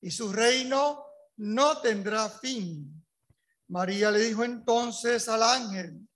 [0.00, 1.04] y su reino
[1.36, 3.04] no tendrá fin.
[3.68, 6.06] María le dijo entonces al ángel,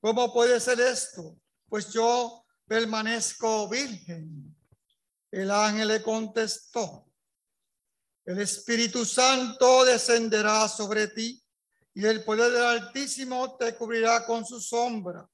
[0.00, 1.36] ¿cómo puede ser esto?
[1.68, 4.56] Pues yo permanezco virgen.
[5.30, 7.06] El ángel le contestó,
[8.24, 11.42] el Espíritu Santo descenderá sobre ti
[11.94, 15.28] y el poder del Altísimo te cubrirá con su sombra.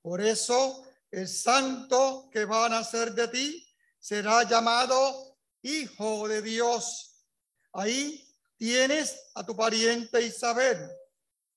[0.00, 5.33] Por eso el santo que va a nacer de ti será llamado
[5.64, 7.24] Hijo de Dios.
[7.72, 8.22] Ahí
[8.58, 10.90] tienes a tu pariente Isabel,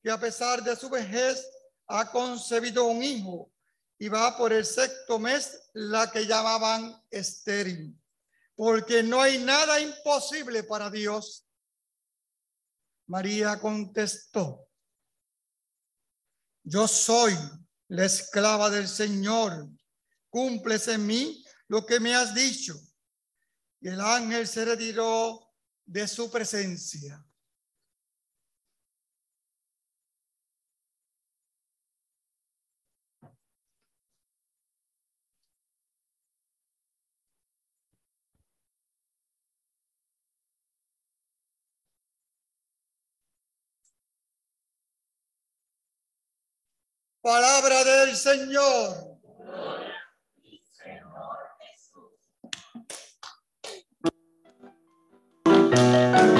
[0.01, 1.45] que a pesar de su vejez
[1.87, 3.51] ha concebido un hijo
[3.99, 8.01] y va por el sexto mes la que llamaban estéril,
[8.55, 11.45] porque no hay nada imposible para Dios.
[13.07, 14.69] María contestó,
[16.63, 17.37] yo soy
[17.89, 19.67] la esclava del Señor,
[20.29, 22.86] cúmplese en mí lo que me has dicho.
[23.79, 25.53] Y el ángel se retiró
[25.85, 27.23] de su presencia.
[47.27, 49.19] Palabra del Señor.
[55.97, 56.36] El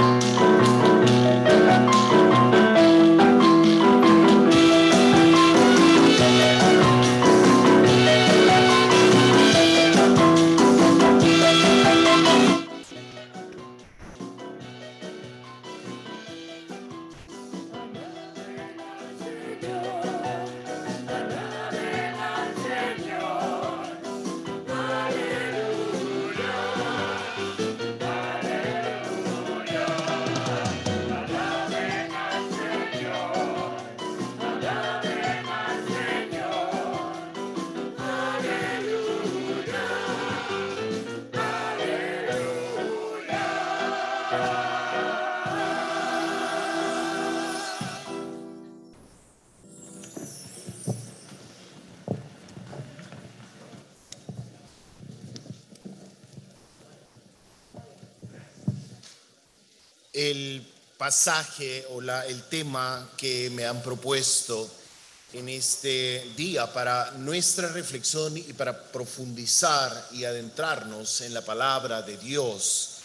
[61.07, 64.69] pasaje o la, el tema que me han propuesto
[65.31, 72.17] en este día para nuestra reflexión y para profundizar y adentrarnos en la palabra de
[72.17, 72.97] Dios.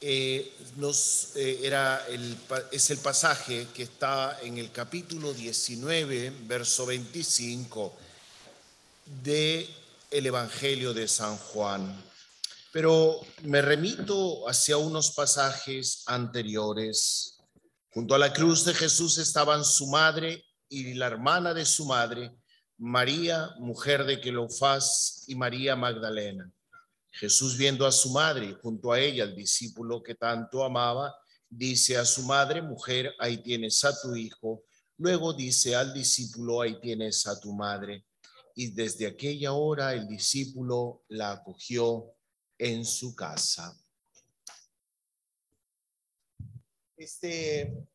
[0.00, 2.36] Eh, nos, eh, era el,
[2.70, 7.96] es el pasaje que está en el capítulo 19, verso 25
[9.24, 9.68] de
[10.08, 12.13] el Evangelio de San Juan
[12.74, 17.38] pero me remito hacia unos pasajes anteriores.
[17.92, 22.32] Junto a la cruz de Jesús estaban su madre y la hermana de su madre,
[22.76, 26.50] María, mujer de Quelofás, y María Magdalena.
[27.12, 31.14] Jesús viendo a su madre junto a ella al discípulo que tanto amaba,
[31.48, 34.64] dice a su madre, mujer, ahí tienes a tu hijo.
[34.96, 38.04] Luego dice al discípulo, ahí tienes a tu madre.
[38.56, 42.16] Y desde aquella hora el discípulo la acogió
[42.58, 43.78] en su casa.
[46.96, 47.86] Este,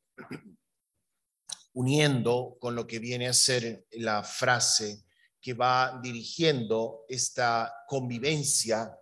[1.74, 5.06] uniendo con lo que viene a ser la frase
[5.42, 8.94] que va dirigiendo esta convivencia,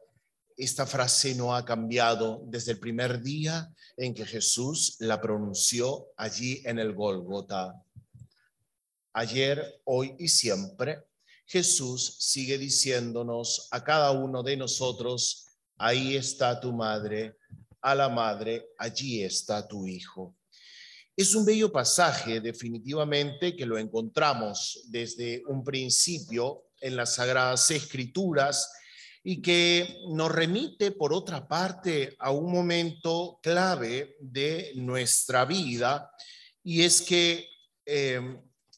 [0.56, 6.62] esta frase no ha cambiado desde el primer día en que Jesús la pronunció allí
[6.66, 7.84] en el Golgota.
[9.13, 11.03] Ayer, hoy y siempre,
[11.46, 15.47] Jesús sigue diciéndonos a cada uno de nosotros,
[15.77, 17.38] ahí está tu madre,
[17.81, 20.35] a la madre, allí está tu hijo.
[21.15, 28.71] Es un bello pasaje definitivamente que lo encontramos desde un principio en las Sagradas Escrituras
[29.23, 36.11] y que nos remite, por otra parte, a un momento clave de nuestra vida
[36.63, 37.47] y es que
[37.85, 38.22] eh,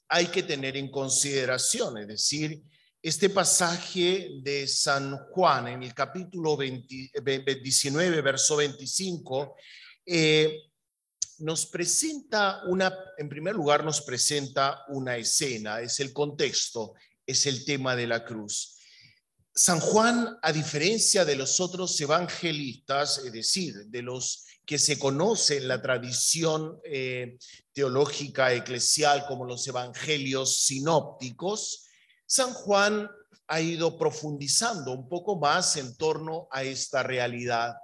[0.07, 2.63] hay que tener en consideración, es decir,
[3.01, 9.55] este pasaje de San Juan en el capítulo 19, verso 25,
[10.05, 10.69] eh,
[11.39, 16.93] nos presenta una, en primer lugar, nos presenta una escena, es el contexto,
[17.25, 18.75] es el tema de la cruz.
[19.55, 25.67] San Juan, a diferencia de los otros evangelistas, es decir, de los que se conocen
[25.67, 27.37] la tradición eh,
[27.73, 31.88] teológica eclesial como los evangelios sinópticos,
[32.31, 33.09] San Juan
[33.47, 37.75] ha ido profundizando un poco más en torno a esta realidad.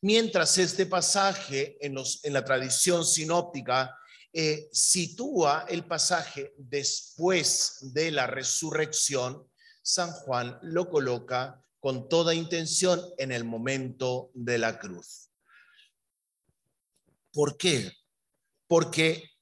[0.00, 1.94] Mientras este pasaje en,
[2.32, 3.94] la tradición sinóptica
[4.32, 9.46] eh, sitúa el pasaje después de la resurrección,
[9.82, 15.28] San Juan lo coloca con toda intención en el momento de la cruz.
[17.30, 17.92] ¿Por qué?
[18.66, 19.35] Porque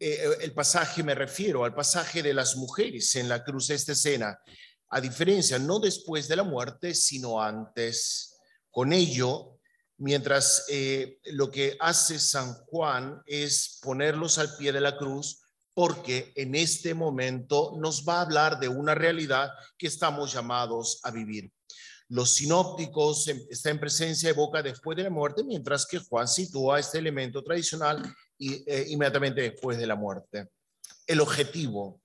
[0.00, 4.38] eh, el pasaje, me refiero al pasaje de las mujeres en la cruz, esta escena,
[4.90, 8.36] a diferencia, no después de la muerte, sino antes.
[8.70, 9.58] Con ello,
[9.98, 15.42] mientras eh, lo que hace San Juan es ponerlos al pie de la cruz,
[15.74, 21.10] porque en este momento nos va a hablar de una realidad que estamos llamados a
[21.10, 21.52] vivir.
[22.08, 26.80] Los sinópticos están en presencia de boca después de la muerte, mientras que Juan sitúa
[26.80, 28.02] este elemento tradicional
[28.38, 30.48] eh, inmediatamente después de la muerte.
[31.06, 32.00] El objetivo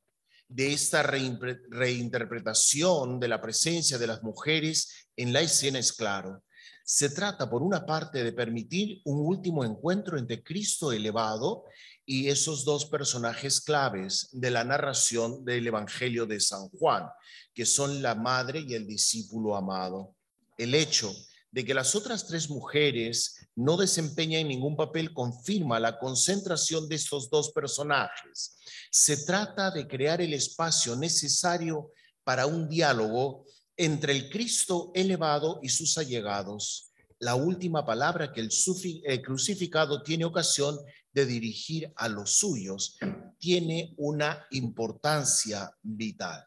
[0.47, 6.44] de esta reinterpretación de la presencia de las mujeres en la escena es claro
[6.85, 11.63] se trata, por una parte, de permitir un último encuentro entre Cristo elevado
[12.06, 17.07] y esos dos personajes claves de la narración del Evangelio de San Juan,
[17.53, 20.13] que son la madre y el discípulo amado.
[20.57, 21.15] El hecho
[21.51, 27.30] de que las otras tres mujeres no desempeñan ningún papel confirma la concentración de estos
[27.30, 28.58] dos personajes.
[28.92, 31.92] Se trata de crear el espacio necesario
[32.24, 33.46] para un diálogo
[33.78, 40.78] entre el Cristo elevado y sus allegados, la última palabra que el, crucificado tiene ocasión
[41.12, 42.98] de dirigir a los suyos,
[43.38, 46.46] tiene una importancia vital.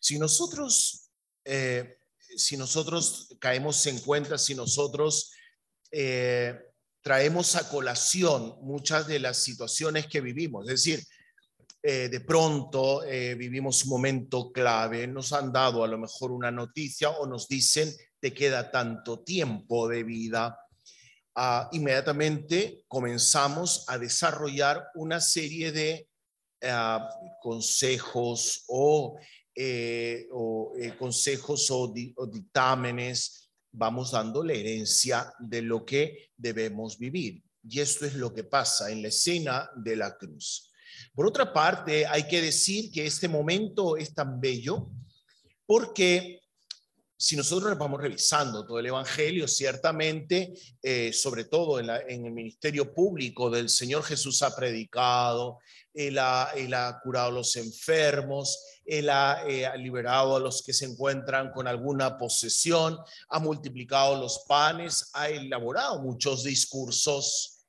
[0.00, 1.10] Si nosotros,
[1.44, 1.98] eh,
[2.36, 5.32] si nosotros caemos en cuenta, si nosotros
[5.90, 6.58] eh,
[7.02, 11.04] traemos a colación muchas de las situaciones que vivimos, es decir,
[11.82, 16.50] eh, de pronto eh, vivimos un momento clave, nos han dado a lo mejor una
[16.50, 17.90] noticia o nos dicen
[18.20, 20.58] te queda tanto tiempo de vida.
[21.34, 26.06] Ah, inmediatamente comenzamos a desarrollar una serie de
[26.64, 27.08] ah,
[27.40, 29.16] consejos o,
[30.98, 31.92] consejos o
[32.30, 37.42] dictámenes, vamos dando la herencia de lo que debemos vivir.
[37.62, 40.70] Y esto es lo que pasa en la escena de la cruz.
[41.14, 44.90] Por otra parte, hay que decir que este momento es tan bello
[45.66, 46.39] porque
[47.20, 53.50] si nosotros vamos revisando todo el Evangelio, ciertamente, eh, sobre todo en, el ministerio público
[53.50, 55.58] del Señor Jesús ha predicado,
[55.92, 56.50] Él ha,
[57.02, 62.16] curado a los enfermos, Él eh, ha, liberado a los que se encuentran con alguna
[62.16, 62.96] posesión,
[63.28, 67.66] ha multiplicado los panes, ha elaborado muchos discursos,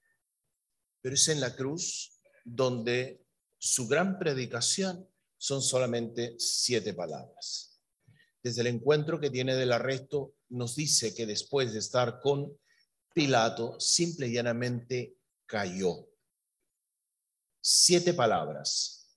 [1.02, 3.26] pero es en la cruz donde
[3.58, 5.06] su gran predicación
[5.38, 7.71] son solamente siete palabras.
[8.44, 12.58] Desde el encuentro que tiene del arresto, nos dice que después de estar con
[13.14, 16.08] Pilato, simple y llanamente cayó.
[17.62, 19.10] Siete palabras.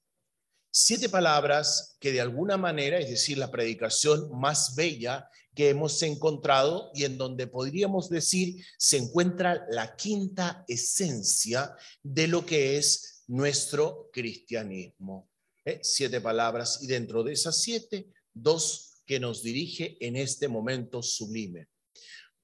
[0.70, 6.90] Siete palabras que de alguna manera, es decir, la predicación más bella que hemos encontrado
[6.92, 14.10] y en donde podríamos decir se encuentra la quinta esencia de lo que es nuestro
[14.12, 15.30] cristianismo.
[15.64, 15.78] ¿eh?
[15.82, 21.68] Siete palabras y dentro de esas siete, dos que nos dirige en este momento sublime.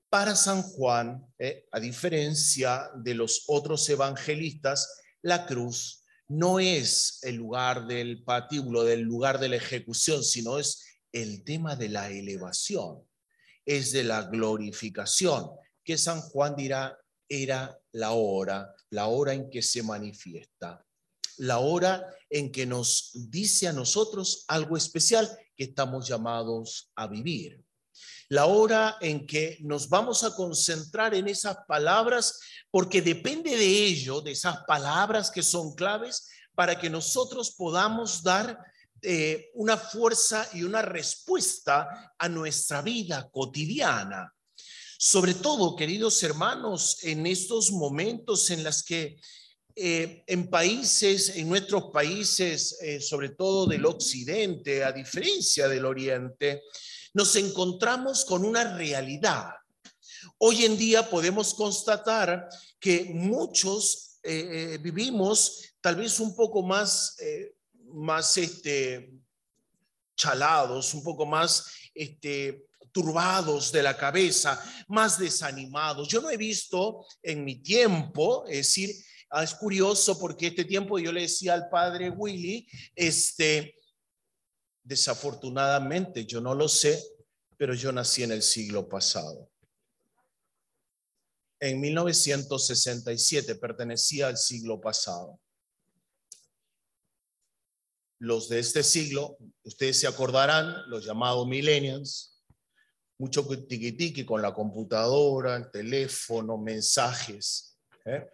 [0.09, 1.67] Para San Juan, ¿eh?
[1.71, 9.01] a diferencia de los otros evangelistas, la cruz no es el lugar del patíbulo, del
[9.01, 13.05] lugar de la ejecución, sino es el tema de la elevación,
[13.65, 15.51] es de la glorificación,
[15.85, 16.97] que San Juan dirá
[17.29, 20.85] era la hora, la hora en que se manifiesta,
[21.39, 25.31] la hora en que nos dice a nosotros algo especial
[25.61, 27.63] que estamos llamados a vivir.
[28.31, 32.41] La hora en que nos vamos a concentrar en esas palabras,
[32.71, 38.59] porque depende de ello, de esas palabras que son claves, para que nosotros podamos dar
[39.03, 44.33] eh, una fuerza y una respuesta a nuestra vida cotidiana.
[44.99, 49.21] Sobre todo, queridos hermanos, en estos momentos en los que
[49.83, 56.65] eh, en países, en nuestros países, eh, sobre todo del occidente, a diferencia del oriente,
[57.15, 59.53] nos encontramos con una realidad.
[60.37, 62.47] Hoy en día podemos constatar
[62.79, 67.17] que muchos eh, vivimos tal vez un poco más,
[67.87, 69.15] más este,
[70.15, 76.07] chalados, un poco más este, turbados de la cabeza, más desanimados.
[76.07, 78.91] Yo no he visto en mi tiempo, es decir,
[79.31, 83.75] ah, es curioso porque este tiempo yo le decía al padre Willy, este,
[84.83, 87.03] desafortunadamente, yo no lo sé,
[87.57, 89.51] pero yo nací en el siglo pasado.
[91.63, 95.39] en 1967, pertenecía al siglo pasado.
[98.19, 102.43] Los de este siglo, ustedes se acordarán, los llamados millennials,
[103.19, 107.79] mucho tiquitiqui con la computadora, el teléfono, mensajes.
[108.07, 108.27] ¿eh?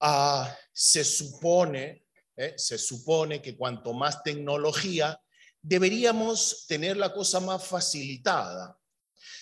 [0.00, 2.54] Ah, se supone, ¿eh?
[2.56, 5.20] se supone que cuanto más tecnología,
[5.60, 8.78] deberíamos tener la cosa más facilitada.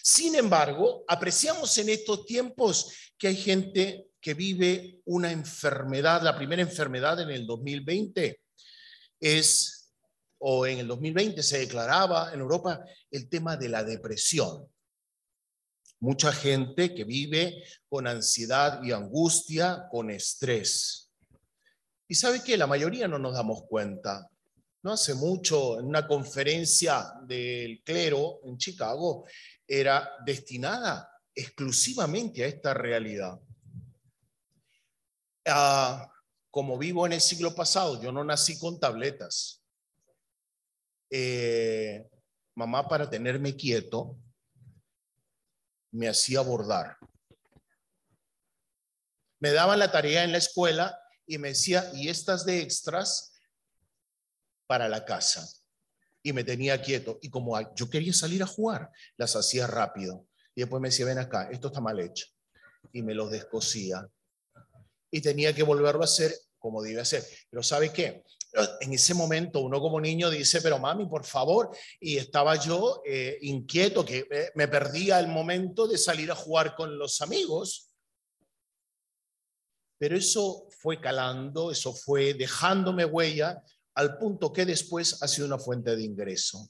[0.03, 6.62] Sin embargo, apreciamos en estos tiempos que hay gente que vive una enfermedad, la primera
[6.62, 8.41] enfermedad en el 2020
[9.21, 9.93] es,
[10.38, 14.69] o en el 2020 se declaraba en Europa el tema de la depresión.
[16.00, 21.11] Mucha gente que vive con ansiedad y angustia, con estrés.
[22.07, 24.31] Y sabe que la mayoría no nos damos cuenta.
[24.83, 29.26] No hace mucho, en una conferencia del clero en Chicago,
[29.67, 33.38] era destinada exclusivamente a esta realidad.
[35.47, 36.11] Ah,
[36.50, 39.62] como vivo en el siglo pasado, yo no nací con tabletas.
[41.11, 42.09] Eh,
[42.55, 44.17] mamá, para tenerme quieto,
[45.90, 46.97] me hacía bordar.
[49.40, 53.33] Me daban la tarea en la escuela y me decía, y estas de extras
[54.66, 55.49] para la casa
[56.23, 57.18] y me tenía quieto.
[57.23, 60.26] Y como yo quería salir a jugar, las hacía rápido.
[60.54, 62.26] Y después me decía, ven acá, esto está mal hecho.
[62.92, 64.07] Y me los descosía.
[65.11, 67.25] Y tenía que volverlo a hacer como debe hacer.
[67.49, 68.25] Pero ¿sabe qué?
[68.81, 71.76] En ese momento uno como niño dice, pero mami, por favor.
[72.00, 76.75] Y estaba yo eh, inquieto, que eh, me perdía el momento de salir a jugar
[76.75, 77.90] con los amigos.
[79.99, 83.62] Pero eso fue calando, eso fue dejándome huella
[83.95, 86.69] al punto que después ha sido una fuente de ingreso,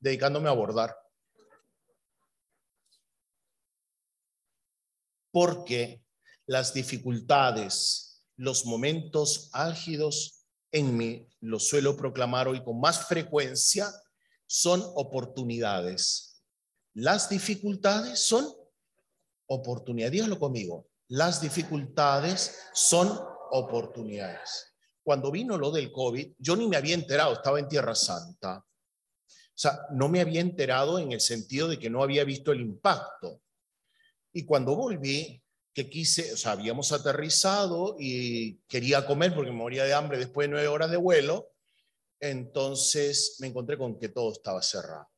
[0.00, 0.94] dedicándome a abordar.
[5.30, 6.02] Porque
[6.46, 10.39] las dificultades, los momentos álgidos
[10.72, 13.90] en mí, lo suelo proclamar hoy con más frecuencia,
[14.46, 16.42] son oportunidades.
[16.94, 18.46] Las dificultades son
[19.46, 20.12] oportunidades.
[20.12, 20.88] Dígalo conmigo.
[21.08, 23.08] Las dificultades son
[23.50, 24.70] oportunidades
[25.02, 28.58] cuando vino lo del COVID, yo ni me había enterado, estaba en Tierra Santa.
[28.58, 32.60] O sea, no me había enterado en el sentido de que no había visto el
[32.60, 33.42] impacto.
[34.32, 35.39] Y cuando volví,
[35.72, 40.46] que quise, o sea, habíamos aterrizado y quería comer porque me moría de hambre después
[40.46, 41.52] de nueve horas de vuelo,
[42.18, 45.08] entonces me encontré con que todo estaba cerrado.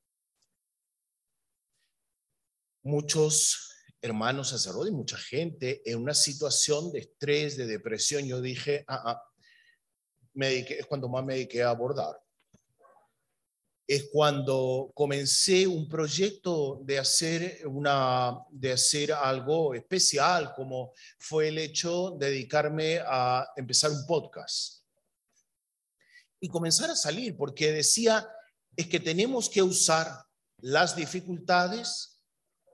[2.85, 9.03] Muchos hermanos sacerdotes, mucha gente en una situación de estrés, de depresión, yo dije, ah,
[9.07, 9.23] ah,
[10.35, 12.21] es cuando más me dediqué a abordar.
[13.93, 21.59] Es cuando comencé un proyecto de hacer, una, de hacer algo especial, como fue el
[21.59, 24.83] hecho de dedicarme a empezar un podcast.
[26.41, 28.27] Y comenzar a salir, porque decía,
[28.75, 30.09] es que tenemos que usar
[30.63, 32.19] las dificultades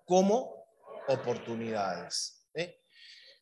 [0.05, 0.69] como
[1.09, 2.47] oportunidades.
[2.55, 2.79] ¿eh?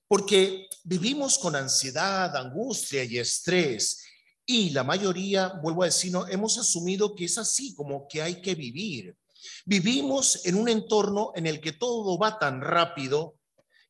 [0.09, 4.03] Porque vivimos con ansiedad, angustia y estrés
[4.47, 8.41] y la mayoría, vuelvo a decir, no, hemos asumido que es así, como que hay
[8.41, 9.17] que vivir.
[9.65, 13.35] Vivimos en un entorno en el que todo va tan rápido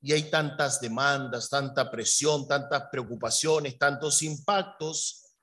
[0.01, 5.35] y hay tantas demandas, tanta presión, tantas preocupaciones, tantos impactos,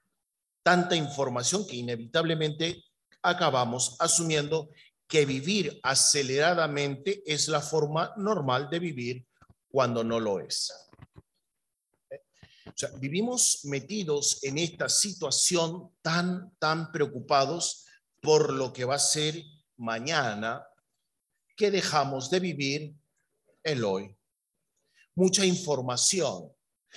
[0.63, 2.83] tanta información que inevitablemente
[3.21, 4.69] acabamos asumiendo
[5.07, 9.27] que vivir aceleradamente es la forma normal de vivir
[9.69, 10.73] cuando no lo es.
[12.73, 17.85] O sea, vivimos metidos en esta situación tan, tan preocupados
[18.19, 19.43] por lo que va a ser
[19.77, 20.65] mañana
[21.55, 22.95] que dejamos de vivir
[23.61, 24.17] el hoy.
[25.13, 26.51] Mucha información,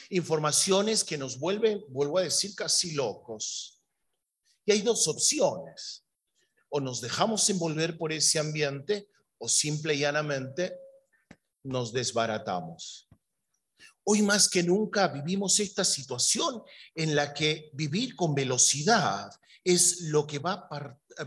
[0.08, 3.82] informaciones que nos vuelven, vuelvo a decir, casi locos.
[4.64, 6.06] Y hay dos opciones.
[6.70, 10.74] O nos dejamos envolver por ese ambiente o simple y llanamente
[11.62, 13.05] nos desbaratamos.
[14.08, 16.62] Hoy más que nunca vivimos esta situación
[16.94, 19.28] en la que vivir con velocidad
[19.64, 20.68] es lo que va,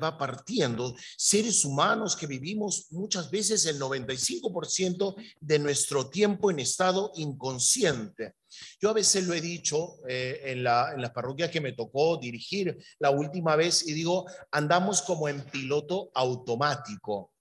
[0.02, 0.96] va partiendo.
[1.18, 8.36] Seres humanos que vivimos muchas veces el 95% de nuestro tiempo en estado inconsciente.
[8.82, 12.16] Yo a veces lo he dicho eh, en, la, en las parroquias que me tocó
[12.16, 17.34] dirigir la última vez y digo, andamos como en piloto automático.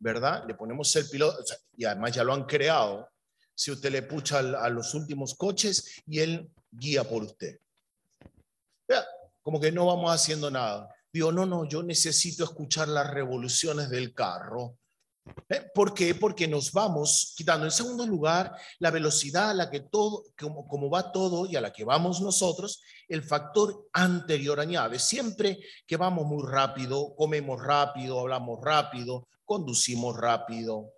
[0.00, 0.42] ¿Verdad?
[0.48, 1.44] Le ponemos el piloto,
[1.76, 3.08] y además ya lo han creado,
[3.60, 7.60] si usted le pucha a los últimos coches y él guía por usted.
[9.42, 10.88] como que no vamos haciendo nada.
[11.12, 14.78] Digo, no, no, yo necesito escuchar las revoluciones del carro.
[15.46, 15.70] ¿Eh?
[15.74, 16.14] ¿Por qué?
[16.14, 17.66] Porque nos vamos quitando.
[17.66, 21.60] En segundo lugar, la velocidad a la que todo, como, como, va todo y a
[21.60, 24.98] la que vamos nosotros, el factor anterior añade.
[24.98, 30.94] Siempre que vamos muy rápido, comemos rápido, hablamos rápido, conducimos rápido.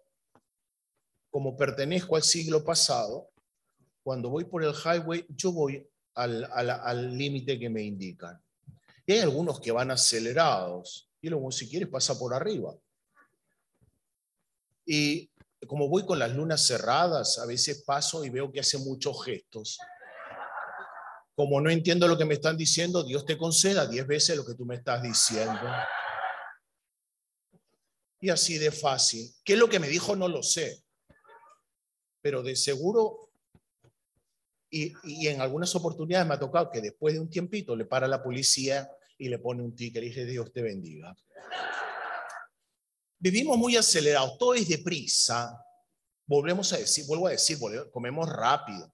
[1.32, 3.30] Como pertenezco al siglo pasado,
[4.04, 5.84] cuando voy por el highway, yo voy
[6.14, 8.38] al límite que me indican.
[9.06, 11.10] Y hay algunos que van acelerados.
[11.22, 12.74] Y luego, si quieres, pasa por arriba.
[14.84, 15.30] Y
[15.66, 19.78] como voy con las lunas cerradas, a veces paso y veo que hace muchos gestos.
[21.34, 24.54] Como no entiendo lo que me están diciendo, Dios te conceda diez veces lo que
[24.54, 25.62] tú me estás diciendo.
[28.20, 29.32] Y así de fácil.
[29.42, 30.14] ¿Qué es lo que me dijo?
[30.14, 30.84] No lo sé.
[32.22, 33.30] Pero de seguro,
[34.70, 38.08] y, y en algunas oportunidades me ha tocado que después de un tiempito le para
[38.08, 41.14] la policía y le pone un ticket y dice, Dios te bendiga
[43.22, 45.56] vivimos muy acelerados, todo es deprisa.
[46.26, 47.56] Volvemos a decir, vuelvo a decir,
[47.92, 48.92] comemos rápido.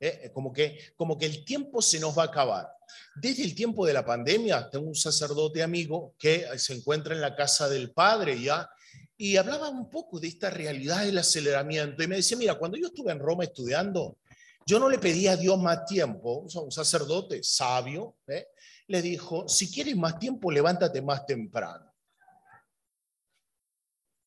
[0.00, 0.30] ¿eh?
[0.32, 2.68] Como, que, como que el tiempo se nos va a acabar.
[3.14, 7.36] Desde el tiempo de la pandemia, tengo un sacerdote amigo que se encuentra en la
[7.36, 8.68] casa del padre ya,
[9.16, 12.02] y hablaba un poco de esta realidad del aceleramiento.
[12.02, 14.18] Y me decía, mira, cuando yo estuve en Roma estudiando,
[14.66, 18.48] yo no le pedía a Dios más tiempo, un sacerdote sabio, ¿eh?
[18.88, 21.96] le dijo, si quieres más tiempo, levántate más temprano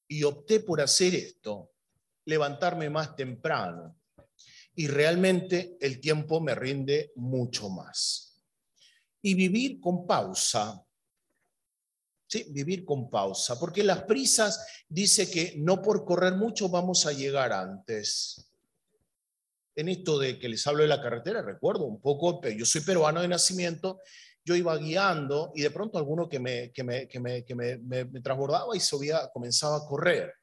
[0.09, 1.71] y opté por hacer esto,
[2.25, 3.95] levantarme más temprano.
[4.75, 8.41] Y realmente el tiempo me rinde mucho más.
[9.21, 10.83] Y vivir con pausa.
[12.29, 17.11] Sí, vivir con pausa, porque las prisas dice que no por correr mucho vamos a
[17.11, 18.51] llegar antes.
[19.75, 23.21] En esto de que les hablo de la carretera, recuerdo un poco, yo soy peruano
[23.21, 23.99] de nacimiento
[24.49, 27.77] yo iba guiando y de pronto alguno que me, que me, que me, que me,
[27.77, 30.33] me, transbordaba y subía, comenzaba a correr.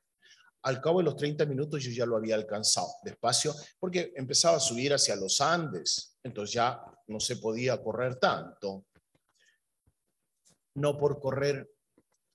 [0.62, 4.60] Al cabo de los 30 minutos yo ya lo había alcanzado despacio porque empezaba a
[4.60, 8.84] subir hacia los Andes, entonces ya no se podía correr tanto.
[10.74, 11.68] No por correr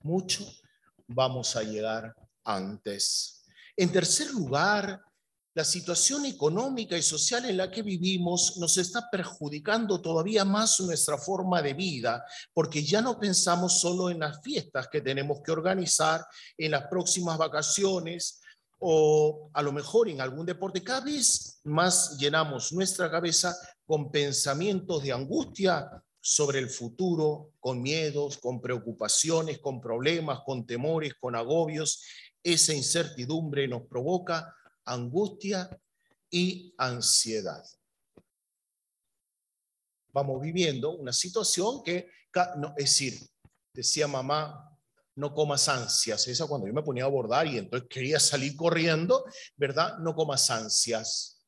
[0.03, 0.45] mucho
[1.07, 3.43] vamos a llegar antes.
[3.75, 5.01] En tercer lugar,
[5.53, 11.17] la situación económica y social en la que vivimos nos está perjudicando todavía más nuestra
[11.17, 16.25] forma de vida, porque ya no pensamos solo en las fiestas que tenemos que organizar,
[16.57, 18.39] en las próximas vacaciones
[18.79, 20.83] o a lo mejor en algún deporte.
[20.83, 28.37] Cada vez más llenamos nuestra cabeza con pensamientos de angustia sobre el futuro, con miedos,
[28.37, 32.03] con preocupaciones, con problemas, con temores, con agobios.
[32.43, 34.55] Esa incertidumbre nos provoca
[34.85, 35.69] angustia
[36.29, 37.63] y ansiedad.
[40.13, 42.09] Vamos viviendo una situación que,
[42.57, 43.19] no, es decir,
[43.73, 44.67] decía mamá,
[45.15, 46.27] no comas ansias.
[46.27, 49.97] Esa cuando yo me ponía a abordar y entonces quería salir corriendo, ¿verdad?
[49.99, 51.39] No comas ansias.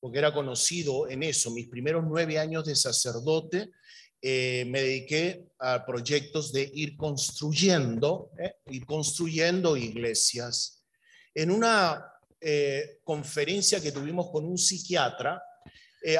[0.00, 1.50] Porque era conocido en eso.
[1.50, 3.70] Mis primeros nueve años de sacerdote
[4.22, 8.56] eh, me dediqué a proyectos de ir construyendo, ¿eh?
[8.66, 10.84] ir construyendo iglesias.
[11.34, 15.42] En una eh, conferencia que tuvimos con un psiquiatra,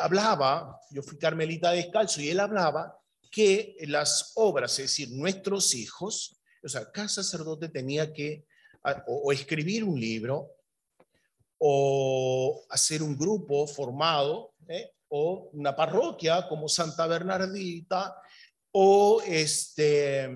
[0.01, 2.99] hablaba, yo fui carmelita descalzo, y él hablaba
[3.31, 8.47] que las obras, es decir, nuestros hijos, o sea, cada sacerdote tenía que
[9.07, 10.51] o, escribir un libro,
[11.59, 14.96] o hacer un grupo formado, ¿eh?
[15.09, 18.21] O una parroquia como Santa Bernardita,
[18.73, 20.29] o este,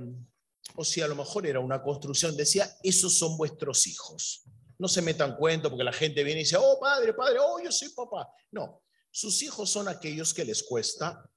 [0.76, 4.44] o si a lo mejor era una construcción, decía, esos son vuestros hijos.
[4.78, 7.70] No se metan cuento porque la gente viene y dice, oh padre, padre, oh yo
[7.70, 8.28] soy papá.
[8.50, 11.28] No, sus hijos son aquellos que les cuesta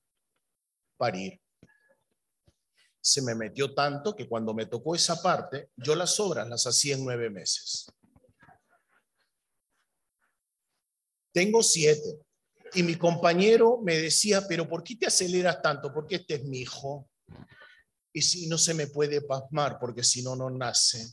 [0.95, 1.41] parir.
[3.01, 6.95] Se me metió tanto que cuando me tocó esa parte, yo las obras las hacía
[6.95, 7.91] en nueve meses.
[11.33, 12.21] Tengo siete.
[12.75, 15.93] Y mi compañero me decía, pero ¿por qué te aceleras tanto?
[15.93, 17.09] Porque este es mi hijo.
[18.11, 21.11] Y si no se me puede pasmar, porque si no, no nace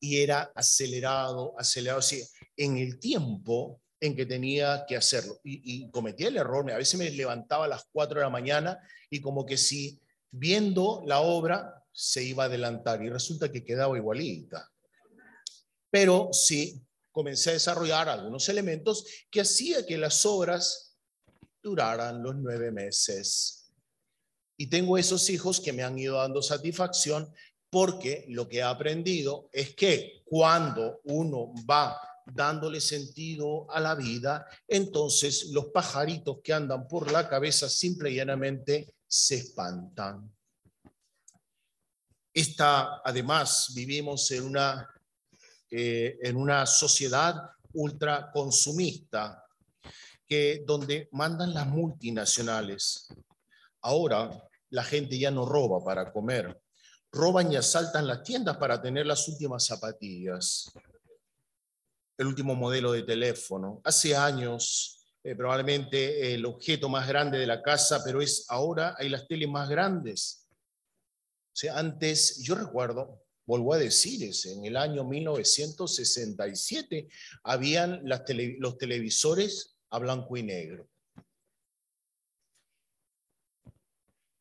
[0.00, 2.22] y era acelerado, acelerado, así,
[2.56, 5.40] en el tiempo en que tenía que hacerlo.
[5.42, 8.78] Y, cometía el error, a veces me levantaba a las 4 de la mañana
[9.10, 13.96] y como que si viendo la obra se iba a adelantar y resulta que quedaba
[13.96, 14.70] igualita.
[15.90, 16.80] Pero sí,
[17.18, 20.96] comencé a desarrollar algunos elementos que hacía que las obras
[21.60, 23.72] duraran los nueve meses.
[24.56, 27.34] Y tengo esos hijos que me han ido dando satisfacción
[27.70, 34.46] porque lo que he aprendido es que cuando uno va dándole sentido a la vida,
[34.68, 40.32] entonces los pajaritos que andan por la cabeza simple y llanamente se espantan.
[42.32, 44.88] Esta, además, vivimos en una,
[45.70, 49.44] eh, en una sociedad ultra consumista,
[50.26, 53.08] que, donde mandan las multinacionales.
[53.80, 54.30] Ahora
[54.70, 56.60] la gente ya no roba para comer,
[57.10, 60.70] roban y asaltan las tiendas para tener las últimas zapatillas,
[62.18, 63.80] el último modelo de teléfono.
[63.84, 69.08] Hace años, eh, probablemente el objeto más grande de la casa, pero es ahora hay
[69.08, 70.46] las teles más grandes.
[71.52, 77.08] O sea, antes, yo recuerdo, vuelvo a decir, en el año 1967
[77.44, 78.22] habían las
[78.58, 80.86] los televisores a blanco y negro.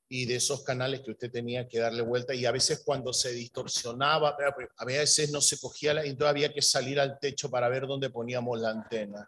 [0.09, 3.33] y de esos canales que usted tenía que darle vuelta y a veces cuando se
[3.33, 4.37] distorsionaba,
[4.77, 8.09] a veces no se cogía, la, entonces había que salir al techo para ver dónde
[8.09, 9.27] poníamos la antena.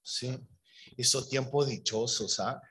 [0.00, 0.38] ¿sí?
[0.96, 2.62] Esos tiempos dichosos, ¿ah?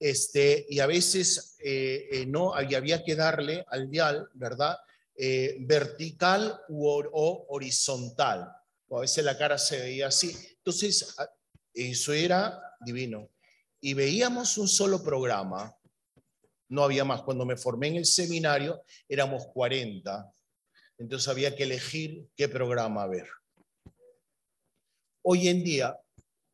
[0.00, 4.78] Este, y a veces eh, eh, no, había que darle al dial, ¿verdad?
[5.20, 8.48] Eh, vertical o horizontal.
[8.88, 10.34] O a veces la cara se veía así.
[10.58, 11.16] Entonces,
[11.74, 13.28] eso era divino.
[13.80, 15.74] Y veíamos un solo programa
[16.68, 17.22] no había más.
[17.22, 20.32] Cuando me formé en el seminario éramos 40,
[20.98, 23.28] entonces había que elegir qué programa ver.
[25.22, 25.98] Hoy en día,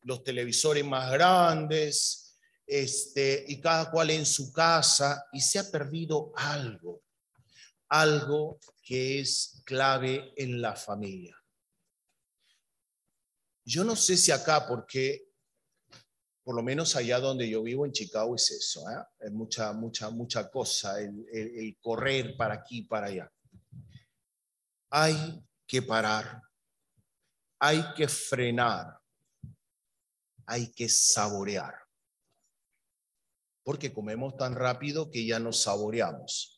[0.02, 6.32] los televisores más grandes, este, y cada cual en su casa, y se ha perdido
[6.36, 7.02] algo,
[7.94, 11.40] algo que es clave en la familia.
[13.64, 15.28] Yo no sé si acá, porque
[16.42, 19.02] por lo menos allá donde yo vivo en Chicago es eso, ¿eh?
[19.20, 23.32] es mucha, mucha, mucha cosa, el, el, correr para aquí, para allá.
[24.90, 26.42] Hay que parar,
[27.60, 28.98] hay que frenar,
[30.46, 31.74] hay que saborear,
[33.62, 36.53] porque comemos tan rápido que ya nos saboreamos.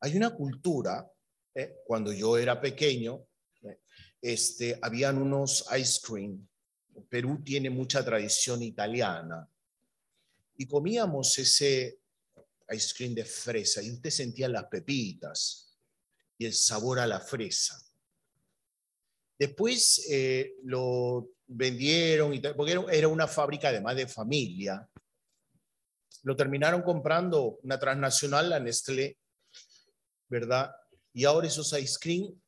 [0.00, 1.10] Hay una cultura,
[1.54, 1.76] ¿eh?
[1.86, 3.26] cuando yo era pequeño,
[3.62, 3.80] ¿eh?
[4.20, 6.46] este, habían unos ice cream
[7.08, 9.48] Perú tiene mucha tradición italiana.
[10.56, 12.00] Y comíamos ese
[12.70, 15.76] ice cream de fresa y usted sentía las pepitas
[16.38, 17.80] y el sabor a la fresa.
[19.38, 24.88] Después eh, lo vendieron, y porque era una fábrica además de familia.
[26.22, 29.18] Lo terminaron comprando una transnacional, la Nestlé,
[30.28, 30.74] ¿verdad?
[31.12, 32.40] Y ahora esos ice cream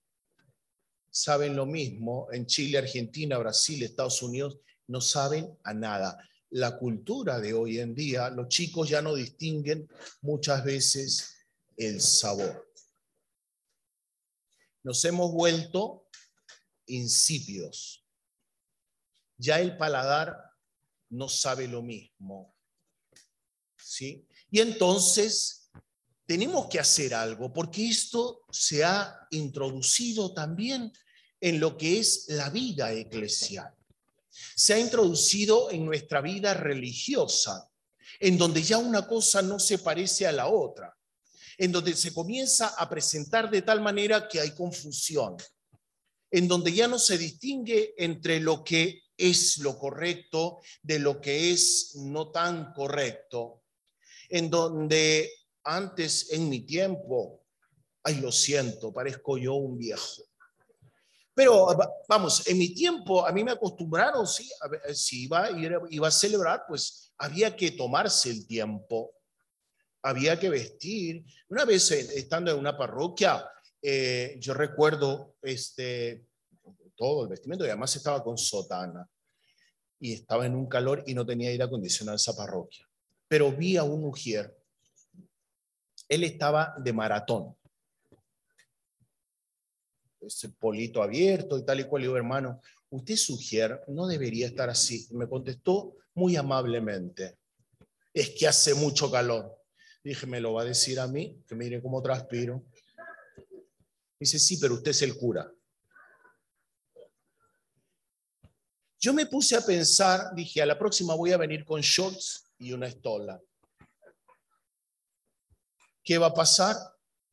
[1.11, 2.29] saben lo mismo.
[2.33, 6.19] En Chile, Argentina, Brasil, Estados Unidos, no saben a nada.
[6.51, 9.89] La cultura de hoy en día, los chicos ya no distinguen
[10.23, 11.37] muchas veces
[11.77, 12.73] el sabor.
[14.83, 16.09] Nos hemos vuelto
[16.87, 18.05] insípidos.
[19.37, 20.37] Ya el paladar
[21.11, 22.55] no sabe lo mismo.
[23.77, 24.27] ¿Sí?
[24.51, 25.58] Y entonces
[26.29, 30.93] tenemos que hacer algo, porque esto se ha introducido también
[31.41, 33.75] en lo que es la vida eclesial.
[34.55, 37.71] Se ha introducido en nuestra vida religiosa,
[38.21, 40.95] en donde ya una cosa no se parece a la otra,
[41.57, 45.35] en donde se comienza a presentar de tal manera que hay confusión,
[46.31, 51.53] en donde ya no se distingue entre lo que es lo correcto de lo que
[51.53, 53.63] es no tan correcto,
[54.29, 55.38] en donde
[55.69, 57.45] antes en mi tiempo,
[58.03, 60.23] ay, lo siento, parezco yo un viejo.
[61.35, 61.69] Pero
[62.09, 64.51] vamos, en mi tiempo a mí me acostumbraron, sí,
[64.95, 65.49] si iba,
[65.91, 69.15] iba a celebrar, pues había que tomarse el tiempo,
[70.03, 71.25] había que vestir.
[71.49, 73.47] Una vez eh, estando en una parroquia,
[73.81, 76.27] eh, yo recuerdo este,
[76.97, 79.09] todo el vestimento y además estaba con sotana
[80.01, 82.89] y estaba en un calor y no tenía aire acondicionado esa parroquia.
[83.29, 84.58] Pero vi a un mujer
[86.09, 87.55] él estaba de maratón.
[90.21, 92.03] Ese polito abierto y tal y cual.
[92.03, 95.07] Y digo, hermano, usted sugiere, no debería estar así.
[95.13, 97.39] Me contestó muy amablemente.
[98.13, 99.57] Es que hace mucho calor.
[100.03, 101.43] Dije, ¿me lo va a decir a mí?
[101.47, 102.65] Que mire cómo transpiro.
[104.19, 105.53] Dice, sí, pero usted es el cura.
[109.01, 112.73] Yo me puse a pensar, dije, a la próxima voy a venir con shorts y
[112.73, 113.41] una estola.
[116.09, 116.75] ¿Qué va a pasar?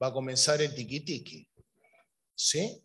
[0.03, 1.47] Va a comenzar el tiki-tiki.
[2.35, 2.83] ¿Sí?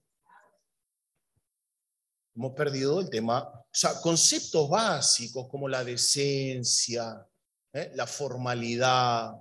[2.32, 7.26] Hemos perdido el tema, o sea, conceptos básicos como la decencia,
[7.72, 7.90] ¿eh?
[7.96, 9.32] la formalidad,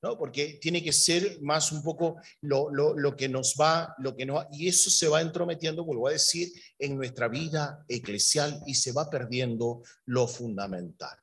[0.00, 0.16] ¿no?
[0.16, 4.46] Porque tiene que ser más un poco lo, lo, que nos va, lo que no
[4.52, 9.10] y eso se va entrometiendo, vuelvo a decir, en nuestra vida eclesial y se va
[9.10, 11.18] perdiendo lo fundamental.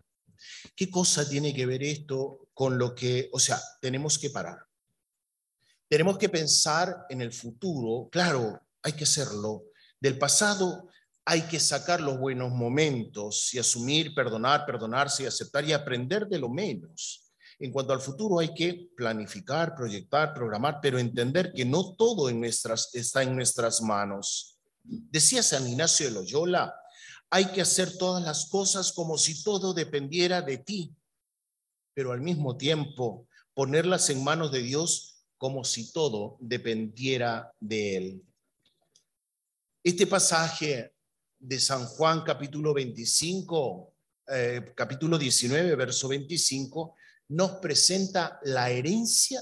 [0.76, 4.60] ¿Qué cosa tiene que ver esto con lo que, o sea, tenemos que parar?
[5.88, 9.66] Tenemos que pensar en el futuro, claro, hay que hacerlo.
[10.00, 10.88] Del pasado
[11.26, 16.40] hay que sacar los buenos momentos y asumir, perdonar, perdonarse y aceptar y aprender de
[16.40, 17.32] lo menos.
[17.60, 22.28] En cuanto al futuro hay que planificar, proyectar, programar, pero entender que no todo
[22.94, 24.58] está en nuestras manos.
[24.84, 26.74] Decía San Ignacio de Loyola,
[27.30, 30.96] hay que hacer todas las cosas como si todo dependiera de ti,
[32.02, 38.24] pero al mismo tiempo ponerlas en manos de Dios como si todo dependiera de Él.
[39.84, 40.96] Este pasaje
[41.38, 43.94] de San Juan capítulo 25,
[44.30, 46.96] eh, capítulo 19, verso 25,
[47.28, 49.40] nos presenta la herencia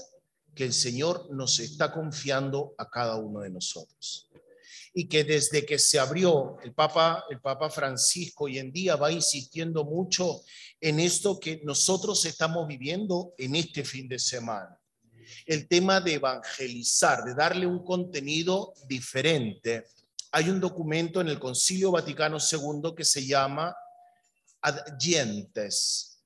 [0.54, 4.28] que el Señor nos está confiando a cada uno de nosotros.
[4.92, 9.12] Y que desde que se abrió el Papa, el Papa Francisco hoy en día va
[9.12, 10.42] insistiendo mucho
[10.80, 14.76] en esto que nosotros estamos viviendo en este fin de semana.
[15.46, 19.84] El tema de evangelizar, de darle un contenido diferente
[20.32, 23.74] hay un documento en el Concilio Vaticano II que se llama
[24.62, 26.22] Ad Gentes,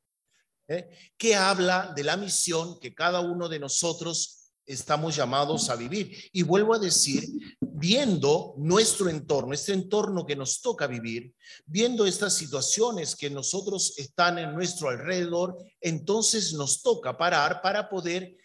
[0.69, 0.91] ¿eh?
[1.17, 6.17] que habla de la misión que cada uno de nosotros estamos llamados a vivir.
[6.33, 7.25] Y vuelvo a decir,
[7.61, 11.35] viendo nuestro entorno, este entorno que nos toca vivir,
[11.67, 18.37] viendo estas situaciones que nosotros están en nuestro alrededor, entonces nos toca parar para poder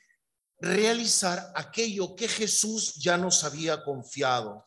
[0.59, 4.65] realizar aquello que Jesús ya nos había confiado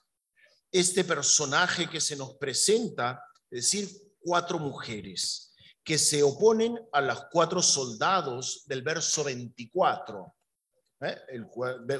[0.70, 5.52] este personaje que se nos presenta, es decir, cuatro mujeres
[5.84, 10.34] que se oponen a los cuatro soldados del verso 24.
[11.04, 11.18] ¿Eh?
[11.28, 11.46] El,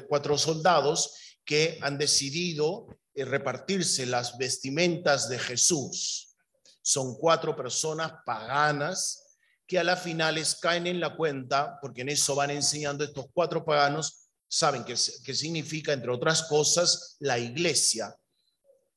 [0.07, 6.35] cuatro soldados que han decidido eh, repartirse las vestimentas de Jesús.
[6.81, 9.37] Son cuatro personas paganas
[9.67, 13.63] que a las finales caen en la cuenta, porque en eso van enseñando estos cuatro
[13.63, 18.15] paganos, saben que, que significa, entre otras cosas, la iglesia,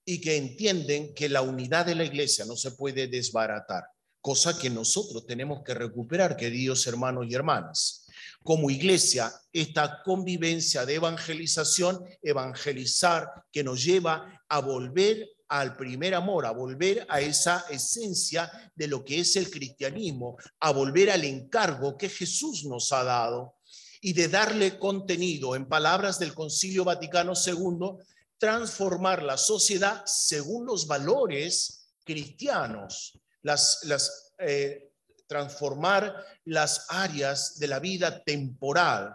[0.05, 3.85] y que entienden que la unidad de la iglesia no se puede desbaratar,
[4.21, 8.06] cosa que nosotros tenemos que recuperar, queridos hermanos y hermanas.
[8.43, 16.47] Como iglesia, esta convivencia de evangelización, evangelizar, que nos lleva a volver al primer amor,
[16.47, 21.97] a volver a esa esencia de lo que es el cristianismo, a volver al encargo
[21.97, 23.57] que Jesús nos ha dado
[24.01, 28.05] y de darle contenido, en palabras del Concilio Vaticano II,
[28.39, 34.86] transformar la sociedad según los valores cristianos, las, eh,
[35.27, 39.15] transformar las áreas de la vida temporal.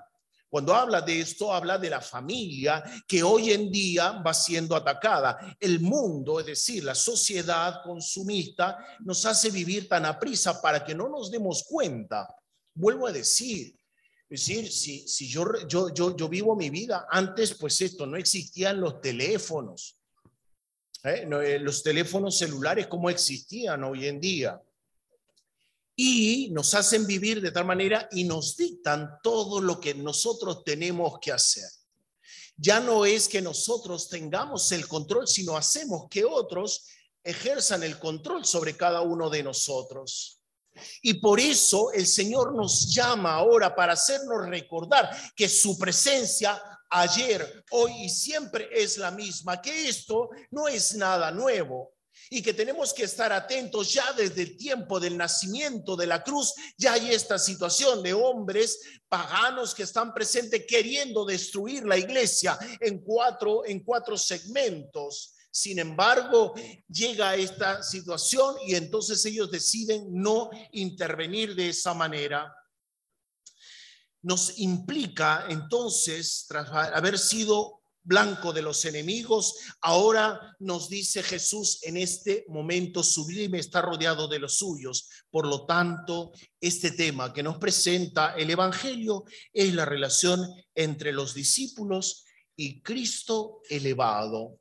[0.49, 5.55] Cuando habla de esto, habla de la familia que hoy en día va siendo atacada.
[5.59, 10.93] El mundo, es decir, la sociedad consumista, nos hace vivir tan a prisa para que
[10.93, 12.27] no nos demos cuenta.
[12.73, 13.73] Vuelvo a decir,
[14.29, 18.81] decir, si, si yo, yo, yo, yo vivo mi vida, antes pues esto, no existían
[18.81, 19.97] los teléfonos,
[21.03, 21.27] ¿eh?
[21.43, 24.61] Eh, los teléfonos celulares como existían hoy en día.
[26.03, 31.19] Y nos hacen vivir de tal manera y nos dictan todo lo que nosotros tenemos
[31.21, 31.69] que hacer.
[32.57, 36.87] Ya no es que nosotros tengamos el control, sino hacemos que otros
[37.23, 40.41] ejerzan el control sobre cada uno de nosotros.
[41.03, 46.59] Y por eso el Señor nos llama ahora para hacernos recordar que su presencia
[46.89, 51.93] ayer, hoy y siempre es la misma, que esto no es nada nuevo
[52.29, 56.53] y que tenemos que estar atentos ya desde el tiempo del nacimiento de la cruz,
[56.77, 63.03] ya hay esta situación de hombres paganos que están presentes queriendo destruir la iglesia en
[63.03, 66.53] cuatro en cuatro segmentos sin embargo,
[66.87, 72.55] llega esta situación y entonces ellos deciden no intervenir de esa manera.
[74.21, 81.97] Nos implica entonces, tras haber sido blanco de los enemigos, ahora nos dice Jesús en
[81.97, 85.09] este momento sublime está rodeado de los suyos.
[85.29, 91.33] Por lo tanto, este tema que nos presenta el Evangelio es la relación entre los
[91.33, 94.59] discípulos y Cristo elevado.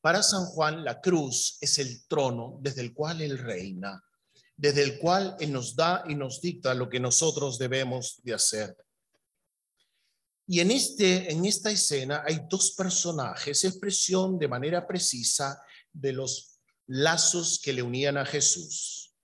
[0.00, 4.02] Para San Juan, la cruz es el trono desde el cual Él reina,
[4.56, 8.76] desde el cual Él nos da y nos dicta lo que nosotros debemos de hacer.
[10.50, 16.58] Y en, este, en esta escena hay dos personajes, expresión de manera precisa de los
[16.86, 19.14] lazos que le unían a Jesús.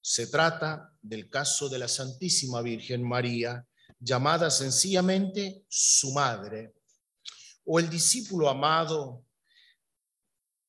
[0.00, 3.66] Se trata del caso de la Santísima Virgen María,
[3.98, 6.72] llamada sencillamente su madre,
[7.66, 9.26] o el discípulo amado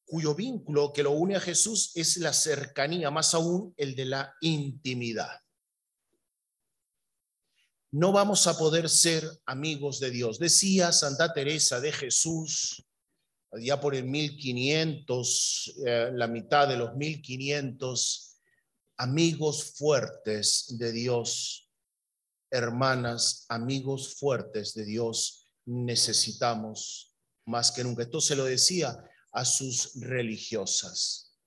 [0.03, 4.36] cuyo vínculo que lo une a Jesús es la cercanía, más aún el de la
[4.41, 5.39] intimidad.
[7.91, 10.39] No vamos a poder ser amigos de Dios.
[10.39, 12.86] Decía Santa Teresa de Jesús,
[13.60, 18.39] ya por el 1500, eh, la mitad de los 1500,
[18.97, 21.69] amigos fuertes de Dios,
[22.49, 27.13] hermanas, amigos fuertes de Dios, necesitamos
[27.45, 28.04] más que nunca.
[28.04, 31.38] Esto se lo decía a sus religiosas,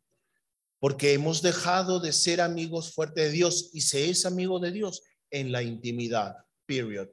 [0.78, 5.02] porque hemos dejado de ser amigos fuertes de Dios y se es amigo de Dios
[5.35, 7.09] en la intimidad, period.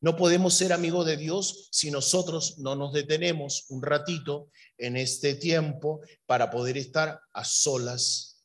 [0.00, 5.34] No podemos ser amigos de Dios si nosotros no nos detenemos un ratito en este
[5.34, 8.42] tiempo para poder estar a solas.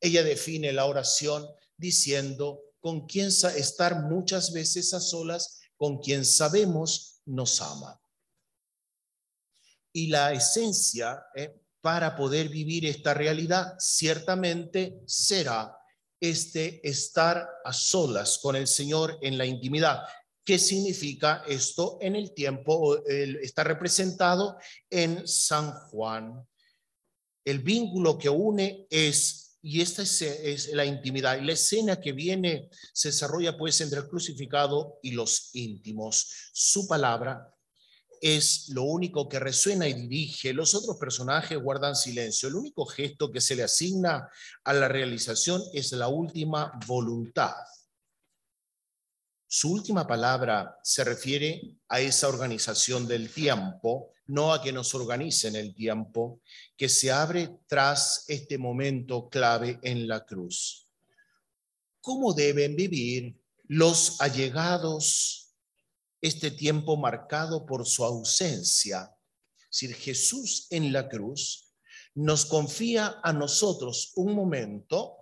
[0.00, 1.46] Ella define la oración
[1.78, 7.98] diciendo con quien estar muchas veces a solas, con quien sabemos nos ama.
[9.92, 15.77] Y la esencia eh, para poder vivir esta realidad ciertamente será
[16.20, 20.02] este estar a solas con el Señor en la intimidad.
[20.44, 23.04] ¿Qué significa esto en el tiempo?
[23.06, 24.56] Está representado
[24.88, 26.46] en San Juan.
[27.44, 33.08] El vínculo que une es, y esta es, la intimidad, la escena que viene se
[33.08, 36.50] desarrolla pues entre el crucificado y los íntimos.
[36.52, 37.54] Su palabra
[38.20, 40.52] es lo único que resuena y dirige.
[40.52, 42.48] Los otros personajes guardan silencio.
[42.48, 44.28] El único gesto que se le asigna
[44.64, 47.54] a la realización es la última voluntad.
[49.46, 55.56] Su última palabra se refiere a esa organización del tiempo, no a que nos organicen
[55.56, 56.42] el tiempo,
[56.76, 60.86] que se abre tras este momento clave en la cruz.
[62.02, 63.34] ¿Cómo deben vivir
[63.68, 65.47] los allegados
[66.20, 69.14] este tiempo marcado por su ausencia.
[69.70, 71.68] Es Jesús en la cruz
[72.18, 75.18] nos confía a nosotros un momento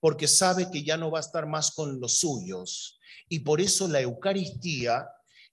[0.00, 2.98] porque sabe que ya no va a estar más con los suyos.
[3.28, 5.06] Y por eso la Eucaristía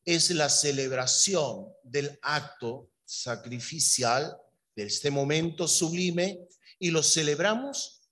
[0.05, 4.37] es la celebración del acto sacrificial
[4.73, 6.39] de este momento sublime
[6.79, 8.09] y lo celebramos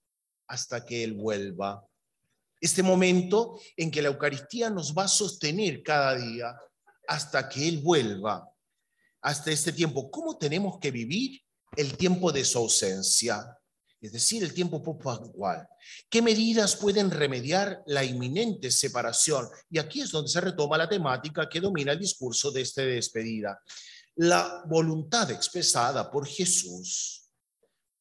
[0.47, 1.88] hasta que Él vuelva
[2.59, 6.55] este momento en que la Eucaristía nos va a sostener cada día
[7.07, 8.47] hasta que Él vuelva,
[9.21, 10.11] hasta este tiempo.
[10.11, 11.41] ¿Cómo tenemos que vivir
[11.75, 13.57] el tiempo de su ausencia?
[14.01, 15.67] Es decir, el tiempo actual.
[16.09, 19.49] ¿Qué medidas pueden remediar la inminente separación?
[19.69, 23.59] Y aquí es donde se retoma la temática que domina el discurso de esta despedida.
[24.15, 27.29] La voluntad expresada por Jesús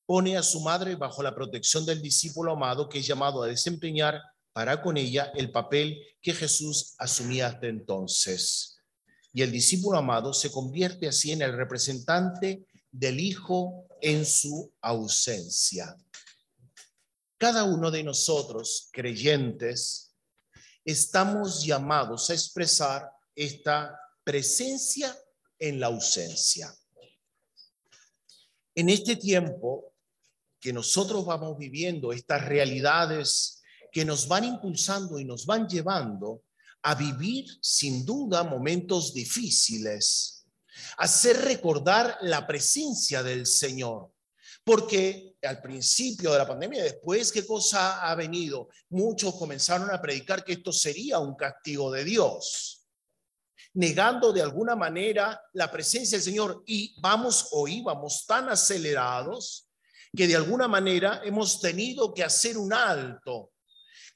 [0.06, 4.20] pone a su madre bajo la protección del discípulo amado que es llamado a desempeñar
[4.58, 8.76] para con ella el papel que Jesús asumía hasta entonces.
[9.32, 15.96] Y el discípulo amado se convierte así en el representante del Hijo en su ausencia.
[17.36, 20.12] Cada uno de nosotros, creyentes,
[20.84, 25.16] estamos llamados a expresar esta presencia
[25.56, 26.74] en la ausencia.
[28.74, 29.94] En este tiempo
[30.58, 33.57] que nosotros vamos viviendo estas realidades
[33.98, 36.44] que nos van impulsando y nos van llevando
[36.82, 40.46] a vivir sin duda momentos difíciles,
[40.98, 44.12] hacer recordar la presencia del Señor.
[44.62, 48.68] Porque al principio de la pandemia, después, ¿qué cosa ha venido?
[48.90, 52.86] Muchos comenzaron a predicar que esto sería un castigo de Dios,
[53.74, 56.62] negando de alguna manera la presencia del Señor.
[56.66, 59.68] Y vamos o íbamos tan acelerados
[60.16, 63.50] que de alguna manera hemos tenido que hacer un alto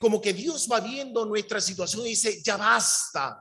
[0.03, 3.41] como que Dios va viendo nuestra situación y dice, ya basta.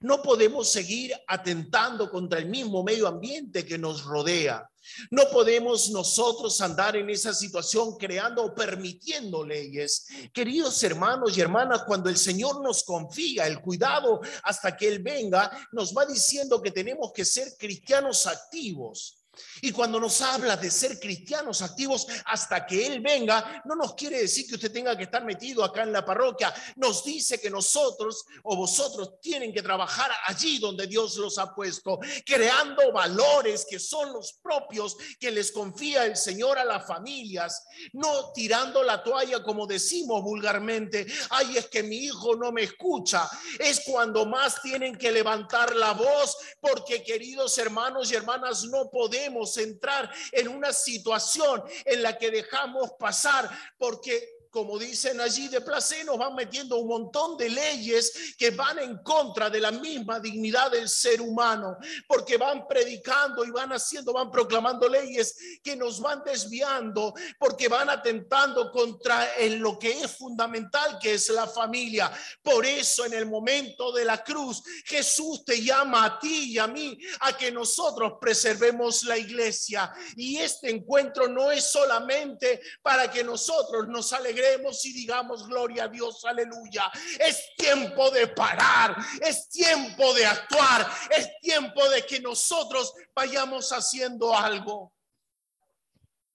[0.00, 4.66] No podemos seguir atentando contra el mismo medio ambiente que nos rodea.
[5.10, 10.06] No podemos nosotros andar en esa situación creando o permitiendo leyes.
[10.32, 15.50] Queridos hermanos y hermanas, cuando el Señor nos confía el cuidado hasta que Él venga,
[15.72, 19.20] nos va diciendo que tenemos que ser cristianos activos
[19.62, 24.20] y cuando nos habla de ser cristianos activos hasta que Él venga, no nos quiere
[24.20, 26.52] decir que usted tenga que estar metido acá en la parroquia.
[26.76, 31.98] Nos dice que nosotros o vosotros tienen que trabajar allí donde Dios los ha puesto,
[32.24, 38.32] creando valores que son los propios que les confía el Señor a las familias, no
[38.32, 43.28] tirando la toalla como decimos vulgarmente, ay, es que mi hijo no me escucha.
[43.58, 49.49] Es cuando más tienen que levantar la voz porque queridos hermanos y hermanas, no podemos
[49.56, 56.04] entrar en una situación en la que dejamos pasar porque como dicen allí, de placer
[56.04, 60.72] nos van metiendo un montón de leyes que van en contra de la misma dignidad
[60.72, 61.76] del ser humano,
[62.08, 67.90] porque van predicando y van haciendo, van proclamando leyes que nos van desviando, porque van
[67.90, 72.10] atentando contra lo que es fundamental, que es la familia.
[72.42, 76.66] Por eso en el momento de la cruz, Jesús te llama a ti y a
[76.66, 79.92] mí a que nosotros preservemos la iglesia.
[80.16, 84.39] Y este encuentro no es solamente para que nosotros nos alegremos
[84.84, 86.90] y digamos gloria a Dios, aleluya.
[87.18, 94.36] Es tiempo de parar, es tiempo de actuar, es tiempo de que nosotros vayamos haciendo
[94.36, 94.92] algo.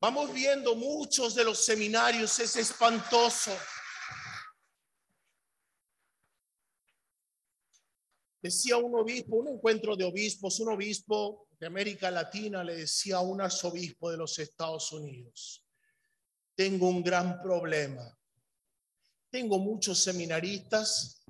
[0.01, 3.57] Vamos viendo muchos de los seminarios, es espantoso.
[8.41, 13.21] Decía un obispo, un encuentro de obispos, un obispo de América Latina le decía a
[13.21, 15.64] un arzobispo de los Estados Unidos,
[16.55, 18.17] tengo un gran problema.
[19.29, 21.23] Tengo muchos seminaristas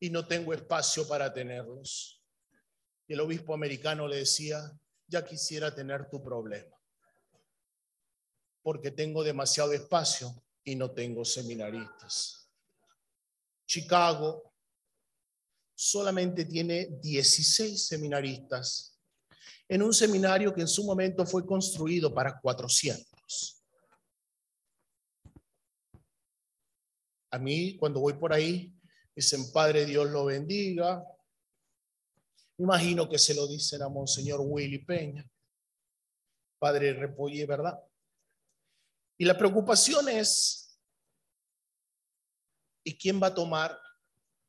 [0.00, 2.20] y no tengo espacio para tenerlos.
[3.06, 4.72] El obispo americano le decía,
[5.06, 6.76] ya quisiera tener tu problema,
[8.62, 12.48] porque tengo demasiado espacio y no tengo seminaristas.
[13.66, 14.52] Chicago
[15.74, 18.98] solamente tiene 16 seminaristas
[19.68, 23.53] en un seminario que en su momento fue construido para 400.
[27.34, 28.72] A mí, cuando voy por ahí,
[29.12, 31.04] dicen, Padre Dios lo bendiga.
[32.58, 35.28] Imagino que se lo dicen a Monseñor Willy Peña,
[36.60, 37.76] Padre Repolle, ¿verdad?
[39.18, 40.78] Y la preocupación es,
[42.84, 43.76] ¿y quién va a tomar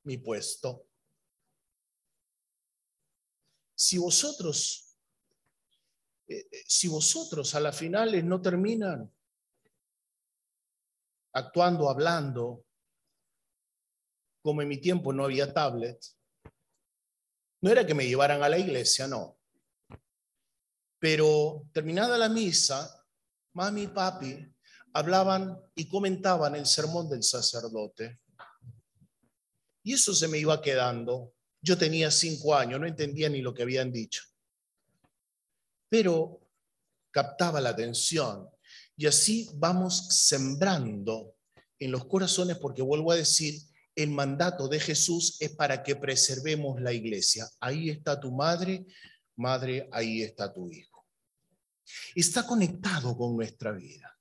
[0.03, 0.87] mi puesto?
[3.73, 4.95] Si vosotros,
[6.27, 9.11] eh, eh, si vosotros a las finales no terminan
[11.33, 12.64] actuando, hablando,
[14.45, 16.05] como en mi tiempo no había tablet,
[17.61, 19.39] no era que me llevaran a la iglesia, no.
[20.99, 23.03] Pero terminada la misa,
[23.53, 24.53] mami y papi
[24.93, 28.19] hablaban y comentaban el sermón del sacerdote.
[29.81, 31.33] Y eso se me iba quedando.
[31.59, 34.21] Yo tenía cinco años, no entendía ni lo que habían dicho.
[35.89, 36.39] Pero
[37.09, 38.47] captaba la atención.
[38.95, 41.35] Y así vamos sembrando
[41.79, 43.59] en los corazones, porque vuelvo a decir,
[43.95, 47.49] el mandato de Jesús es para que preservemos la iglesia.
[47.59, 48.85] Ahí está tu madre,
[49.37, 51.05] madre, ahí está tu hijo.
[52.13, 54.11] Está conectado con nuestra vida.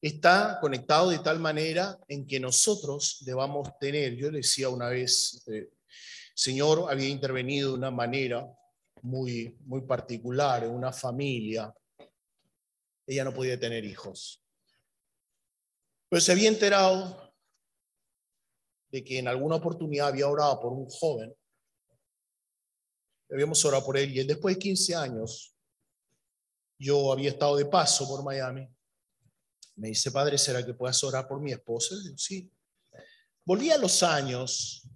[0.00, 5.70] Está conectado de tal manera en que nosotros debamos tener, yo decía una vez, eh,
[6.34, 8.46] Señor había intervenido de una manera
[9.02, 11.74] muy, muy particular en una familia.
[13.06, 14.40] Ella no podía tener hijos.
[16.08, 17.27] Pero se había enterado
[18.90, 21.34] de que en alguna oportunidad había orado por un joven.
[23.30, 25.54] Habíamos orado por él y después de 15 años,
[26.78, 28.66] yo había estado de paso por Miami.
[29.76, 31.94] Me dice, padre, ¿será que puedas orar por mi esposa?
[32.16, 32.50] sí.
[33.44, 34.86] Volví a los años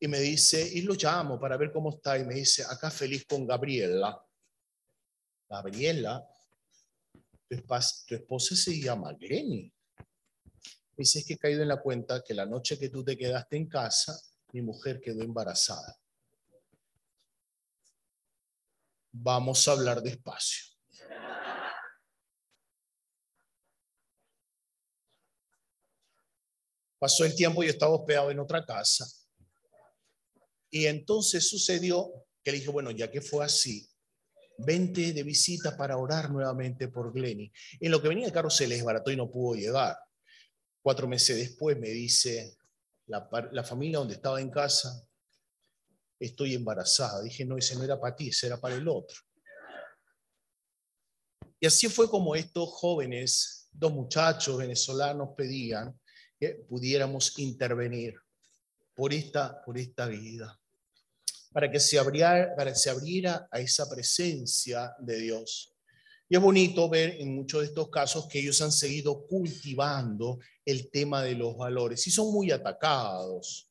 [0.00, 3.24] y me dice, y lo llamo para ver cómo está, y me dice, acá feliz
[3.26, 4.20] con Gabriela.
[5.48, 6.26] Gabriela,
[7.48, 9.72] tu, esposa se llama Glenny
[11.00, 13.56] dice, es que he caído en la cuenta que la noche que tú te quedaste
[13.56, 14.20] en casa,
[14.52, 15.98] mi mujer quedó embarazada.
[19.12, 20.66] Vamos a hablar despacio.
[26.98, 29.06] Pasó el tiempo y estaba hospedado en otra casa.
[30.70, 32.12] Y entonces sucedió
[32.44, 33.88] que le dije, bueno, ya que fue así,
[34.58, 37.50] vente de visita para orar nuevamente por Glenny.
[37.80, 39.96] En lo que venía el carro se les barató y no pudo llegar.
[40.82, 42.56] Cuatro meses después me dice
[43.06, 45.06] la, familia donde estaba en casa,
[46.18, 47.22] estoy embarazada.
[47.22, 49.16] Dije, no, ese no era para ti, ese era para el otro.
[51.58, 55.98] Y así fue como estos jóvenes, dos muchachos venezolanos, pedían
[56.38, 58.14] que pudiéramos intervenir
[58.94, 60.58] por esta, por esta vida,
[61.52, 65.69] para que, se abriera, para que se abriera a esa presencia de Dios.
[66.32, 70.88] Y es bonito ver en muchos de estos casos que ellos han seguido cultivando el
[70.88, 73.68] tema de los valores y son muy atacados.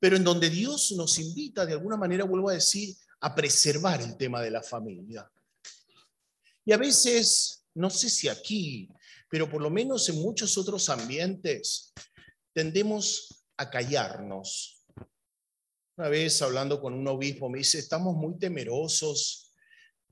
[0.00, 4.16] Pero en donde Dios nos invita, de alguna manera, vuelvo a decir, a preservar el
[4.16, 5.30] tema de la familia.
[6.64, 8.88] Y a veces, no sé si aquí,
[9.28, 11.92] pero por lo menos en muchos otros ambientes,
[12.54, 14.82] tendemos a callarnos.
[15.98, 19.45] Una vez hablando con un obispo me dice, estamos muy temerosos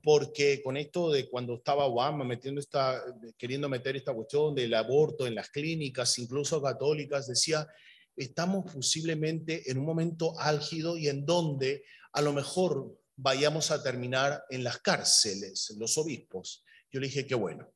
[0.05, 3.03] porque con esto de cuando estaba Obama metiendo esta,
[3.39, 7.67] queriendo meter esta cuestión del aborto en las clínicas, incluso católicas, decía,
[8.15, 14.43] estamos posiblemente en un momento álgido y en donde a lo mejor vayamos a terminar
[14.51, 16.63] en las cárceles, los obispos.
[16.91, 17.67] Yo le dije, qué bueno.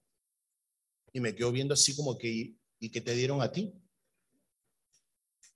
[1.12, 3.74] Y me quedo viendo así como que, ¿y qué te dieron a ti?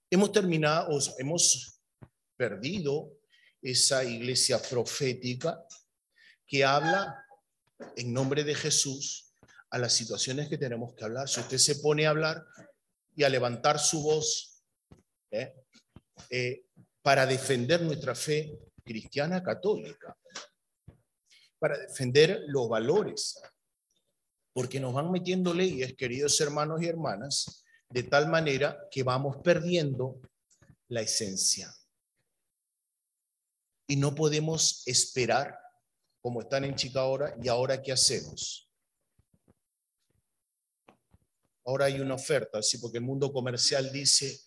[0.09, 1.80] Hemos terminado, o sea, hemos
[2.36, 3.15] perdido
[3.61, 5.63] esa iglesia profética
[6.53, 7.25] que habla
[7.95, 9.33] en nombre de Jesús
[9.71, 11.27] a las situaciones que tenemos que hablar.
[11.27, 12.45] Si usted se pone a hablar
[13.15, 14.63] y a levantar su voz
[15.31, 15.55] ¿eh?
[16.29, 16.65] Eh,
[17.01, 20.15] para defender nuestra fe cristiana católica,
[21.57, 23.41] para defender los valores,
[24.53, 30.21] porque nos van metiendo leyes, queridos hermanos y hermanas, de tal manera que vamos perdiendo
[30.87, 31.73] la esencia.
[33.87, 35.62] Y no podemos esperar
[36.24, 38.71] como están en Chica ahora, y ahora qué hacemos.
[41.65, 44.39] Ahora hay una oferta, sí, porque el mundo comercial dice,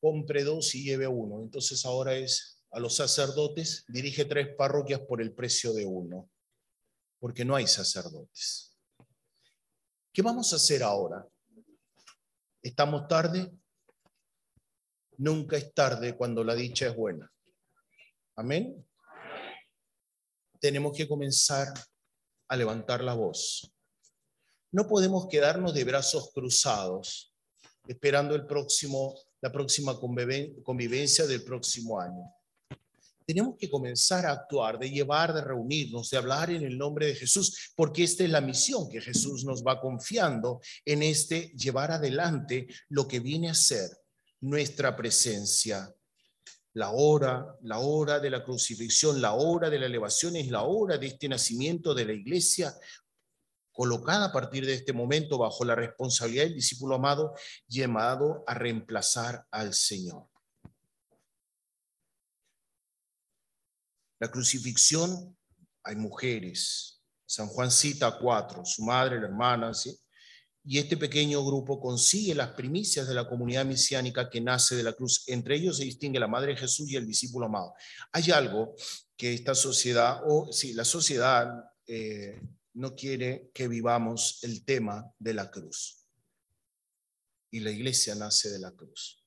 [0.00, 1.40] compre dos y lleve uno.
[1.40, 6.28] Entonces ahora es a los sacerdotes, dirige tres parroquias por el precio de uno,
[7.18, 8.76] porque no hay sacerdotes.
[10.12, 11.26] ¿Qué vamos a hacer ahora?
[12.60, 13.50] ¿Estamos tarde?
[15.16, 17.32] Nunca es tarde cuando la dicha es buena.
[18.36, 18.87] Amén
[20.60, 21.68] tenemos que comenzar
[22.48, 23.70] a levantar la voz.
[24.70, 27.34] No podemos quedarnos de brazos cruzados
[27.86, 32.22] esperando el próximo, la próxima convivencia del próximo año.
[33.24, 37.14] Tenemos que comenzar a actuar, de llevar, de reunirnos, de hablar en el nombre de
[37.14, 42.66] Jesús, porque esta es la misión que Jesús nos va confiando en este llevar adelante
[42.88, 43.90] lo que viene a ser
[44.40, 45.94] nuestra presencia
[46.74, 50.98] la hora, la hora de la crucifixión, la hora de la elevación es la hora
[50.98, 52.74] de este nacimiento de la iglesia,
[53.72, 57.34] colocada a partir de este momento bajo la responsabilidad del discípulo amado,
[57.68, 60.28] llamado a reemplazar al Señor.
[64.20, 65.36] La crucifixión,
[65.84, 67.02] hay mujeres.
[67.24, 69.96] San Juan cita cuatro, su madre, la hermana, ¿sí?
[70.64, 74.92] Y este pequeño grupo consigue las primicias de la comunidad mesiánica que nace de la
[74.92, 75.24] cruz.
[75.28, 77.74] Entre ellos se distingue la Madre Jesús y el discípulo amado.
[78.12, 78.74] Hay algo
[79.16, 82.40] que esta sociedad, o sí, la sociedad eh,
[82.74, 86.06] no quiere que vivamos el tema de la cruz.
[87.50, 89.24] Y la iglesia nace de la cruz.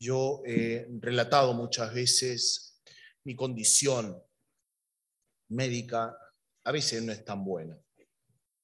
[0.00, 2.82] Yo he relatado muchas veces
[3.22, 4.20] mi condición
[5.50, 6.16] médica,
[6.64, 7.78] a veces no es tan buena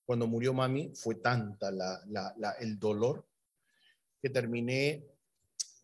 [0.07, 1.69] cuando murió mami fue tanta
[2.61, 3.27] el dolor
[4.23, 5.05] que terminé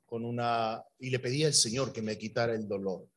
[0.07, 3.09] con una, y le pedí al Señor que me quitara el dolor.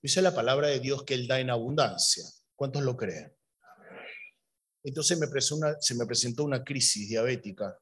[0.00, 2.24] Dice la palabra de Dios que Él da en abundancia.
[2.54, 3.32] ¿Cuántos lo creen?
[4.84, 5.26] Entonces me
[5.80, 7.76] se me presentó una crisis diabética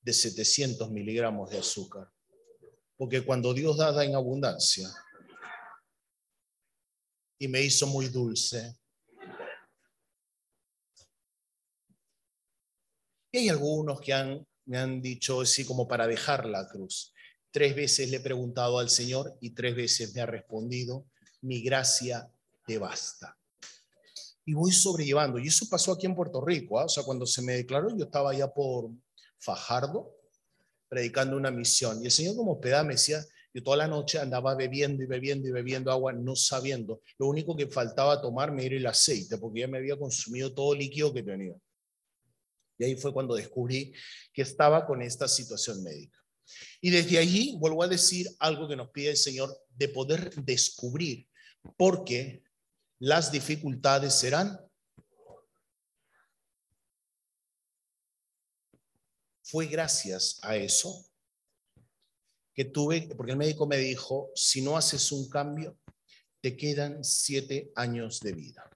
[0.00, 2.10] de 700 miligramos de azúcar.
[2.96, 4.88] Porque cuando Dios da, da en abundancia.
[7.38, 8.76] Y me hizo muy dulce,
[13.38, 17.14] Hay algunos que me han dicho así como para dejar la cruz.
[17.52, 21.06] Tres veces le he preguntado al Señor y tres veces me ha respondido,
[21.42, 22.28] mi gracia
[22.66, 23.38] te basta.
[24.44, 25.38] Y voy sobrellevando.
[25.38, 26.80] Y eso pasó aquí en Puerto Rico.
[26.80, 26.86] ¿ah?
[26.86, 28.90] O sea, cuando se me declaró, yo estaba allá por
[29.38, 30.16] Fajardo,
[30.88, 32.02] predicando una misión.
[32.02, 33.24] Y el Señor como peda me decía,
[33.54, 37.02] yo toda la noche andaba bebiendo y bebiendo y bebiendo agua, no sabiendo.
[37.18, 40.80] Lo único que faltaba tomarme era el aceite, porque ya me había consumido todo el
[40.80, 41.54] líquido que tenía.
[42.78, 43.92] Y ahí fue cuando descubrí
[44.32, 46.18] que estaba con esta situación médica.
[46.80, 51.28] Y desde allí vuelvo a decir algo que nos pide el Señor de poder descubrir,
[51.76, 52.42] porque
[53.00, 54.58] las dificultades serán.
[59.42, 61.06] Fue gracias a eso
[62.54, 65.78] que tuve, porque el médico me dijo, si no haces un cambio,
[66.40, 68.70] te quedan siete años de vida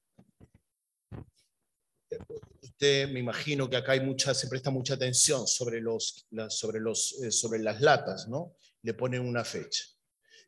[2.82, 7.30] me imagino que acá hay mucha, se presta mucha atención sobre, los, sobre, los, eh,
[7.30, 8.56] sobre las latas, ¿no?
[8.82, 9.84] Le ponen una fecha.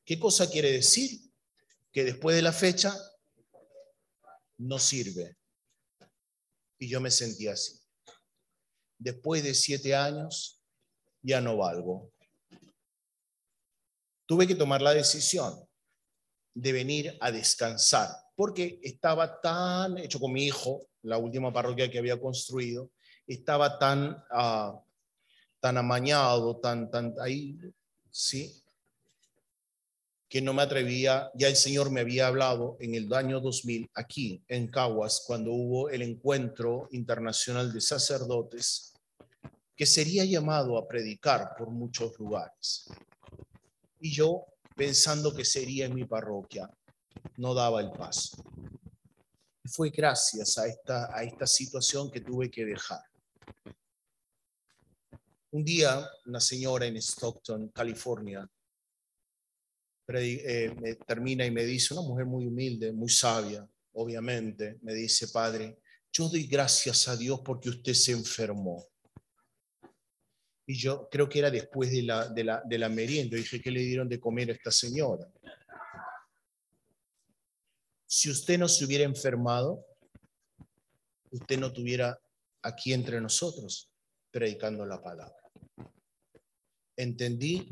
[0.04, 1.20] ¿Qué cosa quiere decir?
[1.92, 2.92] Que después de la fecha
[4.58, 5.36] no sirve.
[6.78, 7.80] Y yo me sentí así.
[8.98, 10.60] Después de siete años
[11.22, 12.12] ya no valgo.
[14.26, 15.54] Tuve que tomar la decisión
[16.52, 21.98] de venir a descansar, porque estaba tan hecho con mi hijo, la última parroquia que
[21.98, 22.90] había construido,
[23.26, 24.78] estaba tan, uh,
[25.60, 27.56] tan amañado, tan, tan ahí,
[28.10, 28.64] ¿sí?
[30.34, 34.42] que no me atrevía, ya el Señor me había hablado en el año 2000 aquí
[34.48, 38.94] en Caguas, cuando hubo el encuentro internacional de sacerdotes,
[39.76, 42.88] que sería llamado a predicar por muchos lugares.
[44.00, 44.44] Y yo,
[44.74, 46.68] pensando que sería en mi parroquia,
[47.36, 48.36] no daba el paso.
[49.66, 53.02] Fue gracias a esta, a esta situación que tuve que dejar.
[55.52, 58.46] Un día, una señora en Stockton, California,
[60.08, 65.28] eh, me termina y me dice, una mujer muy humilde, muy sabia, obviamente, me dice,
[65.28, 65.78] padre,
[66.12, 68.84] yo doy gracias a Dios porque usted se enfermó.
[70.66, 73.36] Y yo creo que era después de la, de la, de la merienda.
[73.36, 75.30] Dije, ¿qué le dieron de comer a esta señora?
[78.16, 79.84] Si usted no se hubiera enfermado,
[81.32, 82.16] usted no tuviera
[82.62, 83.90] aquí entre nosotros
[84.30, 85.42] predicando la palabra.
[86.96, 87.68] Entendí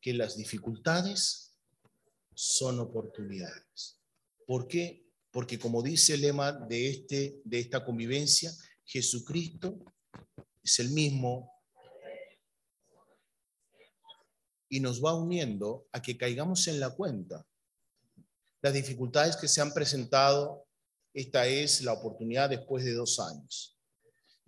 [0.00, 1.58] que las dificultades
[2.32, 4.00] son oportunidades.
[4.46, 5.04] ¿Por qué?
[5.30, 8.50] Porque como dice el lema de, este, de esta convivencia,
[8.82, 9.78] Jesucristo
[10.64, 11.52] es el mismo
[14.70, 17.46] y nos va uniendo a que caigamos en la cuenta.
[18.62, 20.66] Las dificultades que se han presentado,
[21.12, 23.76] esta es la oportunidad después de dos años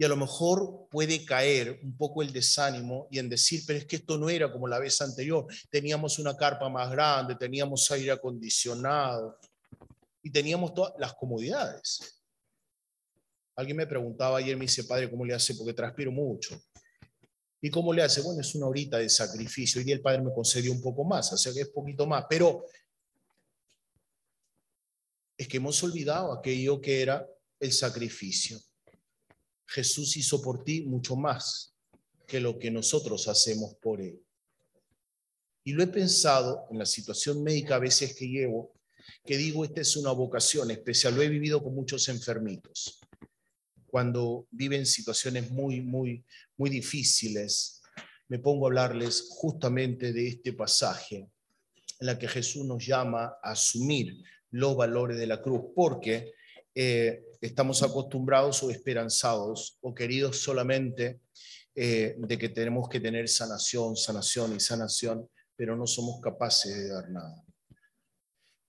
[0.01, 3.85] y a lo mejor puede caer un poco el desánimo y en decir, pero es
[3.85, 8.13] que esto no era como la vez anterior, teníamos una carpa más grande, teníamos aire
[8.13, 9.37] acondicionado
[10.23, 12.23] y teníamos todas las comodidades.
[13.57, 15.57] Alguien me preguntaba ayer, me dice, padre, ¿cómo le hace?
[15.57, 16.57] Porque transpiro mucho.
[17.61, 18.21] ¿Y cómo le hace?
[18.21, 19.83] Bueno, es una horita de sacrificio.
[19.83, 22.25] Y el padre me concedió un poco más, o sea que es poquito más.
[22.31, 22.67] Pero
[25.39, 27.27] es que hemos olvidado aquello que era
[27.61, 28.61] el sacrificio.
[29.67, 31.75] Jesús hizo por ti mucho más
[32.27, 34.21] que lo que nosotros hacemos por Él.
[35.63, 38.75] Y lo he pensado en la situación médica a veces que llevo,
[39.25, 41.15] que digo, esta es una vocación especial.
[41.15, 42.99] Lo he vivido con muchos enfermitos.
[43.87, 46.25] Cuando viven situaciones muy, muy,
[46.57, 47.81] muy difíciles,
[48.29, 51.31] me pongo a hablarles justamente de este pasaje
[52.01, 56.33] en la que Jesús nos llama a asumir los valores de la cruz, porque
[56.75, 61.21] eh, estamos acostumbrados o esperanzados o queridos solamente
[61.75, 66.89] eh, de que tenemos que tener sanación, sanación y sanación, pero no somos capaces de
[66.89, 67.45] dar nada.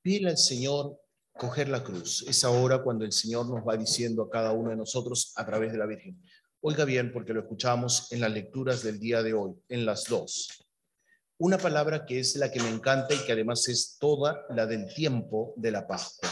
[0.02, 1.00] Pídele al Señor
[1.34, 2.26] coger la cruz.
[2.28, 5.72] Es ahora cuando el Señor nos va diciendo a cada uno de nosotros a través
[5.72, 6.22] de la Virgen.
[6.62, 10.69] Oiga bien, porque lo escuchamos en las lecturas del día de hoy, en las dos.
[11.40, 14.94] Una palabra que es la que me encanta y que además es toda la del
[14.94, 16.30] tiempo de la Pascua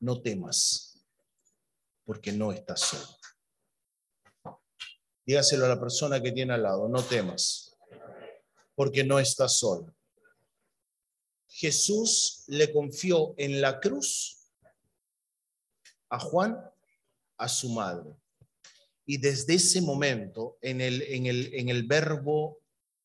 [0.00, 1.04] no temas,
[2.04, 4.58] porque no estás solo.
[5.26, 7.76] Dígaselo a la persona que tiene al lado, no temas,
[8.74, 9.94] porque no estás solo.
[11.48, 14.50] Jesús le confió en la cruz
[16.08, 16.58] a Juan,
[17.36, 18.14] a su madre.
[19.04, 22.57] Y desde ese momento, en el, en el, en el verbo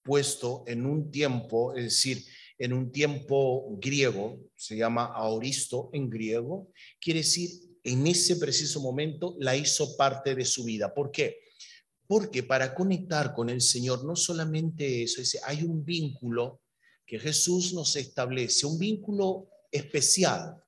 [0.04, 2.26] puesto en un tiempo, es decir,
[2.58, 7.50] en un tiempo griego, se llama aoristo en griego, quiere decir
[7.84, 10.94] en ese preciso momento la hizo parte de su vida.
[10.94, 11.40] ¿Por qué?
[12.08, 16.62] Porque para conectar con el Señor no solamente eso, hay un vínculo
[17.06, 20.64] que Jesús nos establece, un vínculo especial,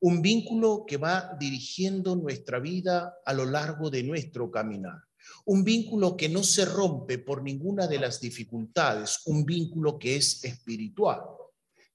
[0.00, 5.07] un vínculo que va dirigiendo nuestra vida a lo largo de nuestro caminar.
[5.46, 10.44] Un vínculo que no se rompe por ninguna de las dificultades, un vínculo que es
[10.44, 11.20] espiritual,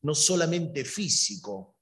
[0.01, 1.75] no solamente físico.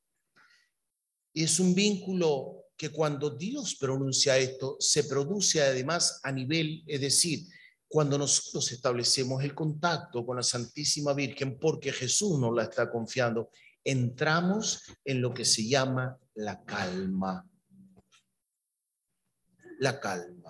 [1.34, 7.48] Es un vínculo que cuando Dios pronuncia esto, se produce además a nivel, es decir,
[7.88, 13.50] cuando nosotros establecemos el contacto con la Santísima Virgen, porque Jesús nos la está confiando,
[13.84, 17.48] entramos en lo que se llama la calma.
[19.80, 20.41] La calma.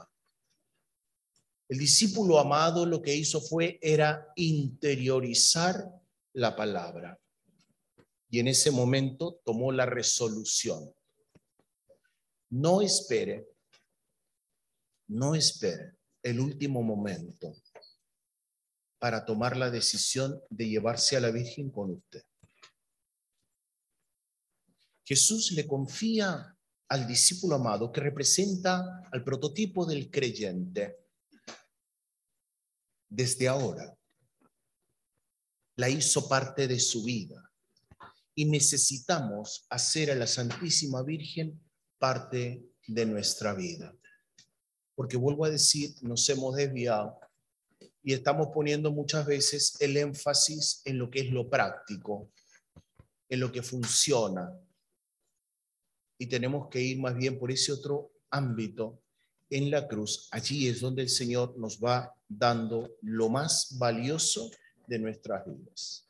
[1.72, 5.89] El discípulo amado lo que hizo fue, era interiorizar
[6.34, 7.17] la palabra.
[8.30, 10.93] Y en ese momento tomó la resolución.
[12.49, 13.47] No espere,
[15.07, 17.55] no espere el último momento
[18.99, 22.26] para tomar la decisión de llevarse a la Virgen con usted.
[25.05, 26.53] Jesús le confía
[26.89, 30.97] al discípulo amado que representa al prototipo del creyente
[33.12, 33.95] desde ahora.
[35.76, 37.51] La hizo parte de su vida.
[38.34, 41.62] Y necesitamos hacer a la Santísima Virgen
[41.99, 43.93] parte de nuestra vida.
[44.95, 47.20] Porque vuelvo a decir, nos hemos desviado
[48.03, 52.32] Y estamos poniendo muchas veces el énfasis en lo que es lo práctico,
[53.30, 54.49] en lo que funciona.
[56.18, 59.03] Y tenemos que ir más bien por ese otro ámbito
[59.49, 60.30] en la cruz.
[60.32, 64.49] Allí es donde el Señor nos va dando lo más valioso
[64.88, 66.07] de nuestras vidas.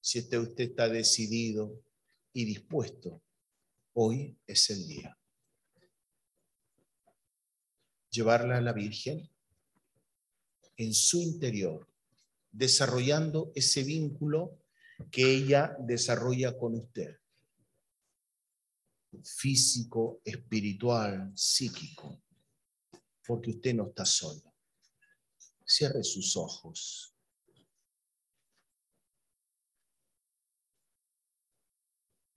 [0.00, 1.80] Si usted, usted está decidido
[2.32, 3.22] y dispuesto,
[3.94, 5.16] hoy es el día.
[8.10, 9.30] Llevarla a la Virgen
[10.76, 11.88] en su interior,
[12.50, 14.58] desarrollando ese vínculo
[15.10, 17.16] que ella desarrolla con usted.
[19.22, 22.20] Físico, espiritual, psíquico.
[23.24, 24.51] Porque usted no está solo.
[25.74, 27.14] Cierre sus ojos.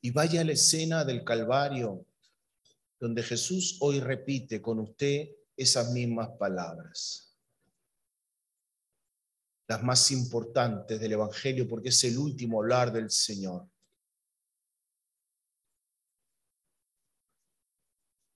[0.02, 2.06] Y vaya a la escena del Calvario,
[3.00, 7.26] donde Jesús hoy repite con usted esas mismas palabras
[9.68, 13.68] las más importantes del Evangelio, porque es el último hablar del Señor.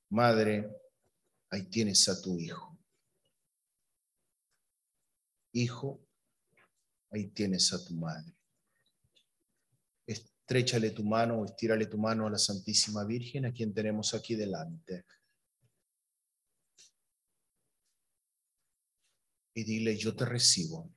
[0.09, 0.67] Madre,
[1.51, 2.68] ahí tienes a tu hijo.
[5.51, 5.99] Hijo,
[7.11, 8.33] ahí tienes a tu madre.
[10.05, 14.35] Estrechale tu mano o estírale tu mano a la Santísima Virgen, a quien tenemos aquí
[14.35, 15.05] delante.
[19.53, 20.89] Y dile, yo te recibo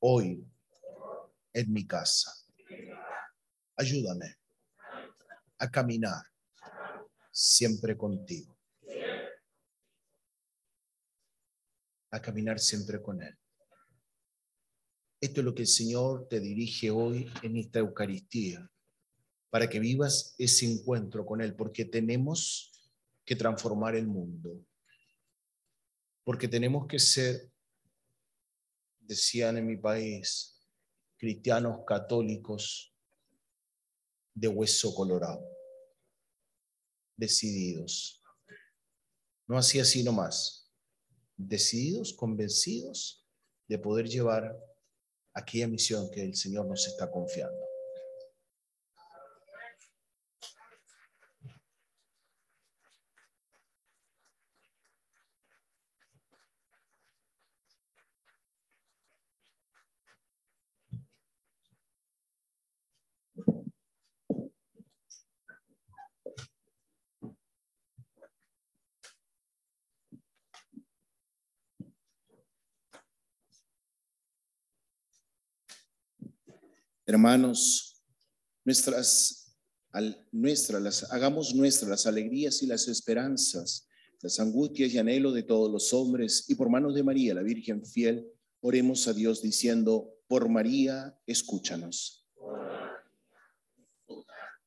[0.00, 0.44] hoy
[1.52, 2.32] en mi casa.
[3.76, 4.36] Ayúdame
[5.58, 6.24] a caminar
[7.30, 8.59] siempre contigo.
[12.10, 13.36] A caminar siempre con Él.
[15.20, 18.70] Esto es lo que el Señor te dirige hoy en esta Eucaristía,
[19.50, 22.72] para que vivas ese encuentro con Él, porque tenemos
[23.24, 24.64] que transformar el mundo,
[26.24, 27.50] porque tenemos que ser
[29.10, 30.56] decían en mi país,
[31.16, 32.94] cristianos católicos
[34.32, 35.44] de hueso colorado,
[37.16, 38.22] decididos.
[39.48, 40.59] No así así nomás,
[41.48, 43.26] decididos, convencidos
[43.68, 44.58] de poder llevar
[45.32, 47.69] aquella misión que el Señor nos está confiando.
[77.10, 78.04] Hermanos,
[78.64, 79.52] nuestras,
[80.30, 83.88] nuestras, las, hagamos nuestras las alegrías y las esperanzas,
[84.22, 87.84] las angustias y anhelo de todos los hombres, y por manos de María, la Virgen
[87.84, 88.28] fiel,
[88.60, 92.28] oremos a Dios diciendo, por María, escúchanos.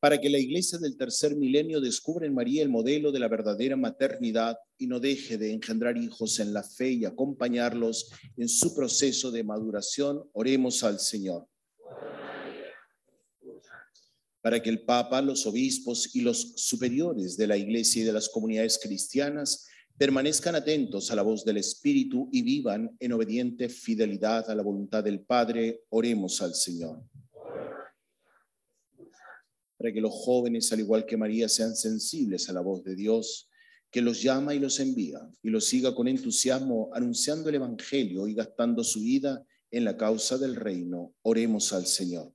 [0.02, 3.78] Para que la iglesia del tercer milenio descubra en María el modelo de la verdadera
[3.78, 9.32] maternidad y no deje de engendrar hijos en la fe y acompañarlos en su proceso
[9.32, 11.48] de maduración, oremos al Señor
[14.44, 18.28] para que el Papa, los obispos y los superiores de la Iglesia y de las
[18.28, 19.68] comunidades cristianas
[19.98, 25.02] permanezcan atentos a la voz del Espíritu y vivan en obediente fidelidad a la voluntad
[25.02, 27.02] del Padre, oremos al Señor.
[29.78, 33.50] Para que los jóvenes, al igual que María, sean sensibles a la voz de Dios,
[33.90, 38.34] que los llama y los envía, y los siga con entusiasmo anunciando el Evangelio y
[38.34, 42.34] gastando su vida en la causa del reino, oremos al Señor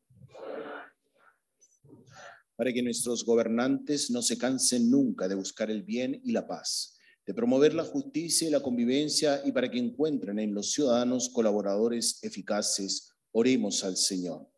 [2.59, 6.98] para que nuestros gobernantes no se cansen nunca de buscar el bien y la paz,
[7.24, 12.18] de promover la justicia y la convivencia y para que encuentren en los ciudadanos colaboradores
[12.24, 13.12] eficaces.
[13.30, 14.48] Oremos al Señor.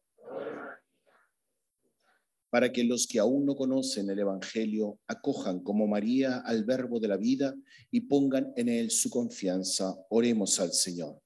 [2.48, 7.08] Para que los que aún no conocen el Evangelio acojan como María al verbo de
[7.08, 7.54] la vida
[7.90, 9.94] y pongan en él su confianza.
[10.08, 11.20] Oremos al Señor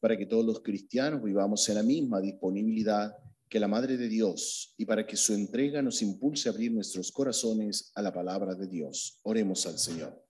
[0.00, 3.12] para que todos los cristianos vivamos en la misma disponibilidad
[3.48, 7.10] que la Madre de Dios y para que su entrega nos impulse a abrir nuestros
[7.10, 9.20] corazones a la palabra de Dios.
[9.22, 10.22] Oremos al Señor.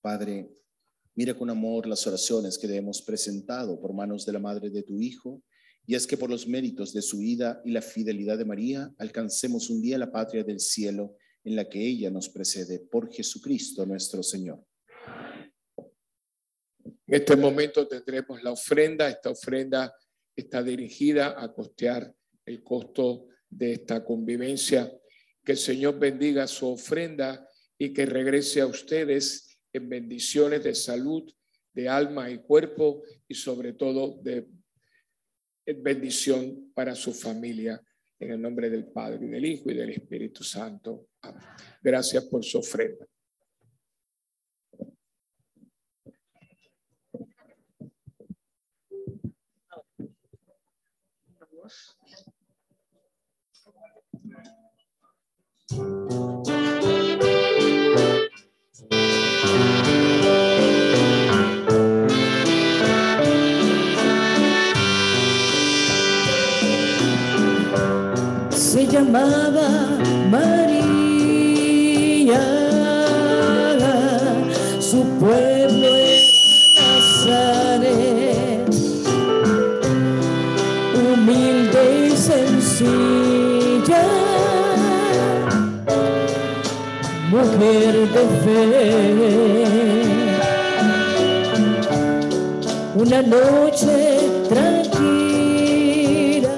[0.00, 0.48] Padre,
[1.14, 4.82] mira con amor las oraciones que le hemos presentado por manos de la Madre de
[4.82, 5.42] tu Hijo,
[5.84, 9.70] y es que por los méritos de su vida y la fidelidad de María alcancemos
[9.70, 14.22] un día la patria del cielo en la que ella nos precede, por Jesucristo nuestro
[14.22, 14.64] Señor.
[17.16, 19.08] En este momento tendremos la ofrenda.
[19.08, 19.96] Esta ofrenda
[20.36, 22.14] está dirigida a costear
[22.44, 24.92] el costo de esta convivencia
[25.42, 27.48] Que el Señor bendiga su ofrenda
[27.78, 31.32] y que regrese a ustedes en bendiciones de salud,
[31.72, 34.46] de alma y cuerpo y sobre todo de
[35.64, 37.82] bendición para su familia.
[38.18, 41.08] En el nombre del Padre, y del Hijo y del Espíritu Santo.
[41.82, 43.06] Gracias por su ofrenda.
[68.50, 69.45] Se llamaba
[92.96, 94.18] Una noche
[94.48, 96.50] tranquila,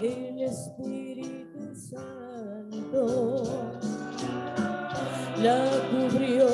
[0.00, 3.42] el Espíritu Santo
[5.42, 5.58] la
[5.90, 6.46] cubrió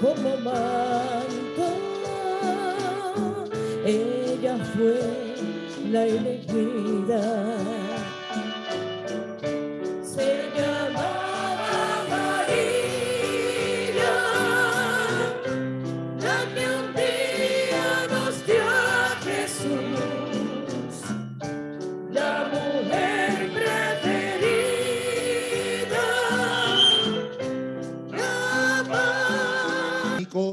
[0.00, 1.64] como manto.
[3.84, 5.00] Ella fue
[5.90, 7.71] la elegida.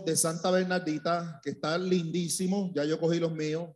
[0.09, 2.71] De Santa Bernardita, que está lindísimo.
[2.73, 3.69] Ya yo cogí los míos.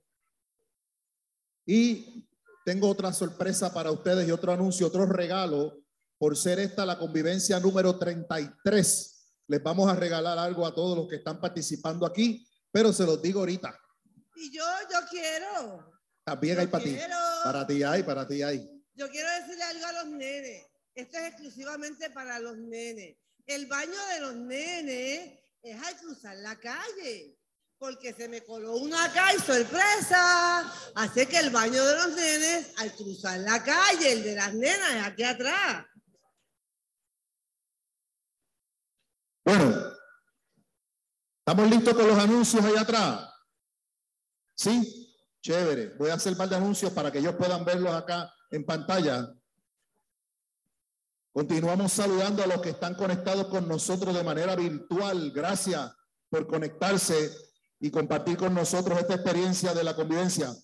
[1.66, 2.28] Y
[2.66, 5.80] tengo otra sorpresa para ustedes y otro anuncio, otro regalo.
[6.18, 11.08] Por ser esta la convivencia número 33, les vamos a regalar algo a todos los
[11.08, 13.78] que están participando aquí, pero se los digo ahorita.
[14.36, 15.94] Y yo, yo quiero.
[16.24, 16.98] También hay Yo para ti.
[17.44, 18.84] Para ti hay, para ti hay.
[18.96, 20.66] Yo quiero decirle algo a los nenes.
[20.96, 23.18] Esto es exclusivamente para los nenes.
[23.46, 27.40] El baño de los nenes es al cruzar la calle.
[27.78, 30.62] Porque se me coló una acá y sorpresa.
[30.96, 34.94] Así que el baño de los nenes al cruzar la calle, el de las nenas
[34.94, 35.86] es aquí atrás.
[39.46, 39.76] Bueno,
[41.46, 43.30] ¿estamos listos con los anuncios allá atrás?
[44.56, 45.96] Sí, chévere.
[45.98, 49.28] Voy a hacer un par de anuncios para que ellos puedan verlos acá en pantalla.
[51.34, 55.32] Continuamos saludando a los que están conectados con nosotros de manera virtual.
[55.32, 55.92] Gracias
[56.30, 57.32] por conectarse
[57.80, 60.56] y compartir con nosotros esta experiencia de la convivencia.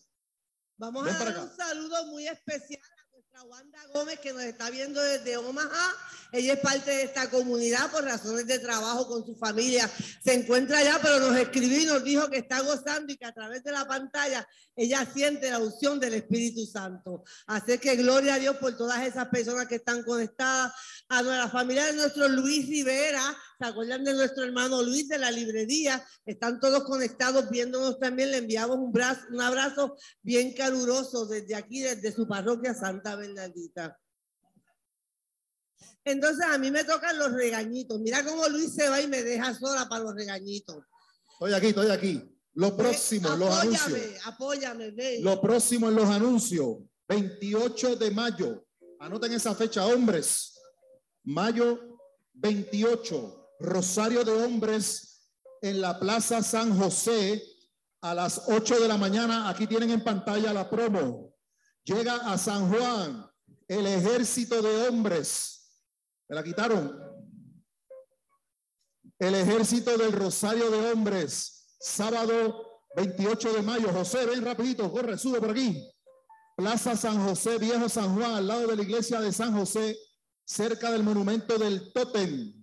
[0.78, 1.42] Vamos Ven a dar acá.
[1.42, 5.94] un saludo muy especial a nuestra Wanda Gómez que nos está viendo desde Omaha.
[6.32, 9.90] Ella es parte de esta comunidad por razones de trabajo con su familia.
[10.24, 13.34] Se encuentra allá, pero nos escribió y nos dijo que está gozando y que a
[13.34, 14.48] través de la pantalla
[14.80, 17.26] ella siente la unción del Espíritu Santo.
[17.48, 20.72] Así que gloria a Dios por todas esas personas que están conectadas.
[21.10, 25.32] A la familia de nuestro Luis Rivera, ¿se acuerdan de nuestro hermano Luis de la
[25.32, 26.02] librería?
[26.26, 28.32] Están todos conectados viéndonos también.
[28.32, 34.00] Le enviamos un, brazo, un abrazo bien caluroso desde aquí, desde su parroquia Santa Bernardita.
[36.06, 38.00] Entonces a mí me tocan los regañitos.
[38.00, 40.86] Mira cómo Luis se va y me deja sola para los regañitos.
[41.34, 42.39] Estoy aquí, estoy aquí.
[42.60, 44.26] Lo próximo, los apóyame, anuncios.
[44.26, 45.20] apóyame.
[45.22, 48.66] Lo próximo en los anuncios, 28 de mayo.
[49.00, 50.60] Anoten esa fecha, hombres.
[51.24, 51.80] Mayo
[52.34, 55.32] 28, Rosario de Hombres
[55.62, 57.42] en la Plaza San José
[58.02, 59.48] a las 8 de la mañana.
[59.48, 61.34] Aquí tienen en pantalla la promo.
[61.86, 63.26] Llega a San Juan
[63.70, 65.86] el ejército de hombres.
[66.28, 66.94] ¿Me la quitaron?
[69.18, 73.90] El ejército del Rosario de Hombres, sábado 28 de mayo.
[73.94, 75.90] José, ven rapidito, corre, sube por aquí.
[76.56, 79.98] Plaza San José, Viejo San Juan, al lado de la iglesia de San José,
[80.44, 82.54] cerca del monumento del Totem.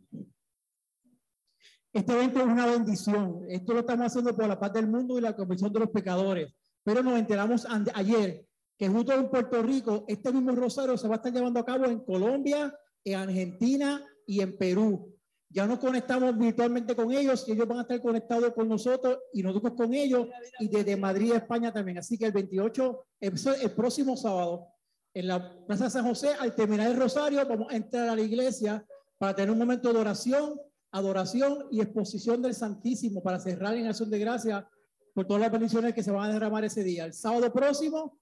[1.92, 3.46] Este evento es una bendición.
[3.48, 6.52] Esto lo estamos haciendo por la paz del mundo y la conversión de los pecadores.
[6.84, 8.46] Pero nos enteramos ayer
[8.76, 11.86] que justo en Puerto Rico, este mismo rosario se va a estar llevando a cabo
[11.86, 15.15] en Colombia, en Argentina y en Perú.
[15.48, 19.42] Ya nos conectamos virtualmente con ellos y ellos van a estar conectados con nosotros y
[19.42, 20.28] nosotros con ellos
[20.58, 21.98] y desde Madrid, España también.
[21.98, 24.66] Así que el 28, el, próximo sábado,
[25.14, 28.84] en la Plaza San José, al terminar el rosario, vamos a entrar a la iglesia
[29.18, 34.10] para tener un momento de oración, adoración y exposición del Santísimo para cerrar en acción
[34.10, 34.68] de gracia
[35.14, 37.06] por todas las bendiciones que se van a derramar ese día.
[37.06, 38.18] El sábado próximo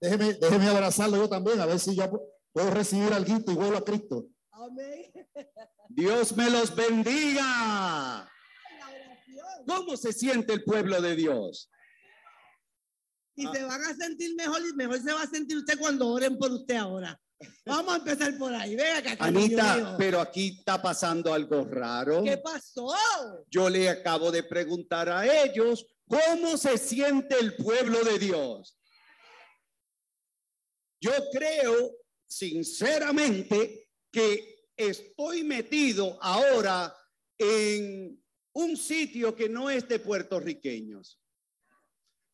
[0.00, 2.10] Déjeme, déjeme abrazarlo yo también, a ver si yo
[2.52, 4.26] puedo recibir algo y vuelvo a Cristo.
[4.62, 5.10] Amén.
[5.88, 8.30] Dios me los bendiga.
[9.66, 11.70] ¿Cómo se siente el pueblo de Dios?
[13.36, 16.38] Y se van a sentir mejor y mejor se va a sentir usted cuando oren
[16.38, 17.18] por usted ahora.
[17.64, 18.76] Vamos a empezar por ahí.
[18.76, 22.22] Venga acá, Anita, pero aquí está pasando algo raro.
[22.22, 22.94] ¿Qué pasó?
[23.48, 28.76] Yo le acabo de preguntar a ellos cómo se siente el pueblo de Dios.
[31.00, 31.92] Yo creo
[32.28, 36.94] sinceramente que estoy metido ahora
[37.38, 41.20] en un sitio que no es de puertorriqueños.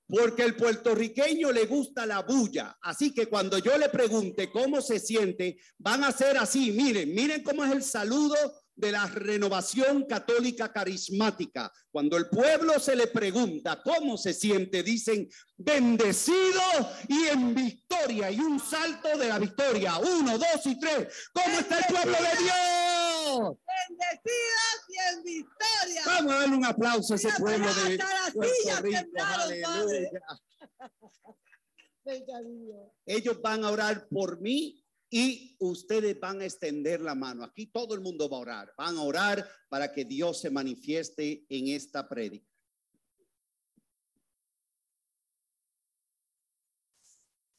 [0.08, 2.78] Porque el puertorriqueño le gusta la bulla.
[2.80, 6.70] Así que cuando yo le pregunte cómo se siente, van a ser así.
[6.70, 8.36] Miren, miren cómo es el saludo
[8.76, 11.72] de la renovación católica carismática.
[11.90, 16.60] Cuando el pueblo se le pregunta cómo se siente, dicen bendecido
[17.08, 18.30] y en victoria.
[18.30, 19.96] Y un salto de la victoria.
[19.96, 21.08] Uno, dos y tres.
[21.32, 23.56] ¿Cómo está el pueblo de Dios?
[23.88, 26.02] Bendecidas y en victoria.
[26.04, 27.98] Vamos a darle un aplauso a ese pueblo de
[28.34, 29.00] Puerto Rico.
[29.18, 30.10] Aleluya.
[33.06, 37.44] Ellos van a orar por mí y ustedes van a extender la mano.
[37.44, 38.74] Aquí todo el mundo va a orar.
[38.76, 42.46] Van a orar para que Dios se manifieste en esta prédica.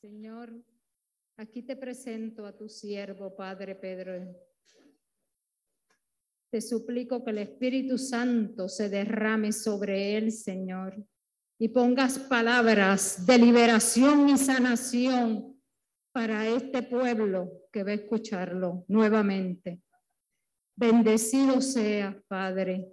[0.02, 0.54] Señor,
[1.38, 4.14] aquí te presento a tu siervo, Padre Pedro.
[6.50, 11.06] Te suplico que el Espíritu Santo se derrame sobre él, Señor,
[11.60, 15.57] y pongas palabras de liberación y sanación
[16.18, 19.84] para este pueblo que va a escucharlo nuevamente.
[20.76, 22.88] Bendecido sea, Padre,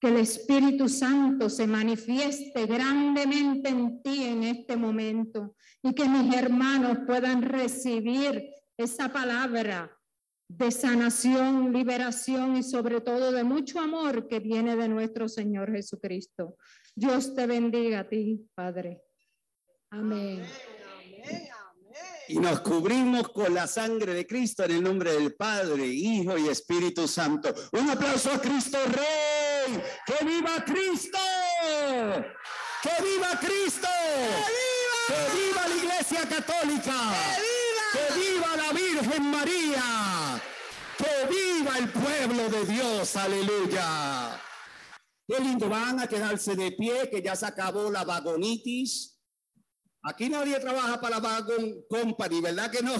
[0.00, 6.34] que el Espíritu Santo se manifieste grandemente en ti en este momento y que mis
[6.34, 9.96] hermanos puedan recibir esa palabra
[10.48, 16.56] de sanación, liberación y sobre todo de mucho amor que viene de nuestro Señor Jesucristo.
[16.96, 19.02] Dios te bendiga a ti, Padre.
[19.90, 20.42] Amén.
[20.42, 21.50] Amén, amén.
[22.30, 26.48] Y nos cubrimos con la sangre de Cristo en el nombre del Padre, Hijo y
[26.48, 27.52] Espíritu Santo.
[27.72, 29.82] Un aplauso a Cristo Rey.
[30.06, 31.18] ¡Que viva Cristo!
[32.82, 33.88] ¡Que viva Cristo!
[35.08, 36.94] ¡Que viva la Iglesia Católica!
[37.92, 40.40] ¡Que viva la Virgen María!
[40.96, 43.16] ¡Que viva el pueblo de Dios!
[43.16, 44.40] ¡Aleluya!
[45.26, 49.19] Qué lindo, van a quedarse de pie, que ya se acabó la vagonitis.
[50.02, 52.94] Aquí nadie trabaja para la Wagon Company, ¿verdad que no?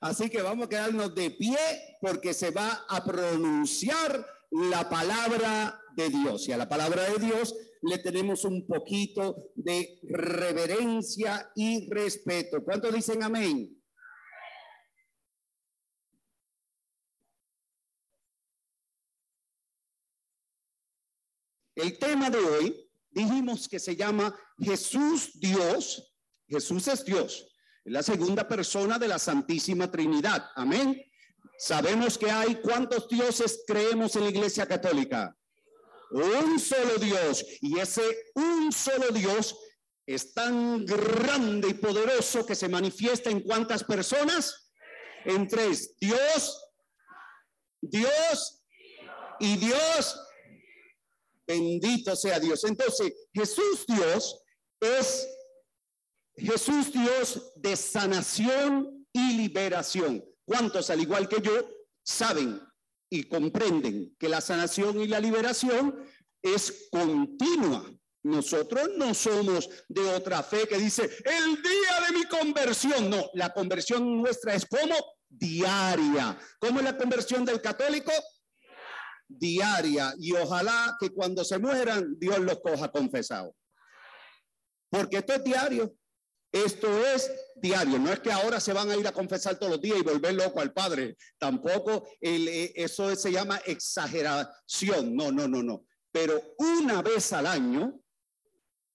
[0.00, 1.58] Así que vamos a quedarnos de pie
[2.00, 6.46] porque se va a pronunciar la palabra de Dios.
[6.46, 12.62] Y a la palabra de Dios le tenemos un poquito de reverencia y respeto.
[12.62, 13.72] ¿Cuántos dicen amén?
[21.74, 26.15] El tema de hoy dijimos que se llama Jesús Dios.
[26.48, 27.48] Jesús es Dios,
[27.84, 30.50] es la segunda persona de la Santísima Trinidad.
[30.54, 31.02] Amén.
[31.58, 35.36] Sabemos que hay cuántos dioses creemos en la Iglesia Católica.
[36.10, 37.44] Un solo Dios.
[37.60, 38.02] Y ese
[38.34, 39.56] un solo Dios
[40.06, 44.70] es tan grande y poderoso que se manifiesta en cuántas personas?
[45.24, 45.96] En tres.
[45.98, 46.62] Dios,
[47.80, 48.62] Dios
[49.40, 50.20] y Dios.
[51.46, 52.64] Bendito sea Dios.
[52.64, 54.42] Entonces, Jesús Dios
[54.80, 55.26] es
[56.36, 60.24] Jesús Dios de sanación y liberación.
[60.44, 61.68] ¿Cuántos, al igual que yo,
[62.04, 62.60] saben
[63.10, 65.96] y comprenden que la sanación y la liberación
[66.42, 67.84] es continua?
[68.22, 73.08] Nosotros no somos de otra fe que dice, el día de mi conversión.
[73.08, 74.94] No, la conversión nuestra es como
[75.28, 76.36] diaria.
[76.58, 78.12] ¿Cómo es la conversión del católico?
[79.28, 80.12] Diaria.
[80.18, 83.54] Y ojalá que cuando se mueran, Dios los coja confesado.
[84.90, 85.94] Porque esto es diario.
[86.64, 89.80] Esto es diario, no es que ahora se van a ir a confesar todos los
[89.80, 91.18] días y volver loco al Padre.
[91.38, 95.14] Tampoco eh, eso se llama exageración.
[95.14, 95.84] No, no, no, no.
[96.10, 98.00] Pero una vez al año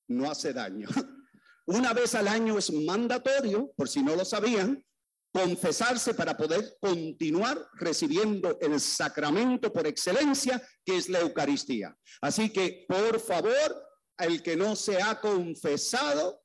[0.08, 0.88] no hace daño.
[1.68, 4.84] Una vez al año es mandatorio, por si no lo sabían,
[5.32, 11.96] confesarse para poder continuar recibiendo el sacramento por excelencia, que es la Eucaristía.
[12.20, 13.86] Así que, por favor,
[14.18, 16.41] el que no se ha confesado,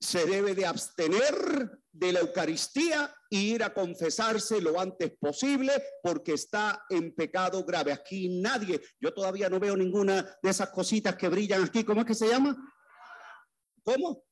[0.00, 5.72] se debe de abstener de la Eucaristía e ir a confesarse lo antes posible
[6.02, 7.92] porque está en pecado grave.
[7.92, 11.84] Aquí nadie, yo todavía no veo ninguna de esas cositas que brillan aquí.
[11.84, 12.56] ¿Cómo es que se llama?
[13.84, 14.24] ¿Cómo?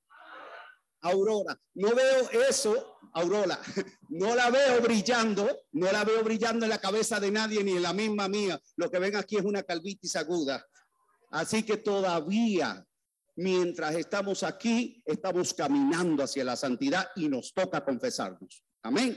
[1.02, 1.60] Aurora.
[1.74, 3.60] No veo eso, Aurora.
[4.10, 7.82] No la veo brillando, no la veo brillando en la cabeza de nadie ni en
[7.82, 8.58] la misma mía.
[8.76, 10.64] Lo que ven aquí es una calvitis aguda.
[11.30, 12.87] Así que todavía,
[13.38, 18.64] mientras estamos aquí, estamos caminando hacia la santidad y nos toca confesarnos.
[18.82, 19.16] Amén.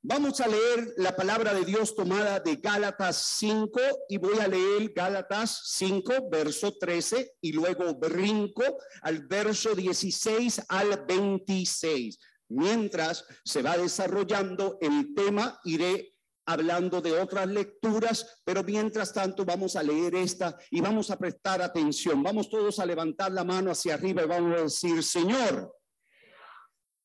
[0.00, 4.92] Vamos a leer la palabra de Dios tomada de Gálatas 5 y voy a leer
[4.94, 8.64] Gálatas 5, verso 13 y luego brinco
[9.02, 12.18] al verso 16 al 26.
[12.48, 16.11] Mientras se va desarrollando el tema, iré
[16.46, 21.62] hablando de otras lecturas, pero mientras tanto vamos a leer esta y vamos a prestar
[21.62, 22.22] atención.
[22.22, 25.74] Vamos todos a levantar la mano hacia arriba y vamos a decir, Señor,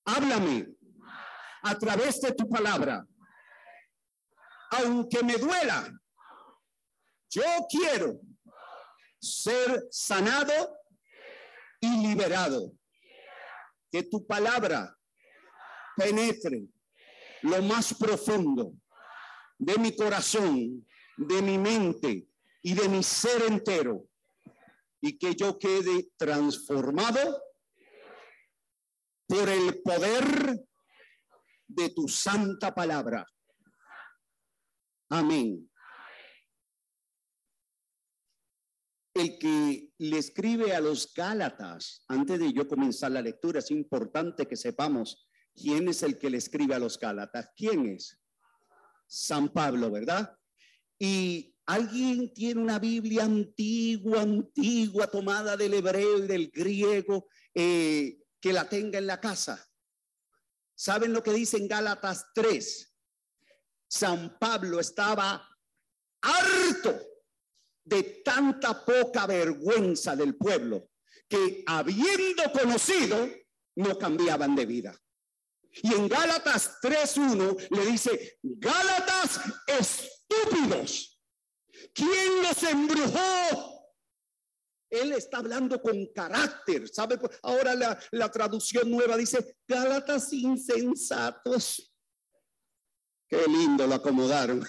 [0.05, 0.67] háblame
[1.63, 3.05] a través de tu palabra.
[4.71, 5.91] Aunque me duela,
[7.29, 8.19] yo quiero
[9.19, 10.77] ser sanado
[11.79, 12.71] y liberado.
[13.89, 14.97] Que tu palabra
[15.95, 16.67] penetre
[17.43, 18.73] lo más profundo
[19.57, 20.87] de mi corazón,
[21.17, 22.29] de mi mente
[22.61, 24.07] y de mi ser entero
[25.01, 27.41] y que yo quede transformado
[29.27, 30.65] por el poder
[31.67, 33.25] de tu santa palabra.
[35.09, 35.69] Amén.
[39.13, 44.47] El que le escribe a los Gálatas, antes de yo comenzar la lectura, es importante
[44.47, 47.49] que sepamos quién es el que le escribe a los Gálatas.
[47.55, 48.19] ¿Quién es?
[49.07, 50.37] San Pablo, ¿verdad?
[50.99, 58.53] Y alguien tiene una Biblia antigua, antigua, tomada del hebreo y del griego, eh, que
[58.53, 59.65] la tenga en la casa.
[60.75, 62.93] ¿Saben lo que dice en Gálatas 3?
[63.89, 65.49] San Pablo estaba
[66.21, 66.99] harto
[67.83, 70.89] de tanta poca vergüenza del pueblo
[71.27, 73.27] que habiendo conocido
[73.75, 75.01] no cambiaban de vida.
[75.83, 81.19] Y en Gálatas 3.1 le dice, Gálatas estúpidos,
[81.93, 83.77] ¿quién los embrujó?
[84.89, 87.19] Él está hablando con carácter, ¿sabe?
[87.43, 91.93] Ahora la, la traducción nueva dice, Gálatas insensatos.
[93.27, 94.65] Qué lindo lo acomodaron.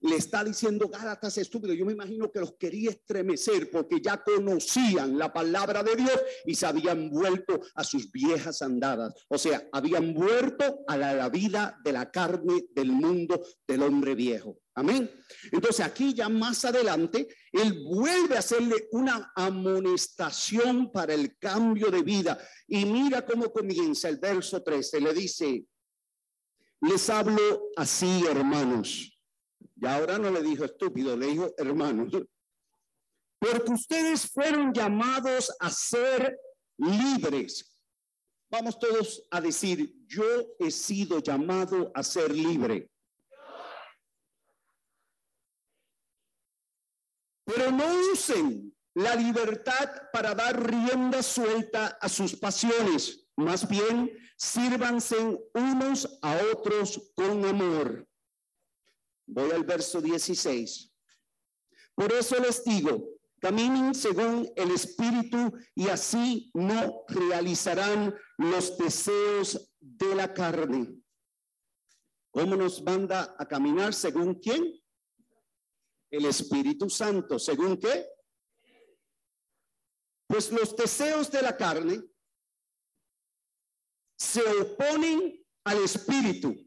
[0.00, 1.72] Le está diciendo Gálatas estúpido.
[1.74, 6.54] Yo me imagino que los quería estremecer porque ya conocían la palabra de Dios y
[6.54, 9.14] se habían vuelto a sus viejas andadas.
[9.28, 14.14] O sea, habían vuelto a la, la vida de la carne del mundo del hombre
[14.14, 14.58] viejo.
[14.74, 15.10] Amén.
[15.52, 22.02] Entonces aquí ya más adelante, él vuelve a hacerle una amonestación para el cambio de
[22.02, 22.38] vida.
[22.68, 25.00] Y mira cómo comienza el verso 13.
[25.00, 25.64] Le dice,
[26.82, 29.15] les hablo así, hermanos.
[29.76, 32.12] Y ahora no le dijo estúpido, le dijo hermanos.
[33.38, 36.38] Porque ustedes fueron llamados a ser
[36.78, 37.76] libres.
[38.50, 40.24] Vamos todos a decir, yo
[40.58, 42.90] he sido llamado a ser libre.
[47.44, 53.28] Pero no usen la libertad para dar rienda suelta a sus pasiones.
[53.36, 55.16] Más bien, sírvanse
[55.52, 58.08] unos a otros con amor.
[59.26, 60.92] Voy al verso 16.
[61.94, 63.08] Por eso les digo,
[63.40, 71.02] caminen según el Espíritu y así no realizarán los deseos de la carne.
[72.30, 74.78] ¿Cómo nos manda a caminar según quién?
[76.10, 77.38] El Espíritu Santo.
[77.38, 78.06] ¿Según qué?
[80.26, 82.02] Pues los deseos de la carne
[84.18, 86.65] se oponen al Espíritu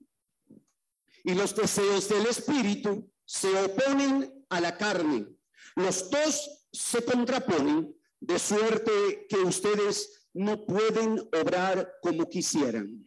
[1.23, 5.27] y los deseos del espíritu se oponen a la carne.
[5.75, 13.05] Los dos se contraponen de suerte que ustedes no pueden obrar como quisieran.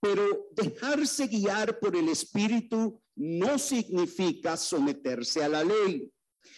[0.00, 6.12] Pero dejarse guiar por el espíritu no significa someterse a la ley.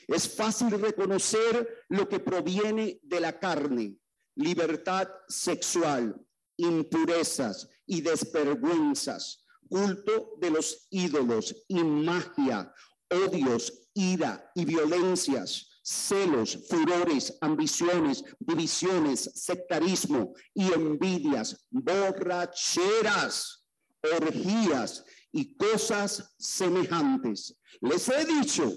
[0.09, 3.97] Es fácil reconocer lo que proviene de la carne,
[4.35, 6.20] libertad sexual,
[6.57, 12.72] impurezas y desvergüenzas culto de los ídolos y magia,
[13.10, 23.64] odios, ira y violencias, celos, furores, ambiciones, divisiones, sectarismo y envidias, borracheras,
[24.02, 27.56] orgías y cosas semejantes.
[27.80, 28.72] Les he dicho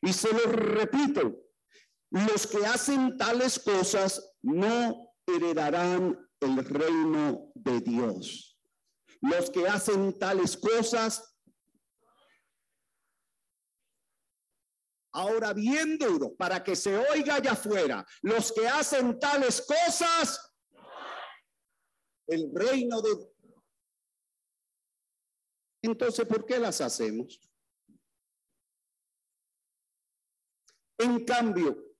[0.00, 1.44] y se lo repito,
[2.10, 8.53] los que hacen tales cosas no heredarán el reino de Dios.
[9.24, 11.34] Los que hacen tales cosas.
[15.12, 20.54] Ahora bien duro, para que se oiga allá afuera, los que hacen tales cosas
[22.26, 23.10] el reino de...
[25.82, 27.40] Entonces, ¿por qué las hacemos?
[30.98, 31.94] En cambio,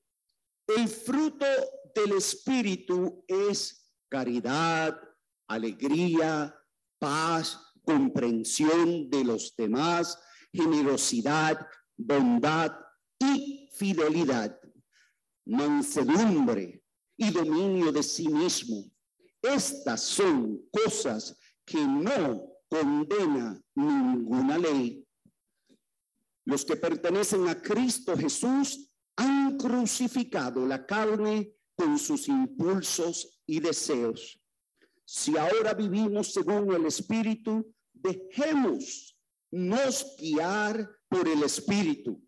[0.66, 1.46] el fruto
[1.94, 5.00] del Espíritu es caridad,
[5.48, 6.54] alegría,
[7.04, 10.18] paz, comprensión de los demás,
[10.50, 11.66] generosidad,
[11.98, 12.72] bondad
[13.18, 14.58] y fidelidad,
[15.44, 16.82] mansedumbre
[17.18, 18.84] y dominio de sí mismo.
[19.42, 21.36] Estas son cosas
[21.66, 25.06] que no condena ninguna ley.
[26.46, 34.40] Los que pertenecen a Cristo Jesús han crucificado la carne con sus impulsos y deseos.
[35.04, 39.18] Si ahora vivimos según el Espíritu, dejemos
[39.50, 42.20] nos guiar por el Espíritu.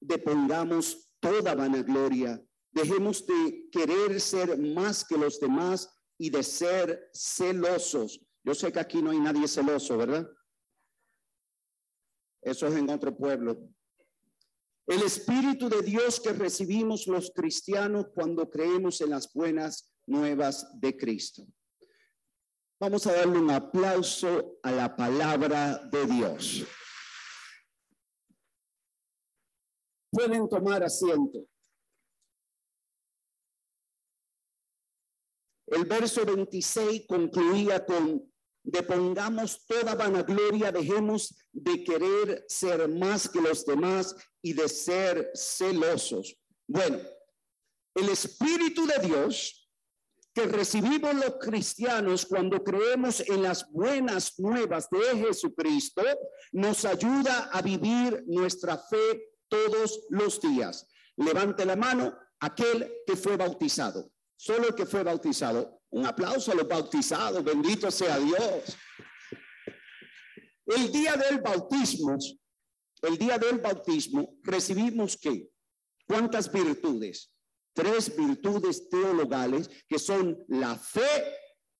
[0.00, 2.42] Depongamos toda vanagloria.
[2.72, 5.88] Dejemos de querer ser más que los demás
[6.18, 8.20] y de ser celosos.
[8.42, 10.28] Yo sé que aquí no hay nadie celoso, ¿verdad?
[12.42, 13.58] Eso es en otro pueblo.
[14.90, 20.96] El Espíritu de Dios que recibimos los cristianos cuando creemos en las buenas nuevas de
[20.96, 21.46] Cristo.
[22.80, 26.64] Vamos a darle un aplauso a la palabra de Dios.
[30.10, 31.46] Pueden tomar asiento.
[35.68, 38.28] El verso 26 concluía con
[38.64, 46.36] depongamos toda vanagloria, dejemos de querer ser más que los demás y de ser celosos.
[46.66, 46.98] Bueno,
[47.94, 49.60] el Espíritu de Dios
[50.32, 56.02] que recibimos los cristianos cuando creemos en las buenas nuevas de Jesucristo,
[56.52, 60.86] nos ayuda a vivir nuestra fe todos los días.
[61.16, 65.82] Levante la mano aquel que fue bautizado, solo el que fue bautizado.
[65.90, 68.76] Un aplauso a los bautizados, bendito sea Dios.
[70.66, 72.16] El día del bautismo,
[73.02, 75.50] el día del bautismo, recibimos qué?
[76.06, 77.32] ¿Cuántas virtudes?
[77.72, 81.24] Tres virtudes teologales que son la fe,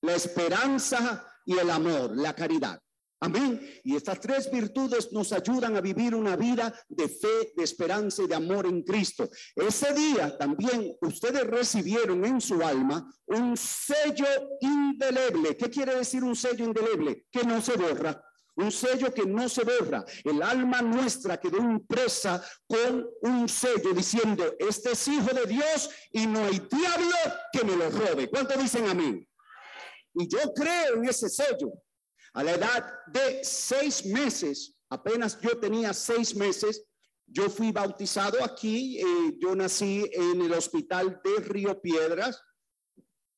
[0.02, 2.80] la esperanza y el amor, la caridad.
[3.22, 3.60] Amén.
[3.84, 8.26] Y estas tres virtudes nos ayudan a vivir una vida de fe, de esperanza y
[8.26, 9.28] de amor en Cristo.
[9.54, 14.26] Ese día también ustedes recibieron en su alma un sello
[14.60, 15.54] indeleble.
[15.54, 17.26] ¿Qué quiere decir un sello indeleble?
[17.30, 18.24] Que no se borra.
[18.60, 20.04] Un sello que no se borra.
[20.22, 26.26] El alma nuestra quedó impresa con un sello diciendo, este es hijo de Dios y
[26.26, 27.16] no hay diablo
[27.52, 28.28] que me lo robe.
[28.28, 29.26] ¿Cuánto dicen amén?
[30.14, 31.72] Y yo creo en ese sello.
[32.34, 36.84] A la edad de seis meses, apenas yo tenía seis meses,
[37.26, 42.42] yo fui bautizado aquí, eh, yo nací en el hospital de Río Piedras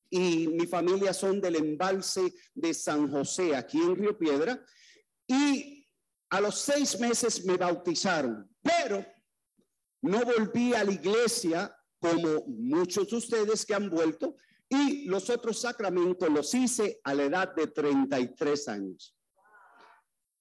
[0.09, 4.63] y mi familia son del embalse de San José, aquí en Río Piedra,
[5.27, 5.87] y
[6.29, 9.05] a los seis meses me bautizaron, pero
[10.01, 14.35] no volví a la iglesia como muchos de ustedes que han vuelto,
[14.67, 19.15] y los otros sacramentos los hice a la edad de 33 años.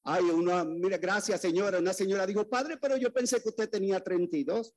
[0.04, 1.78] Ay, una, mira, gracias señora.
[1.78, 4.74] Una señora dijo, padre, pero yo pensé que usted tenía 32.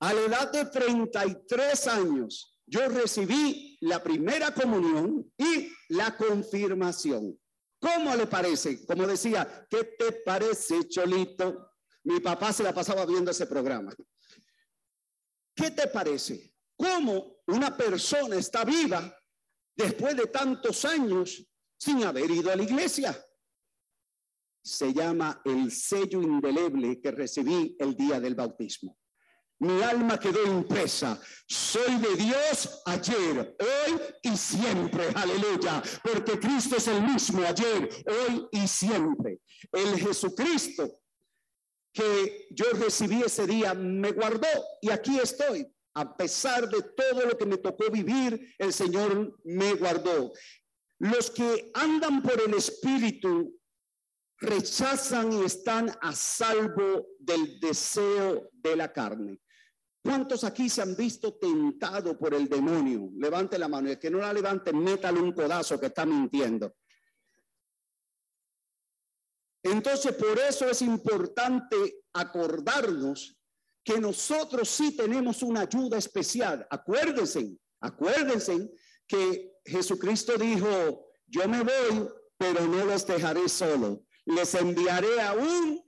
[0.00, 7.38] A la edad de 33 años, yo recibí la primera comunión y la confirmación.
[7.78, 8.84] ¿Cómo le parece?
[8.86, 11.72] Como decía, ¿qué te parece, Cholito?
[12.04, 13.94] Mi papá se la pasaba viendo ese programa.
[15.54, 16.54] ¿Qué te parece?
[16.76, 19.16] ¿Cómo una persona está viva
[19.74, 21.44] después de tantos años
[21.78, 23.18] sin haber ido a la iglesia?
[24.62, 28.98] Se llama el sello indeleble que recibí el día del bautismo.
[29.58, 31.20] Mi alma quedó impresa.
[31.48, 35.08] Soy de Dios ayer, hoy y siempre.
[35.14, 35.82] Aleluya.
[36.02, 39.40] Porque Cristo es el mismo ayer, hoy y siempre.
[39.72, 41.00] El Jesucristo
[41.92, 44.48] que yo recibí ese día me guardó
[44.82, 45.66] y aquí estoy
[45.96, 50.30] a pesar de todo lo que me tocó vivir, el Señor me guardó.
[50.98, 53.58] Los que andan por el Espíritu
[54.38, 59.40] rechazan y están a salvo del deseo de la carne.
[60.06, 63.10] ¿Cuántos aquí se han visto tentados por el demonio?
[63.16, 63.90] Levante la mano.
[63.90, 66.76] El que no la levante, métale un codazo que está mintiendo.
[69.64, 73.36] Entonces, por eso es importante acordarnos
[73.82, 76.64] que nosotros sí tenemos una ayuda especial.
[76.70, 78.70] Acuérdense, acuérdense
[79.08, 82.08] que Jesucristo dijo, yo me voy,
[82.38, 84.04] pero no los dejaré solo.
[84.24, 85.82] Les enviaré a un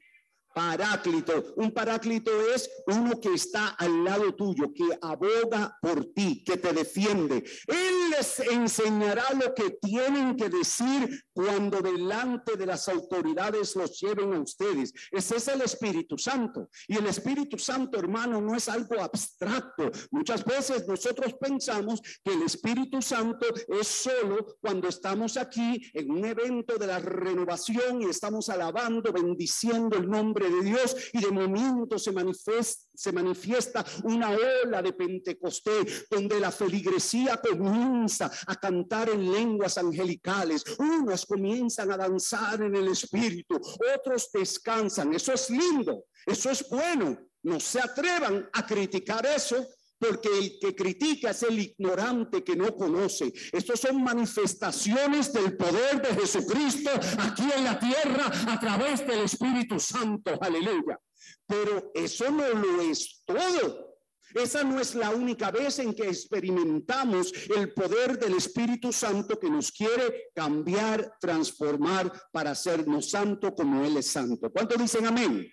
[0.59, 1.55] Paráclito.
[1.55, 6.72] Un paráclito es uno que está al lado tuyo, que aboga por ti, que te
[6.72, 7.44] defiende.
[7.68, 14.35] Él les enseñará lo que tienen que decir cuando delante de las autoridades los lleven
[14.35, 14.93] a ustedes.
[15.12, 16.68] Ese es el Espíritu Santo.
[16.89, 19.93] Y el Espíritu Santo, hermano, no es algo abstracto.
[20.10, 26.24] Muchas veces nosotros pensamos que el Espíritu Santo es solo cuando estamos aquí en un
[26.24, 31.98] evento de la renovación y estamos alabando, bendiciendo el nombre de Dios y de momento
[31.98, 39.30] se manifiesta, se manifiesta una ola de Pentecostés donde la feligresía comienza a cantar en
[39.30, 43.60] lenguas angelicales, unos comienzan a danzar en el Espíritu,
[43.96, 45.14] otros descansan.
[45.14, 47.18] Eso es lindo, eso es bueno.
[47.42, 49.64] No se atrevan a criticar eso
[49.98, 53.32] porque el que critica es el ignorante que no conoce.
[53.52, 59.80] Estos son manifestaciones del poder de Jesucristo aquí en la tierra a través del Espíritu
[59.80, 60.38] Santo.
[60.40, 60.98] Aleluya.
[61.46, 63.88] Pero eso no lo es todo.
[64.34, 69.48] Esa no es la única vez en que experimentamos el poder del Espíritu Santo que
[69.48, 74.50] nos quiere cambiar, transformar para hacernos santo como Él es santo.
[74.50, 75.50] ¿Cuánto dicen amén?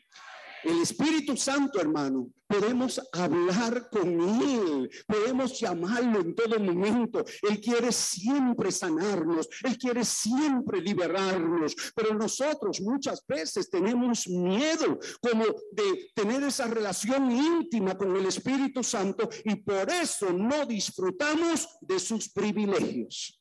[0.66, 7.24] El Espíritu Santo, hermano, podemos hablar con Él, podemos llamarlo en todo momento.
[7.44, 15.46] Él quiere siempre sanarnos, Él quiere siempre liberarnos, pero nosotros muchas veces tenemos miedo como
[15.72, 22.00] de tener esa relación íntima con el Espíritu Santo y por eso no disfrutamos de
[22.00, 23.40] sus privilegios.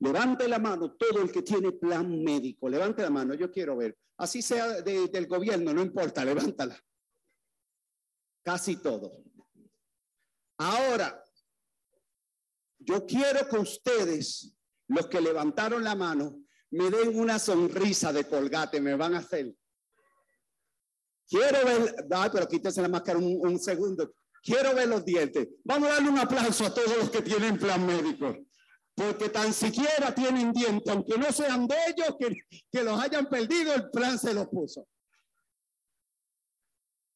[0.00, 2.68] Levante la mano todo el que tiene plan médico.
[2.68, 3.96] Levante la mano, yo quiero ver.
[4.16, 6.80] Así sea de- del gobierno, no importa, levántala.
[8.44, 9.22] Casi todo.
[10.58, 11.22] Ahora,
[12.78, 14.54] yo quiero que ustedes,
[14.88, 19.54] los que levantaron la mano, me den una sonrisa de colgate, me van a hacer.
[21.28, 24.14] Quiero ver, ay, pero quítese la máscara un segundo.
[24.42, 25.48] Quiero ver los dientes.
[25.64, 28.47] Vamos a darle un aplauso a todos los que tienen plan médico
[28.98, 32.34] porque tan siquiera tienen dientes, aunque no sean de ellos, que,
[32.68, 34.88] que los hayan perdido, el plan se los puso.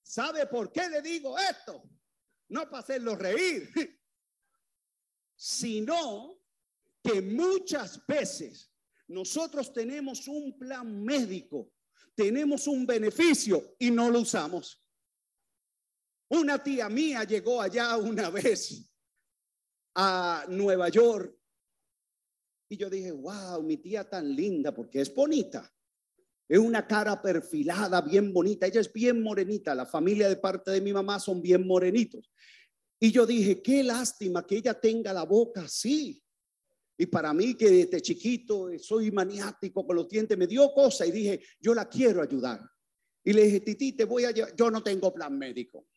[0.00, 1.82] ¿Sabe por qué le digo esto?
[2.50, 3.68] No para hacerlo reír,
[5.34, 6.38] sino
[7.02, 8.70] que muchas veces
[9.08, 11.72] nosotros tenemos un plan médico,
[12.14, 14.80] tenemos un beneficio y no lo usamos.
[16.28, 18.88] Una tía mía llegó allá una vez
[19.96, 21.41] a Nueva York
[22.72, 25.70] y yo dije, wow, mi tía tan linda, porque es bonita.
[26.48, 28.66] Es una cara perfilada, bien bonita.
[28.66, 29.74] Ella es bien morenita.
[29.74, 32.30] La familia de parte de mi mamá son bien morenitos.
[32.98, 36.22] Y yo dije, qué lástima que ella tenga la boca así.
[36.96, 41.10] Y para mí, que desde chiquito soy maniático con los dientes, me dio cosa y
[41.10, 42.60] dije, yo la quiero ayudar.
[43.22, 44.56] Y le dije, Titi, te voy a llevar.
[44.56, 45.88] Yo no tengo plan médico.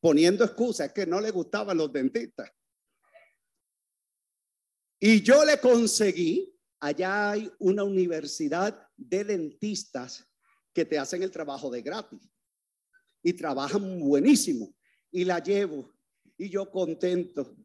[0.00, 2.50] Poniendo excusas, que no le gustaban los dentistas.
[5.04, 10.24] Y yo le conseguí, allá hay una universidad de dentistas
[10.72, 12.20] que te hacen el trabajo de gratis
[13.20, 14.72] y trabajan buenísimo.
[15.10, 15.92] Y la llevo
[16.38, 17.56] y yo contento.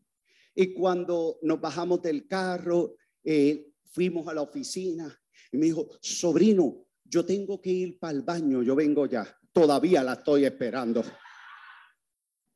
[0.55, 5.15] Y cuando nos bajamos del carro, eh, fuimos a la oficina
[5.51, 9.31] y me dijo, sobrino, yo tengo que ir para el baño, yo vengo ya.
[9.53, 11.03] Todavía la estoy esperando.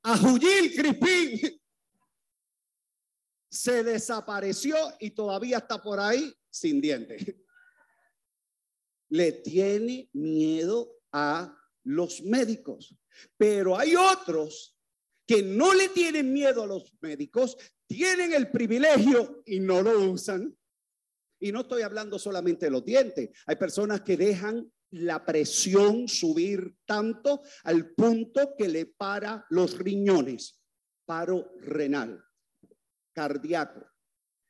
[0.02, 1.61] A Juyil Crispín
[3.52, 7.36] se desapareció y todavía está por ahí sin dientes.
[9.10, 11.54] Le tiene miedo a
[11.84, 12.96] los médicos,
[13.38, 14.78] pero hay otros
[15.28, 17.58] que no le tienen miedo a los médicos,
[17.88, 20.58] tienen el privilegio y no lo usan.
[21.42, 26.78] Y no estoy hablando solamente de los dientes, hay personas que dejan la presión subir
[26.86, 30.62] tanto al punto que le para los riñones,
[31.06, 32.24] paro renal
[33.14, 33.86] cardíaco,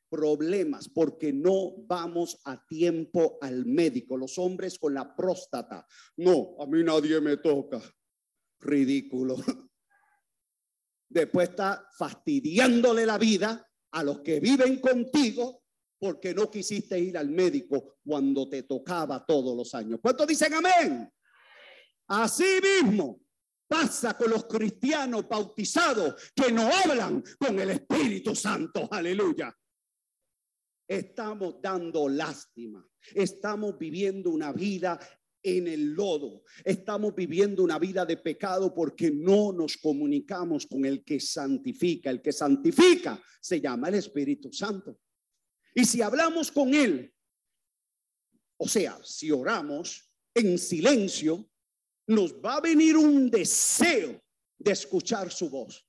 [0.08, 4.16] problemas porque no vamos a tiempo al médico.
[4.16, 5.86] Los hombres con la próstata,
[6.16, 7.80] no, a mí nadie me toca.
[8.60, 9.36] Ridículo.
[11.08, 15.62] Después está fastidiándole la vida a los que viven contigo
[15.98, 20.00] porque no quisiste ir al médico cuando te tocaba todos los años.
[20.02, 21.08] ¿Cuántos dicen amén?
[22.08, 23.20] Así mismo
[23.72, 28.86] pasa con los cristianos bautizados que no hablan con el Espíritu Santo.
[28.90, 29.50] Aleluya.
[30.86, 32.86] Estamos dando lástima.
[33.14, 35.00] Estamos viviendo una vida
[35.42, 36.42] en el lodo.
[36.62, 42.10] Estamos viviendo una vida de pecado porque no nos comunicamos con el que santifica.
[42.10, 45.00] El que santifica se llama el Espíritu Santo.
[45.74, 47.10] Y si hablamos con él,
[48.58, 51.48] o sea, si oramos en silencio,
[52.06, 54.20] nos va a venir un deseo
[54.58, 55.86] de escuchar su voz.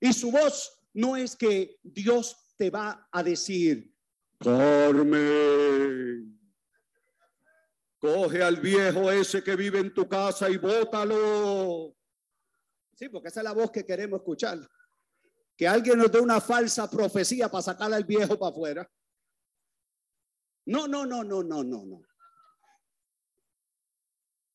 [0.00, 3.92] Y su voz no es que Dios te va a decir,
[4.38, 6.38] Carmen,
[7.98, 11.96] coge al viejo ese que vive en tu casa y bótalo.
[12.94, 14.58] Sí, porque esa es la voz que queremos escuchar.
[15.56, 18.90] Que alguien nos dé una falsa profecía para sacar al viejo para afuera.
[20.66, 22.02] No, no, no, no, no, no, no.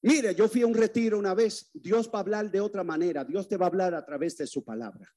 [0.02, 1.69] Mire, yo fui a un retiro una vez.
[1.74, 3.24] Dios va a hablar de otra manera.
[3.26, 5.11] Dios te va a hablar a través de su palabra.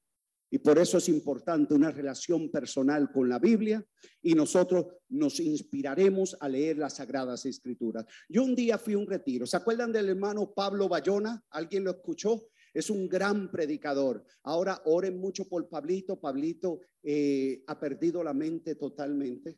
[0.53, 3.85] Y por eso es importante una relación personal con la Biblia
[4.21, 8.05] y nosotros nos inspiraremos a leer las Sagradas Escrituras.
[8.27, 9.45] Yo un día fui a un retiro.
[9.45, 11.41] ¿Se acuerdan del hermano Pablo Bayona?
[11.51, 12.49] ¿Alguien lo escuchó?
[12.73, 14.25] Es un gran predicador.
[14.43, 16.19] Ahora oren mucho por Pablito.
[16.19, 19.57] Pablito eh, ha perdido la mente totalmente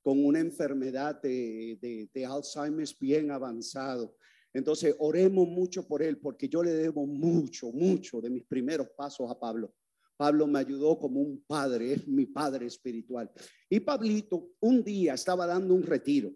[0.00, 4.16] con una enfermedad de, de, de Alzheimer bien avanzado.
[4.54, 9.30] Entonces, oremos mucho por él, porque yo le debo mucho, mucho de mis primeros pasos
[9.30, 9.74] a Pablo.
[10.16, 13.30] Pablo me ayudó como un padre, es mi padre espiritual.
[13.68, 16.32] Y Pablito un día estaba dando un retiro.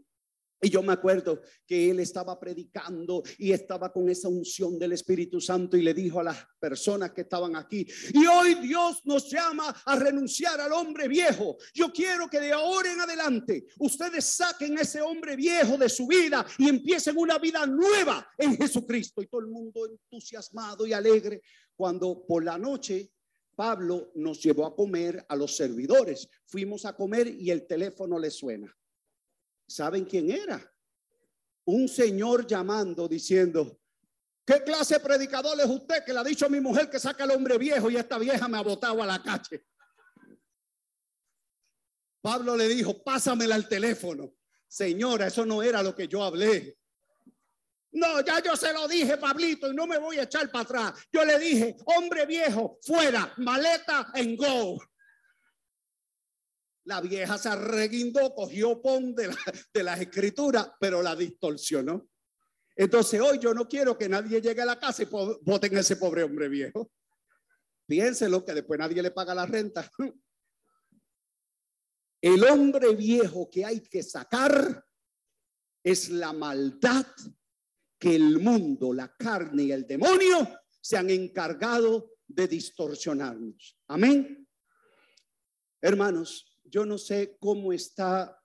[0.60, 5.40] Y yo me acuerdo que él estaba predicando y estaba con esa unción del Espíritu
[5.40, 9.68] Santo y le dijo a las personas que estaban aquí, y hoy Dios nos llama
[9.84, 11.56] a renunciar al hombre viejo.
[11.74, 16.44] Yo quiero que de ahora en adelante ustedes saquen ese hombre viejo de su vida
[16.58, 19.20] y empiecen una vida nueva en Jesucristo.
[19.20, 21.42] Y todo el mundo entusiasmado y alegre
[21.76, 23.12] cuando por la noche
[23.54, 26.28] Pablo nos llevó a comer a los servidores.
[26.46, 28.74] Fuimos a comer y el teléfono le suena.
[29.66, 30.60] ¿Saben quién era?
[31.64, 33.80] Un señor llamando diciendo,
[34.44, 37.24] ¿qué clase de predicador es usted que le ha dicho a mi mujer que saca
[37.24, 39.66] al hombre viejo y esta vieja me ha botado a la calle?
[42.20, 44.34] Pablo le dijo, pásamela al teléfono.
[44.68, 46.76] Señora, eso no era lo que yo hablé.
[47.92, 51.06] No, ya yo se lo dije, Pablito, y no me voy a echar para atrás.
[51.12, 54.78] Yo le dije, hombre viejo, fuera, maleta en go.
[56.86, 59.36] La vieja se arreguindó, cogió pon de, la,
[59.72, 62.08] de las escrituras, pero la distorsionó.
[62.76, 65.96] Entonces hoy yo no quiero que nadie llegue a la casa y voten a ese
[65.96, 66.90] pobre hombre viejo.
[67.86, 69.88] Piénselo que después nadie le paga la renta.
[72.20, 74.84] El hombre viejo que hay que sacar
[75.82, 77.06] es la maldad
[77.98, 83.78] que el mundo, la carne y el demonio se han encargado de distorsionarnos.
[83.86, 84.46] Amén.
[85.80, 88.40] Hermanos, yo no sé cómo está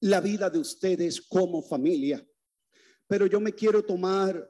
[0.00, 2.24] la vida de ustedes como familia,
[3.06, 4.48] pero yo me quiero tomar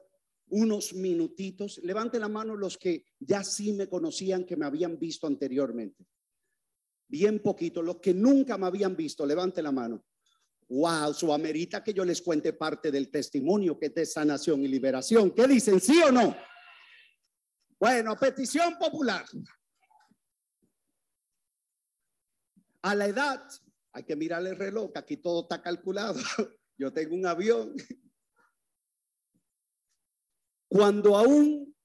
[0.49, 1.79] unos minutitos.
[1.83, 6.05] Levante la mano los que ya sí me conocían, que me habían visto anteriormente.
[7.07, 10.05] Bien poquito, los que nunca me habían visto, levante la mano.
[10.67, 14.67] Wow, su amerita que yo les cuente parte del testimonio que es de sanación y
[14.67, 15.31] liberación.
[15.31, 15.79] ¿Qué dicen?
[15.79, 16.35] ¿Sí o no?
[17.79, 19.25] Bueno, petición popular.
[22.81, 23.43] A la edad,
[23.93, 26.19] hay que mirar el reloj, aquí todo está calculado.
[26.77, 27.75] Yo tengo un avión.
[30.69, 31.75] Cuando aún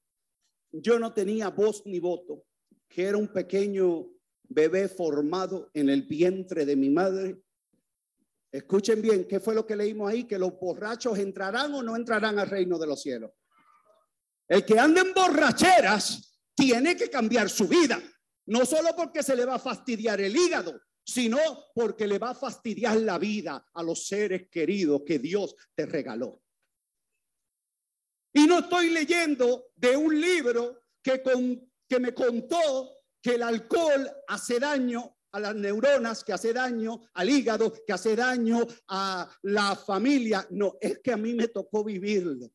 [0.70, 2.44] yo no tenía voz ni voto,
[2.86, 4.10] que era un pequeño
[4.42, 7.44] bebé formado en el vientre de mi madre,
[8.54, 10.28] Escuchen bien, ¿qué fue lo que leímos ahí?
[10.28, 13.32] Que los borrachos entrarán o no entrarán al reino de los cielos.
[14.46, 18.00] El que anda en borracheras tiene que cambiar su vida,
[18.46, 21.38] no solo porque se le va a fastidiar el hígado, sino
[21.74, 26.42] porque le va a fastidiar la vida a los seres queridos que Dios te regaló.
[28.32, 31.22] Y no estoy leyendo de un libro que,
[32.00, 32.90] me contó
[33.22, 38.16] que el alcohol hace daño a las neuronas, que hace daño al hígado, que hace
[38.16, 40.46] daño a la familia.
[40.50, 42.50] No, es que a mí me tocó vivirlo.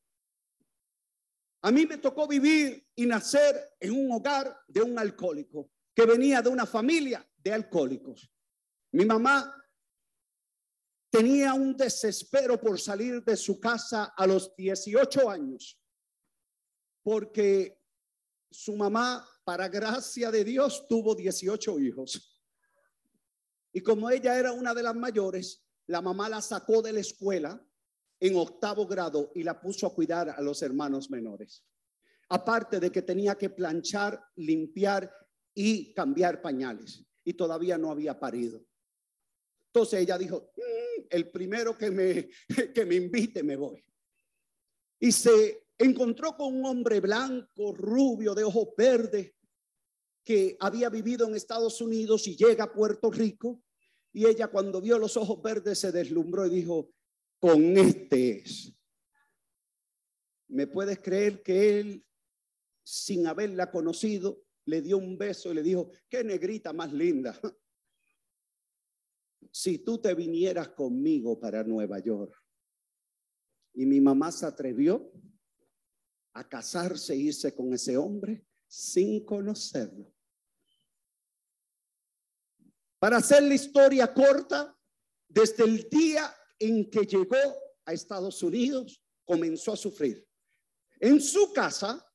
[1.61, 5.69] A mí me tocó vivir y nacer en un hogar de un alcohólico,
[5.99, 8.31] que venía de una familia de alcohólicos.
[8.93, 9.53] Mi mamá
[11.09, 15.77] tenía un desespero por salir de su casa a los 18 años,
[17.03, 17.83] porque
[18.49, 22.41] su mamá, para gracia de Dios, tuvo 18 hijos.
[23.73, 27.61] Y como ella era una de las mayores, la mamá la sacó de la escuela
[28.21, 31.65] en octavo grado y la puso a cuidar a los hermanos menores.
[32.29, 35.11] Aparte de que tenía que planchar, limpiar
[35.53, 37.05] y cambiar pañales.
[37.23, 38.63] Y todavía no había parido.
[39.73, 42.29] Entonces ella dijo, mm, el primero que me,
[42.73, 43.83] que me invite me voy.
[44.99, 49.33] Y se encontró con un hombre blanco, rubio, de ojos verdes,
[50.23, 53.63] que había vivido en Estados Unidos y llega a Puerto Rico.
[54.11, 56.91] Y ella cuando vio los ojos verdes se deslumbró y dijo,
[57.39, 58.73] con este es.
[60.47, 62.05] ¿Me puedes creer que él,
[62.83, 67.39] sin haberla conocido, le dio un beso y le dijo, qué negrita más linda?
[69.51, 72.35] Si tú te vinieras conmigo para Nueva York.
[73.73, 75.11] Y mi mamá se atrevió
[76.33, 80.13] a casarse e irse con ese hombre sin conocerlo.
[82.99, 84.77] Para hacer la historia corta,
[85.27, 87.37] desde el día en que llegó
[87.85, 90.27] a Estados Unidos, comenzó a sufrir.
[90.99, 92.05] En su casa,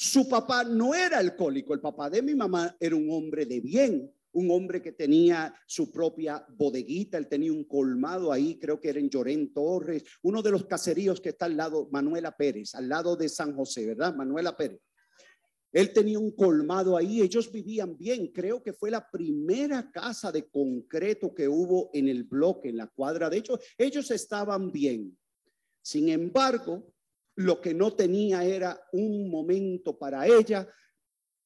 [0.00, 4.08] su papá no era alcohólico, el papá de mi mamá era un hombre de bien,
[4.30, 9.00] un hombre que tenía su propia bodeguita, él tenía un colmado ahí, creo que era
[9.00, 13.16] en Llorén Torres, uno de los caseríos que está al lado, Manuela Pérez, al lado
[13.16, 14.14] de San José, ¿verdad?
[14.14, 14.78] Manuela Pérez.
[15.72, 20.48] Él tenía un colmado ahí, ellos vivían bien, creo que fue la primera casa de
[20.48, 23.28] concreto que hubo en el bloque, en la cuadra.
[23.28, 25.18] De hecho, ellos estaban bien.
[25.82, 26.86] Sin embargo,
[27.38, 30.68] lo que no tenía era un momento para ella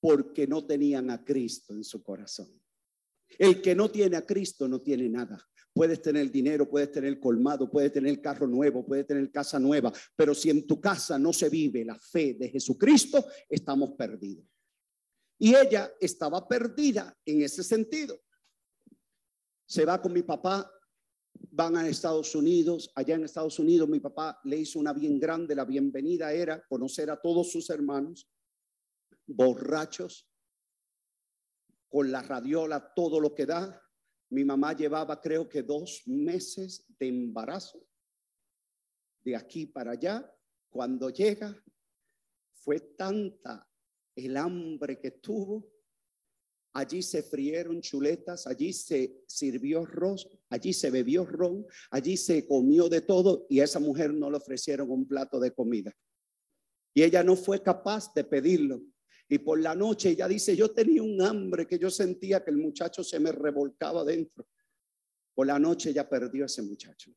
[0.01, 2.48] porque no tenían a Cristo en su corazón.
[3.39, 5.39] El que no tiene a Cristo no tiene nada.
[5.74, 10.35] Puedes tener dinero, puedes tener colmado, puedes tener carro nuevo, puedes tener casa nueva, pero
[10.35, 14.47] si en tu casa no se vive la fe de Jesucristo, estamos perdidos.
[15.39, 18.19] Y ella estaba perdida en ese sentido.
[19.66, 20.72] Se va con mi papá,
[21.54, 25.54] van a Estados Unidos, allá en Estados Unidos mi papá le hizo una bien grande,
[25.54, 28.26] la bienvenida era conocer a todos sus hermanos,
[29.26, 30.26] borrachos,
[31.90, 33.82] con la radiola, todo lo que da,
[34.30, 37.86] mi mamá llevaba creo que dos meses de embarazo.
[39.22, 40.34] De aquí para allá,
[40.70, 41.54] cuando llega,
[42.54, 43.70] fue tanta
[44.16, 45.70] el hambre que tuvo.
[46.72, 52.88] Allí se frieron chuletas, allí se sirvió arroz, allí se bebió ron, allí se comió
[52.88, 55.92] de todo y a esa mujer no le ofrecieron un plato de comida.
[56.94, 58.82] Y ella no fue capaz de pedirlo.
[59.28, 62.58] Y por la noche ella dice, yo tenía un hambre que yo sentía que el
[62.58, 64.46] muchacho se me revolcaba dentro.
[65.34, 67.10] Por la noche ella perdió a ese muchacho.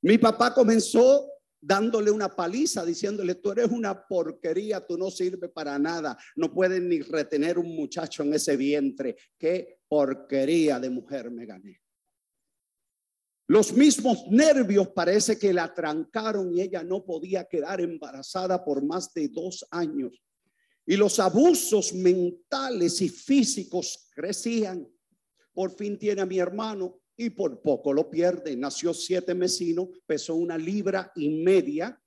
[0.00, 1.28] Mi papá comenzó
[1.60, 6.80] dándole una paliza, diciéndole, tú eres una porquería, tú no sirves para nada, no puedes
[6.80, 9.16] ni retener un muchacho en ese vientre.
[9.38, 11.83] Qué porquería de mujer me gané.
[13.46, 19.12] Los mismos nervios parece que la trancaron y ella no podía quedar embarazada por más
[19.12, 20.24] de dos años
[20.86, 24.88] y los abusos mentales y físicos crecían.
[25.52, 28.56] Por fin tiene a mi hermano y por poco lo pierde.
[28.56, 32.00] Nació siete mesino, pesó una libra y media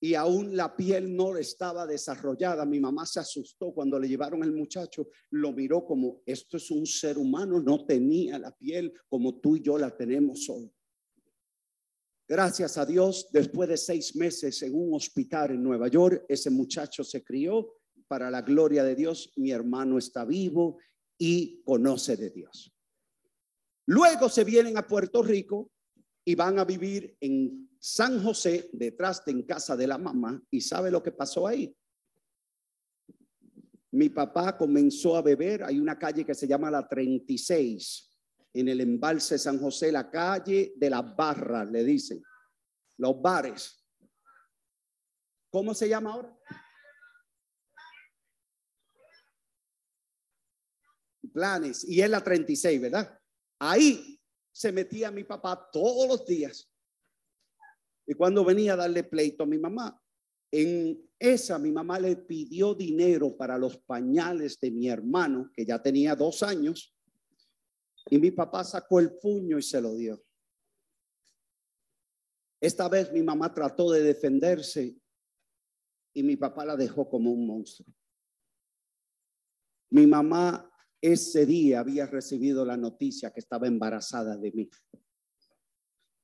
[0.00, 2.64] y aún la piel no estaba desarrollada.
[2.64, 6.86] Mi mamá se asustó cuando le llevaron el muchacho, lo miró como esto es un
[6.86, 10.70] ser humano, no tenía la piel como tú y yo la tenemos hoy.
[12.28, 17.04] Gracias a Dios, después de seis meses en un hospital en Nueva York, ese muchacho
[17.04, 17.72] se crió.
[18.08, 20.78] Para la gloria de Dios, mi hermano está vivo
[21.18, 22.72] y conoce de Dios.
[23.86, 25.70] Luego se vienen a Puerto Rico
[26.24, 30.42] y van a vivir en San José, detrás de en casa de la mamá.
[30.50, 31.76] ¿Y sabe lo que pasó ahí?
[33.92, 35.64] Mi papá comenzó a beber.
[35.64, 38.06] Hay una calle que se llama la 36
[38.56, 42.22] en el embalse San José, la calle de las barras, le dicen,
[42.96, 43.86] los bares.
[45.50, 46.38] ¿Cómo se llama ahora?
[51.32, 53.20] Planes, y es la 36, ¿verdad?
[53.58, 54.18] Ahí
[54.50, 56.72] se metía mi papá todos los días.
[58.06, 60.00] Y cuando venía a darle pleito a mi mamá,
[60.50, 65.82] en esa mi mamá le pidió dinero para los pañales de mi hermano, que ya
[65.82, 66.94] tenía dos años,
[68.08, 70.22] y mi papá sacó el puño y se lo dio.
[72.60, 74.96] Esta vez mi mamá trató de defenderse
[76.14, 77.92] y mi papá la dejó como un monstruo.
[79.90, 80.70] Mi mamá
[81.00, 84.70] ese día había recibido la noticia que estaba embarazada de mí.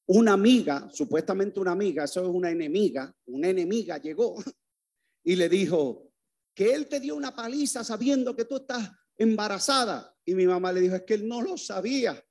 [0.07, 4.35] Una amiga, supuestamente una amiga, eso es una enemiga, una enemiga llegó
[5.24, 6.12] y le dijo
[6.55, 10.15] que él te dio una paliza sabiendo que tú estás embarazada.
[10.24, 12.23] Y mi mamá le dijo, es que él no lo sabía.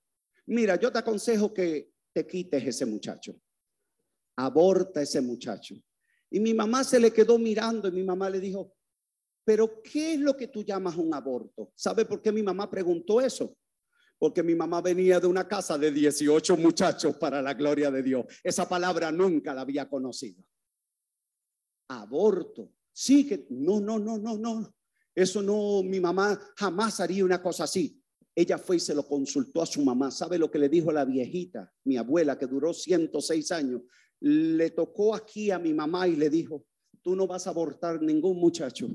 [0.48, 3.36] Mira, yo te aconsejo que te quites ese muchacho.
[4.36, 5.76] Aborta ese muchacho.
[6.30, 8.76] Y mi mamá se le quedó mirando y mi mamá le dijo,
[9.44, 11.72] pero ¿qué es lo que tú llamas un aborto?
[11.76, 13.58] ¿Sabe por qué mi mamá preguntó eso?
[14.22, 18.26] Porque mi mamá venía de una casa de 18 muchachos para la gloria de Dios.
[18.44, 20.44] Esa palabra nunca la había conocido.
[21.88, 22.72] Aborto.
[22.94, 24.76] Sí que no, no, no, no, no.
[25.16, 28.00] Eso no, mi mamá jamás haría una cosa así.
[28.36, 30.12] Ella fue y se lo consultó a su mamá.
[30.12, 33.82] ¿Sabe lo que le dijo la viejita, mi abuela, que duró 106 años?
[34.22, 36.66] le tocó aquí a mi mamá y le dijo,
[37.02, 38.88] tú no vas a abortar ningún muchacho,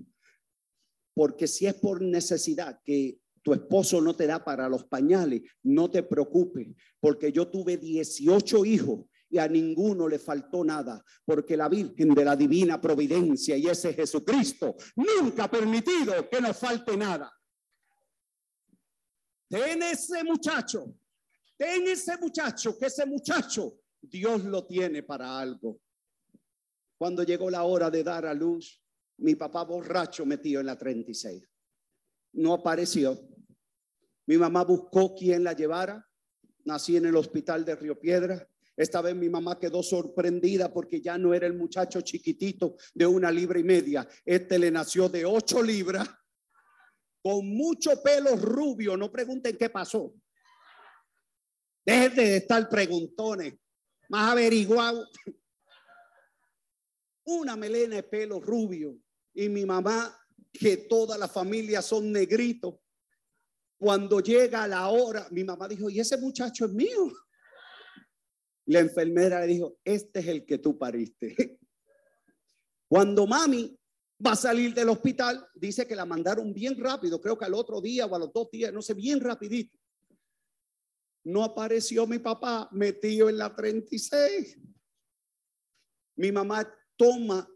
[1.15, 5.89] porque si es por necesidad que tu esposo no te da para los pañales, no
[5.89, 6.67] te preocupes,
[6.99, 12.25] porque yo tuve 18 hijos y a ninguno le faltó nada, porque la Virgen de
[12.25, 17.33] la Divina Providencia y ese Jesucristo nunca ha permitido que nos falte nada.
[19.49, 20.93] Ten ese muchacho,
[21.57, 25.79] ten ese muchacho, que ese muchacho Dios lo tiene para algo.
[26.99, 28.83] Cuando llegó la hora de dar a luz,
[29.19, 31.49] mi papá borracho metido en la 36.
[32.33, 33.36] No apareció.
[34.27, 36.07] Mi mamá buscó quien la llevara.
[36.65, 38.49] Nací en el hospital de Río Piedra.
[38.77, 43.31] Esta vez mi mamá quedó sorprendida porque ya no era el muchacho chiquitito de una
[43.31, 44.07] libra y media.
[44.25, 46.09] Este le nació de ocho libras,
[47.23, 48.97] con mucho pelo rubio.
[48.97, 50.13] No pregunten qué pasó.
[51.87, 53.55] Dejen de estar preguntones.
[54.09, 55.09] Más averiguado.
[57.25, 58.99] Una melena de pelo rubio.
[59.33, 60.17] Y mi mamá,
[60.53, 62.75] que toda la familia son negritos.
[63.79, 67.13] Cuando llega la hora, mi mamá dijo, ¿y ese muchacho es mío?
[68.67, 71.37] La enfermera le dijo, este es el que tú pariste.
[72.89, 73.79] Cuando mami
[74.25, 77.81] va a salir del hospital, dice que la mandaron bien rápido, creo que al otro
[77.81, 79.79] día o a los dos días, no sé, bien rapidito.
[81.25, 84.59] No apareció mi papá metido en la 36.
[86.17, 87.47] Mi mamá toma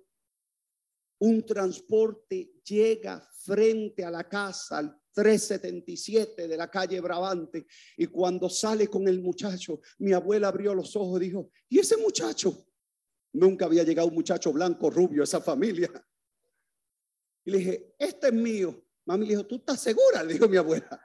[1.20, 7.66] un transporte, llega frente a la casa, al 377 de la calle Brabante.
[7.96, 11.96] Y cuando sale con el muchacho, mi abuela abrió los ojos y dijo, ¿y ese
[11.96, 12.66] muchacho?
[13.32, 15.90] Nunca había llegado un muchacho blanco, rubio, a esa familia.
[17.44, 18.84] Y le dije, este es mío.
[19.06, 20.22] Mami le dijo, ¿tú estás segura?
[20.22, 21.00] Le dijo mi abuela.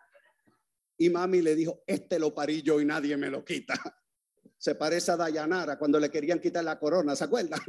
[0.98, 3.74] Y mami le dijo, este lo parí yo y nadie me lo quita.
[4.58, 7.60] Se parece a Dayanara cuando le querían quitar la corona, ¿se acuerdan?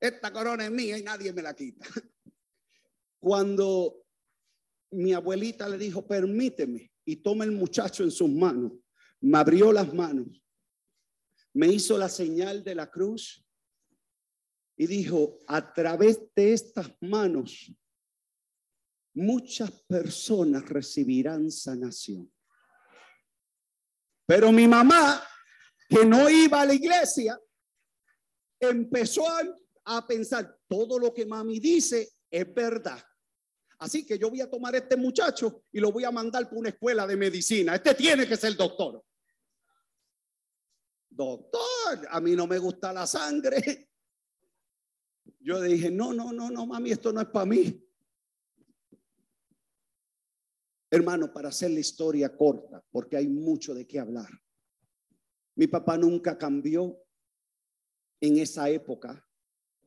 [0.00, 1.86] Esta corona es mía y nadie me la quita.
[3.26, 4.06] Cuando
[4.92, 8.70] mi abuelita le dijo, permíteme, y toma el muchacho en sus manos,
[9.20, 10.28] me abrió las manos,
[11.52, 13.44] me hizo la señal de la cruz
[14.76, 17.72] y dijo, a través de estas manos,
[19.12, 22.32] muchas personas recibirán sanación.
[24.24, 25.20] Pero mi mamá,
[25.88, 27.36] que no iba a la iglesia,
[28.60, 29.42] empezó a,
[29.96, 33.02] a pensar, todo lo que mami dice es verdad.
[33.78, 36.58] Así que yo voy a tomar a este muchacho y lo voy a mandar por
[36.58, 37.74] una escuela de medicina.
[37.74, 39.04] Este tiene que ser doctor.
[41.10, 43.90] Doctor, a mí no me gusta la sangre.
[45.40, 47.82] Yo dije, no, no, no, no, mami, esto no es para mí.
[50.90, 54.28] Hermano, para hacer la historia corta, porque hay mucho de qué hablar.
[55.54, 57.02] Mi papá nunca cambió
[58.20, 59.26] en esa época,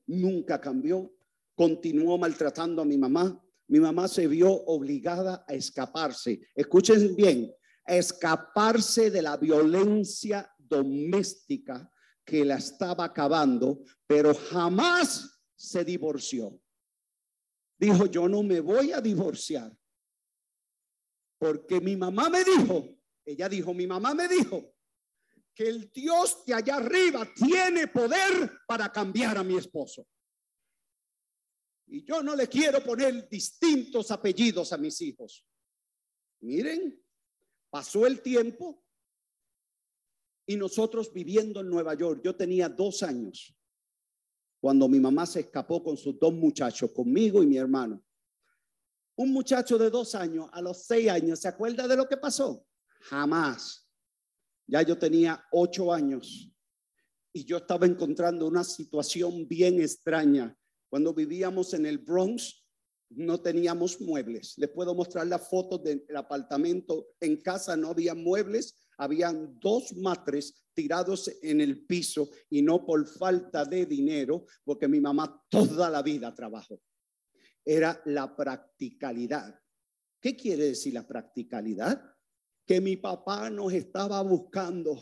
[0.08, 1.16] nunca cambió,
[1.56, 6.42] continuó maltratando a mi mamá, mi mamá se vio obligada a escaparse.
[6.56, 7.54] Escuchen bien,
[7.86, 11.90] a escaparse de la violencia doméstica
[12.26, 16.60] que la estaba acabando, pero jamás se divorció.
[17.78, 19.72] Dijo, yo no me voy a divorciar.
[21.38, 24.74] Porque mi mamá me dijo, ella dijo, mi mamá me dijo
[25.54, 30.08] que el Dios de allá arriba tiene poder para cambiar a mi esposo.
[31.92, 35.46] Y yo no le quiero poner distintos apellidos a mis hijos.
[36.42, 37.04] Miren,
[37.70, 38.84] pasó el tiempo
[40.46, 43.56] y nosotros viviendo en Nueva York, yo tenía dos años
[44.60, 48.04] cuando mi mamá se escapó con sus dos muchachos, conmigo y mi hermano.
[49.16, 52.66] Un muchacho de dos años, a los seis años, ¿se acuerda de lo que pasó?
[53.02, 53.90] Jamás.
[54.68, 56.54] Ya yo tenía ocho años
[57.34, 60.59] y yo estaba encontrando una situación bien extraña
[60.90, 62.66] cuando vivíamos en el Bronx,
[63.10, 64.58] no teníamos muebles.
[64.58, 67.08] Les puedo mostrar las fotos del apartamento.
[67.20, 73.08] En casa no había muebles, habían dos matres tirados en el piso y no por
[73.08, 76.80] falta de dinero, porque mi mamá toda la vida trabajó.
[77.66, 79.60] Era la practicalidad.
[80.20, 82.02] ¿Qué quiere decir la practicalidad?
[82.66, 85.00] Que mi papá nos estaba buscando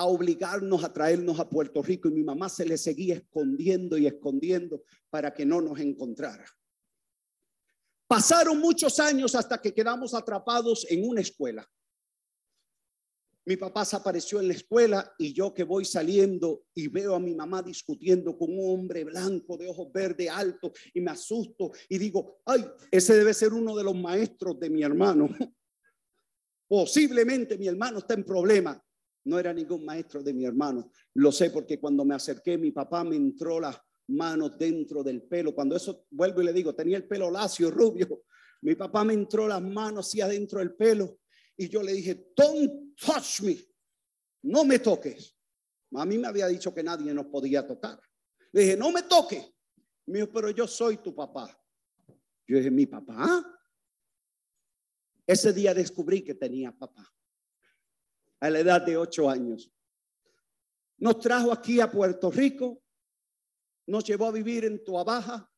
[0.00, 4.06] a obligarnos a traernos a Puerto Rico y mi mamá se le seguía escondiendo y
[4.06, 6.46] escondiendo para que no nos encontrara.
[8.06, 11.70] Pasaron muchos años hasta que quedamos atrapados en una escuela.
[13.44, 17.20] Mi papá se apareció en la escuela y yo que voy saliendo y veo a
[17.20, 21.98] mi mamá discutiendo con un hombre blanco de ojos verdes alto y me asusto y
[21.98, 25.28] digo, ay, ese debe ser uno de los maestros de mi hermano.
[26.68, 28.82] Posiblemente mi hermano está en problema
[29.24, 30.90] No era ningún maestro de mi hermano.
[31.14, 33.78] Lo sé porque cuando me acerqué, mi papá me entró las
[34.08, 35.54] manos dentro del pelo.
[35.54, 38.24] Cuando eso vuelvo y le digo, tenía el pelo lacio, rubio.
[38.62, 41.20] Mi papá me entró las manos así adentro del pelo
[41.56, 43.56] y yo le dije, don't touch me.
[44.42, 45.36] No me toques.
[45.94, 48.00] A mí me había dicho que nadie nos podía tocar.
[48.52, 49.54] Le dije, no me toque.
[50.06, 51.54] Me dijo, pero yo soy tu papá.
[52.46, 53.44] Yo dije, ¿mi papá?
[55.26, 57.06] Ese día descubrí que tenía papá.
[58.40, 59.72] A la edad de ocho años.
[60.98, 62.82] Nos trajo aquí a Puerto Rico.
[63.86, 65.50] Nos llevó a vivir en Tuabaja.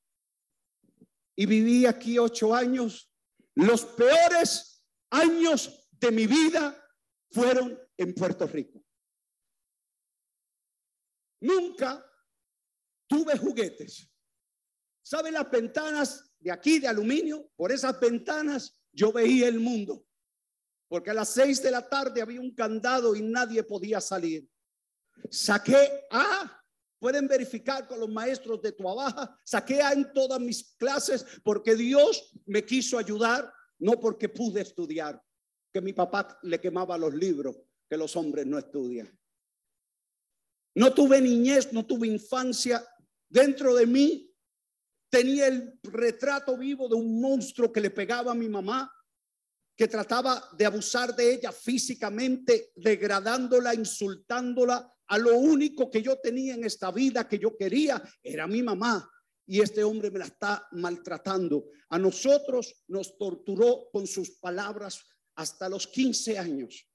[1.35, 3.11] Y viví aquí ocho años.
[3.55, 6.77] Los peores años de mi vida
[7.31, 8.85] fueron en Puerto Rico.
[11.41, 12.05] Nunca
[13.09, 14.09] tuve juguetes.
[15.03, 17.51] ¿Saben las ventanas de aquí de aluminio?
[17.57, 20.07] Por esas ventanas yo veía el mundo.
[20.93, 24.47] Porque a las seis de la tarde había un candado y nadie podía salir.
[25.31, 26.62] Saqué A,
[26.98, 31.77] pueden verificar con los maestros de tu abaja, saqué A en todas mis clases porque
[31.77, 35.19] Dios me quiso ayudar, no porque pude estudiar,
[35.73, 37.56] que mi papá le quemaba los libros
[37.89, 39.19] que los hombres no estudian.
[40.74, 42.86] No tuve niñez, no tuve infancia.
[43.31, 44.31] Dentro de mí
[45.09, 48.93] tenía el retrato vivo de un monstruo que le pegaba a mi mamá,
[49.77, 54.93] que trataba de abusar de ella físicamente, degradándola, insultándola.
[55.09, 59.11] A lo único que yo tenía en esta vida que yo quería era mi mamá.
[59.47, 61.66] Y este hombre me la está maltratando.
[61.89, 65.01] A nosotros nos torturó con sus palabras
[65.35, 66.89] hasta los 15 años.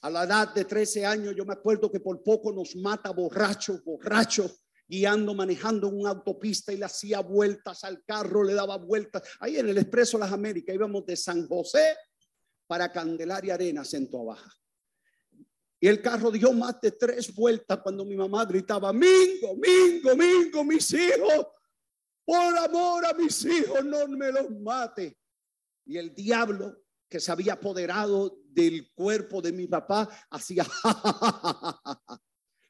[0.00, 3.80] A la edad de 13 años, yo me acuerdo que por poco nos mata borracho,
[3.84, 4.50] borracho,
[4.86, 9.22] guiando, manejando una autopista y le hacía vueltas al carro, le daba vueltas.
[9.40, 11.96] Ahí en el Expreso Las Américas íbamos de San José
[12.66, 14.52] para Candelaria Arenas en Baja.
[15.80, 20.64] Y el carro dio más de tres vueltas cuando mi mamá gritaba, Mingo, Mingo, Mingo,
[20.64, 21.46] mis hijos,
[22.24, 25.18] por amor a mis hijos, no me los mate.
[25.84, 30.64] Y el diablo que se había apoderado del cuerpo de mi papá hacía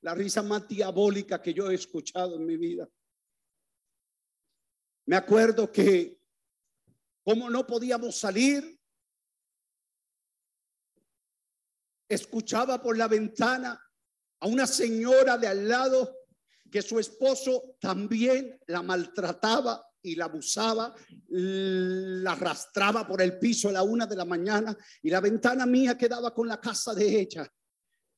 [0.04, 2.86] la risa más diabólica que yo he escuchado en mi vida.
[5.06, 6.20] Me acuerdo que
[7.22, 8.78] como no podíamos salir,
[12.06, 13.80] escuchaba por la ventana
[14.40, 16.14] a una señora de al lado
[16.70, 20.94] que su esposo también la maltrataba y la abusaba,
[21.28, 25.96] la arrastraba por el piso a la una de la mañana y la ventana mía
[25.96, 27.50] quedaba con la casa de ella.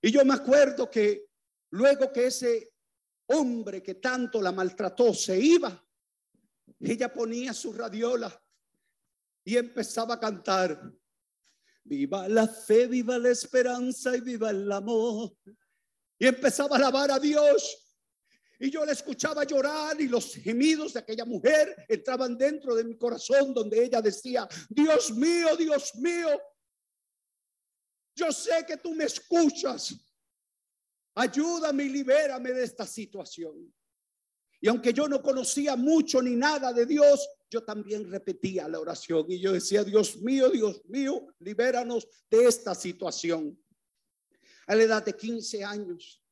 [0.02, 1.26] Y yo me acuerdo que
[1.70, 2.74] luego que ese
[3.26, 5.84] hombre que tanto la maltrató se iba,
[6.80, 8.42] ella ponía su radiola
[9.44, 10.92] y empezaba a cantar.
[11.84, 15.36] Viva la fe, viva la esperanza y viva el amor.
[16.18, 17.86] Y empezaba a alabar a Dios.
[18.58, 22.96] Y yo le escuchaba llorar y los gemidos de aquella mujer entraban dentro de mi
[22.96, 26.40] corazón donde ella decía, Dios mío, Dios mío,
[28.16, 29.94] yo sé que tú me escuchas.
[31.16, 33.72] Ayúdame y libérame de esta situación.
[34.60, 39.24] Y aunque yo no conocía mucho ni nada de Dios, yo también repetía la oración
[39.28, 43.58] y yo decía, Dios mío, Dios mío, libéranos de esta situación.
[44.66, 46.22] A la edad de 15 años,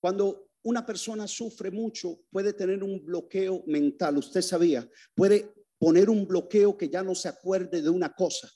[0.00, 4.18] cuando una persona sufre mucho, puede tener un bloqueo mental.
[4.18, 8.48] Usted sabía, puede poner un bloqueo que ya no se acuerde de una cosa.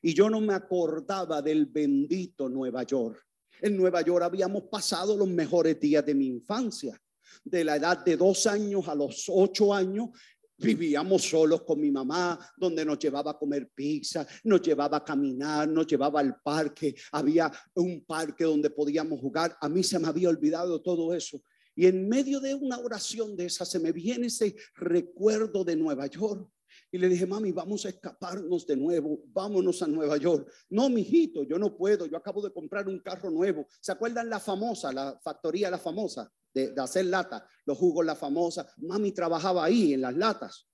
[0.00, 3.25] Y yo no me acordaba del bendito Nueva York.
[3.60, 7.00] En Nueva York habíamos pasado los mejores días de mi infancia.
[7.44, 10.10] De la edad de dos años a los ocho años,
[10.58, 15.68] Vivíamos solos con mi mamá, donde nos llevaba a comer pizza, nos llevaba a caminar,
[15.68, 16.94] nos llevaba al parque.
[17.12, 19.56] Había un parque donde podíamos jugar.
[19.60, 21.42] A mí se me había olvidado todo eso.
[21.74, 26.06] Y en medio de una oración de esa se me viene ese recuerdo de Nueva
[26.06, 26.50] York.
[26.96, 30.50] Y le dije, mami, vamos a escaparnos de nuevo, vámonos a Nueva York.
[30.70, 33.66] No, mijito, yo no puedo, yo acabo de comprar un carro nuevo.
[33.82, 38.66] ¿Se acuerdan la famosa, la factoría, la famosa, de, hacer lata, los jugos, la famosa?
[38.78, 40.70] Mami trabajaba ahí en las latas.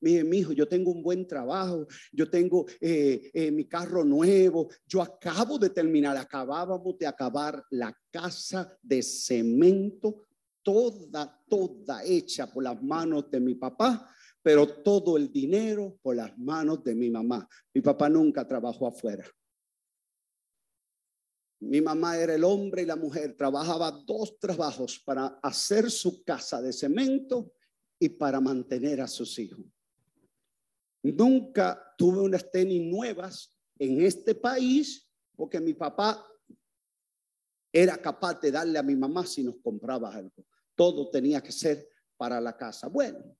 [0.00, 4.68] Mire, mi hijo, yo tengo un buen trabajo, yo tengo eh, eh, mi carro nuevo,
[4.84, 10.26] yo acabo de terminar, acabábamos de acabar la casa de cemento,
[10.60, 14.10] toda, toda hecha por las manos de mi papá,
[14.42, 17.48] pero todo el dinero por las manos de mi mamá.
[17.74, 19.24] Mi papá nunca trabajó afuera.
[21.60, 26.62] Mi mamá era el hombre y la mujer, trabajaba dos trabajos para hacer su casa
[26.62, 27.52] de cemento
[27.98, 29.60] y para mantener a sus hijos.
[31.02, 35.06] Nunca tuve unas tenis nuevas en este país
[35.36, 36.26] porque mi papá
[37.72, 40.46] era capaz de darle a mi mamá si nos compraba algo.
[40.74, 42.88] Todo tenía que ser para la casa.
[42.88, 43.36] Bueno,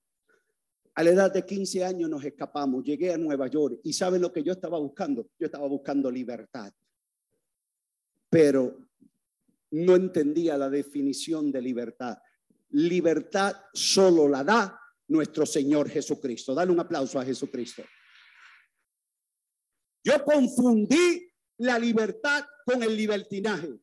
[0.93, 4.31] a la edad de 15 años nos escapamos, llegué a Nueva York y ¿saben lo
[4.31, 5.29] que yo estaba buscando?
[5.39, 6.73] Yo estaba buscando libertad.
[8.29, 8.77] Pero
[9.71, 12.17] no entendía la definición de libertad.
[12.71, 16.53] Libertad solo la da nuestro Señor Jesucristo.
[16.53, 17.83] Dale un aplauso a Jesucristo.
[20.03, 23.79] Yo confundí la libertad con el libertinaje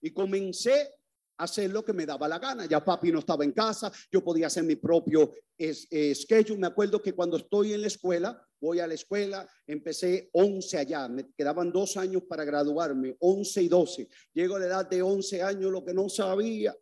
[0.00, 0.99] y comencé
[1.40, 2.66] hacer lo que me daba la gana.
[2.66, 6.60] Ya papi no estaba en casa, yo podía hacer mi propio es- eh, schedule.
[6.60, 11.08] Me acuerdo que cuando estoy en la escuela, voy a la escuela, empecé 11 allá,
[11.08, 14.08] me quedaban dos años para graduarme, 11 y 12.
[14.34, 16.76] Llego a la edad de 11 años, lo que no sabía.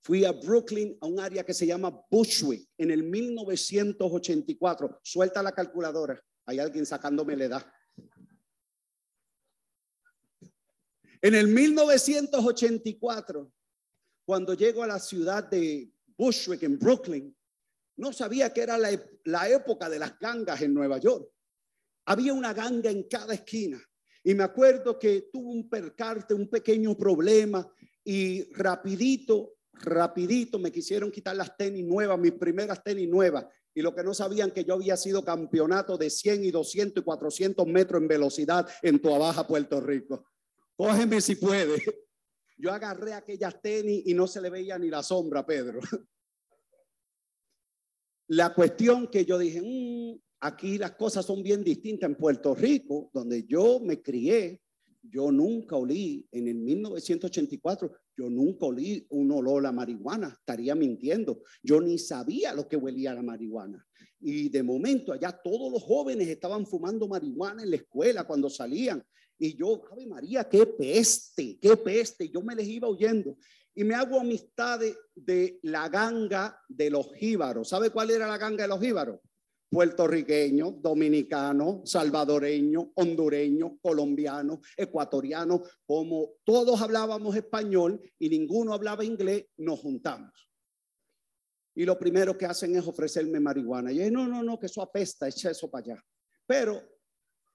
[0.00, 4.98] Fui a Brooklyn, a un área que se llama Bushwick, en el 1984.
[5.04, 6.20] Suelta la calculadora.
[6.46, 7.64] Hay alguien sacándome la edad.
[11.20, 13.52] En el 1984,
[14.24, 17.36] cuando llego a la ciudad de Bushwick, en Brooklyn,
[17.96, 21.28] no sabía que era la, época de las gangas en Nueva York.
[22.06, 23.80] Había una ganga en cada esquina.
[24.24, 27.68] Y me acuerdo que tuvo un percarte, un pequeño problema
[28.04, 33.46] y rapidito, rapidito me quisieron quitar las tenis nuevas, mis primeras tenis nuevas.
[33.74, 37.04] Y lo que no sabían que yo había sido campeonato de 100 y 200 y
[37.04, 40.24] 400 metros en velocidad en Tua Baja, Puerto Rico.
[40.76, 41.82] Cógeme si puede.
[42.62, 45.80] Yo agarré aquellas tenis y no se le veía ni la sombra Pedro.
[48.28, 52.08] La cuestión que yo dije, "Mm, aquí las cosas son bien distintas.
[52.08, 54.62] En Puerto Rico, donde yo me crié,
[55.02, 61.42] yo nunca olí, en el 1984, yo nunca olí un olor a marihuana, estaría mintiendo.
[61.64, 63.84] Yo ni sabía lo que huelía la marihuana.
[64.20, 69.04] Y de momento allá todos los jóvenes estaban fumando marihuana en la escuela cuando salían.
[69.42, 72.28] Y yo, Ave María, qué peste, qué peste.
[72.28, 73.36] Yo me les iba huyendo.
[73.74, 77.68] Y me hago amistad de, de la ganga de los jíbaros.
[77.68, 79.18] ¿Sabe cuál era la ganga de los jíbaros?
[79.68, 85.64] Puertorriqueño, dominicano, salvadoreño, hondureño, colombiano, ecuatoriano.
[85.84, 90.30] Como todos hablábamos español y ninguno hablaba inglés, nos juntamos.
[91.74, 93.90] Y lo primero que hacen es ofrecerme marihuana.
[93.90, 96.04] Y yo, no, no, no, que eso apesta, echa eso para allá.
[96.46, 96.92] Pero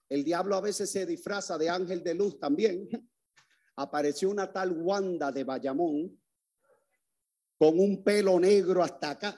[0.10, 2.88] el diablo a veces se disfraza de ángel de luz también.
[3.76, 6.20] Apareció una tal Wanda de Bayamón
[7.58, 9.38] con un pelo negro hasta acá.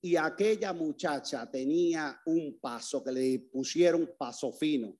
[0.00, 4.96] Y aquella muchacha tenía un paso que le pusieron paso fino.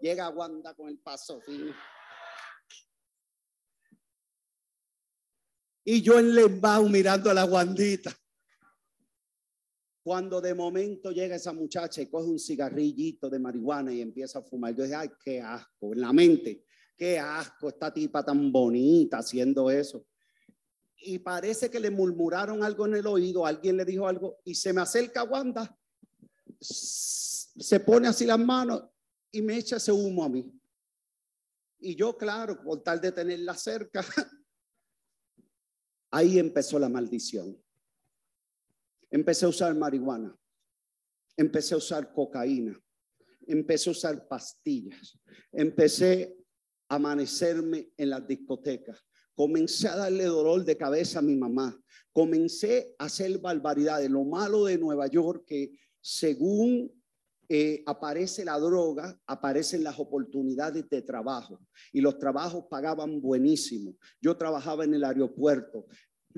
[0.00, 1.72] Llega Wanda con el paso fino.
[5.84, 8.12] Y yo en Lembao mirando a la Wandita.
[10.06, 14.42] Cuando de momento llega esa muchacha y coge un cigarrillito de marihuana y empieza a
[14.42, 16.64] fumar, yo dije, ay, qué asco, en la mente,
[16.96, 20.06] qué asco, esta tipa tan bonita haciendo eso.
[20.98, 24.72] Y parece que le murmuraron algo en el oído, alguien le dijo algo y se
[24.72, 25.76] me acerca Wanda,
[26.60, 28.84] se pone así las manos
[29.32, 30.48] y me echa ese humo a mí.
[31.80, 34.04] Y yo, claro, con tal de tenerla cerca,
[36.12, 37.60] ahí empezó la maldición.
[39.10, 40.36] Empecé a usar marihuana,
[41.36, 42.78] empecé a usar cocaína,
[43.46, 45.18] empecé a usar pastillas,
[45.52, 46.36] empecé
[46.88, 49.04] a amanecerme en las discotecas,
[49.34, 51.78] comencé a darle dolor de cabeza a mi mamá,
[52.12, 54.10] comencé a hacer barbaridades.
[54.10, 56.90] Lo malo de Nueva York que según
[57.48, 61.60] eh, aparece la droga, aparecen las oportunidades de trabajo
[61.92, 63.96] y los trabajos pagaban buenísimo.
[64.20, 65.86] Yo trabajaba en el aeropuerto,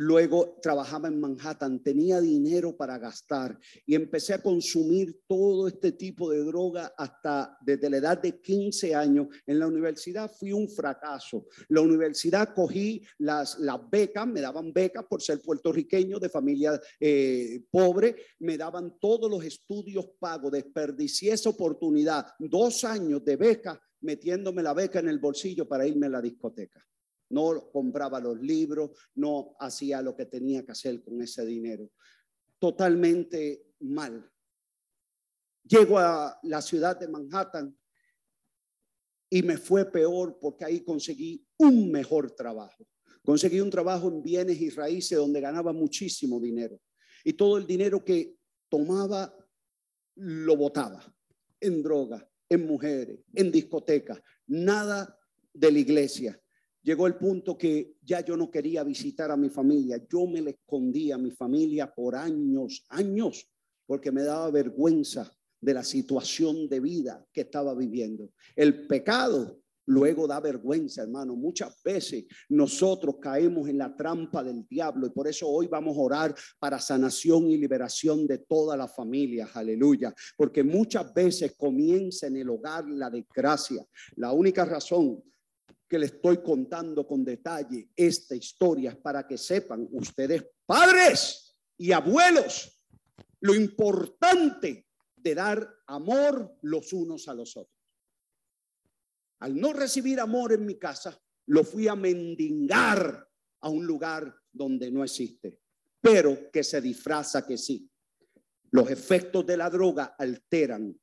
[0.01, 6.31] Luego trabajaba en Manhattan, tenía dinero para gastar y empecé a consumir todo este tipo
[6.31, 9.27] de droga hasta desde la edad de 15 años.
[9.45, 11.47] En la universidad fui un fracaso.
[11.71, 13.59] La universidad cogí las,
[13.91, 19.43] becas, me daban becas por ser puertorriqueño de familia eh, pobre, me daban todos los
[19.43, 25.67] estudios pagos, desperdicié esa oportunidad, dos años de beca metiéndome la beca en el bolsillo
[25.67, 26.88] para irme a la discoteca
[27.31, 31.91] no compraba los libros, no hacía lo que tenía que hacer con ese dinero.
[32.59, 34.31] Totalmente mal.
[35.65, 37.77] Llego a la ciudad de Manhattan
[39.31, 42.87] y me fue peor porque ahí conseguí un mejor trabajo.
[43.23, 46.81] Conseguí un trabajo en bienes y raíces donde ganaba muchísimo dinero.
[47.25, 48.37] Y todo el dinero que
[48.71, 49.35] tomaba
[50.15, 51.15] lo botaba
[51.61, 55.19] en droga, en mujeres, en discotecas, nada
[55.53, 56.41] de la iglesia
[56.83, 60.01] llegó el punto que ya yo no quería visitar a mi familia.
[60.11, 63.51] Yo me le escondía a mi familia por años, años,
[63.87, 65.31] porque me daba vergüenza
[65.61, 68.31] de la situación de vida que estaba viviendo.
[68.55, 71.35] El pecado luego da vergüenza, hermano.
[71.35, 76.01] Muchas veces nosotros caemos en la trampa del diablo y por eso hoy vamos a
[76.01, 79.49] orar para sanación y liberación de toda la familia.
[79.53, 80.15] Aleluya.
[80.37, 83.85] Porque muchas veces comienza en el hogar la desgracia.
[84.17, 85.23] La única razón
[85.89, 92.85] que le estoy contando con detalle esta historia para que sepan ustedes, padres y abuelos,
[93.41, 97.75] lo importante de dar amor los unos a los otros.
[99.41, 103.27] Al no recibir amor en mi casa, lo fui a mendigar
[103.61, 105.61] a un lugar donde no existe,
[106.01, 107.91] pero que se disfraza que sí.
[108.71, 110.95] Los efectos de la droga alteran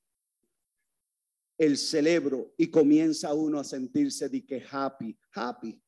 [1.58, 5.82] el cerebro y comienza uno a sentirse de que happy, happy.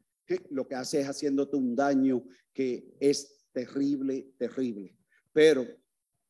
[0.49, 2.23] Lo que hace es haciéndote un daño
[2.53, 4.95] que es terrible, terrible.
[5.31, 5.65] Pero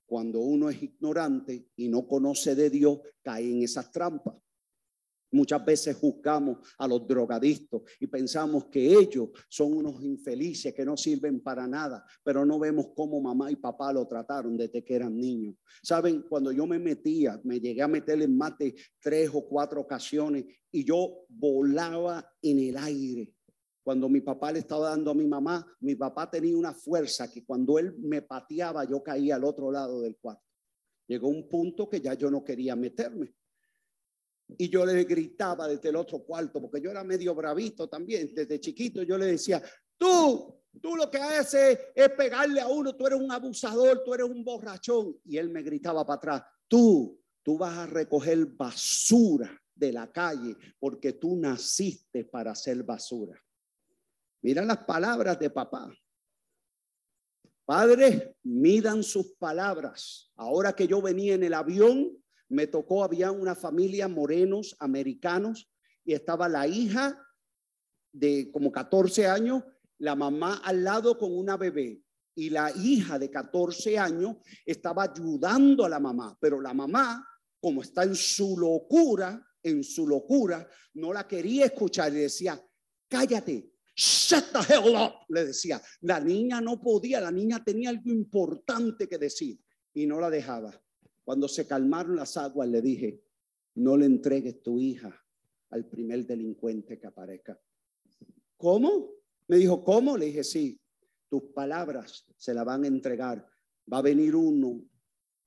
[0.05, 4.35] cuando uno es ignorante y no conoce de Dios, cae en esas trampas.
[5.31, 10.95] Muchas veces juzgamos a los drogadictos y pensamos que ellos son unos infelices que no
[10.95, 15.17] sirven para nada, pero no vemos cómo mamá y papá lo trataron desde que eran
[15.17, 15.55] niños.
[15.83, 20.45] Saben, cuando yo me metía, me llegué a meter en mate tres o cuatro ocasiones
[20.71, 23.33] y yo volaba en el aire.
[23.83, 27.45] Cuando mi papá le estaba dando a mi mamá, mi papá tenía una fuerza que
[27.45, 30.43] cuando él me pateaba, yo caía al otro lado del cuarto.
[31.07, 33.33] Llegó un punto que ya yo no quería meterme
[34.57, 38.59] y yo le gritaba desde el otro cuarto, porque yo era medio bravito también, desde
[38.59, 39.61] chiquito yo le decía,
[39.97, 44.27] tú, tú lo que haces es pegarle a uno, tú eres un abusador, tú eres
[44.27, 45.17] un borrachón.
[45.25, 50.55] Y él me gritaba para atrás, tú, tú vas a recoger basura de la calle,
[50.79, 53.39] porque tú naciste para hacer basura.
[54.41, 55.91] Mira las palabras de papá.
[57.65, 60.31] Padres, midan sus palabras.
[60.35, 62.16] Ahora que yo venía en el avión,
[62.49, 65.69] me tocó, había una familia morenos americanos
[66.03, 67.21] y estaba la hija
[68.11, 69.63] de como 14 años,
[69.99, 72.01] la mamá al lado con una bebé
[72.35, 77.27] y la hija de 14 años estaba ayudando a la mamá, pero la mamá,
[77.59, 82.63] como está en su locura, en su locura, no la quería escuchar y decía,
[83.09, 85.81] cállate, shut the hell up, le decía.
[86.01, 89.59] La niña no podía, la niña tenía algo importante que decir
[89.93, 90.79] y no la dejaba.
[91.27, 93.21] Cuando se calmaron las aguas, le dije,
[93.75, 95.13] no le entregues tu hija
[95.71, 97.59] al primer delincuente que aparezca.
[98.55, 99.11] ¿Cómo?
[99.49, 100.17] Me dijo, ¿cómo?
[100.17, 100.79] Le dije, sí,
[101.27, 103.45] tus palabras se la van a entregar.
[103.91, 104.81] Va a venir uno,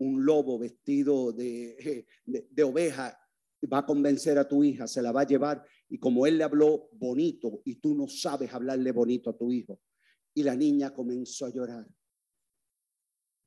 [0.00, 3.18] un lobo vestido de, de, de oveja,
[3.72, 5.64] va a convencer a tu hija, se la va a llevar.
[5.88, 9.80] Y como él le habló bonito y tú no sabes hablarle bonito a tu hijo.
[10.34, 11.88] Y la niña comenzó a llorar.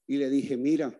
[0.07, 0.99] Y le dije, mira,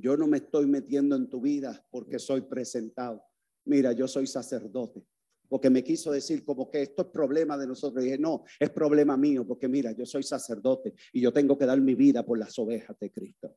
[0.00, 3.22] yo no me estoy metiendo en tu vida porque soy presentado.
[3.64, 5.06] Mira, yo soy sacerdote.
[5.48, 8.02] Porque me quiso decir como que esto es problema de nosotros.
[8.02, 11.66] Y dije, no, es problema mío, porque mira, yo soy sacerdote y yo tengo que
[11.66, 13.56] dar mi vida por las ovejas de Cristo.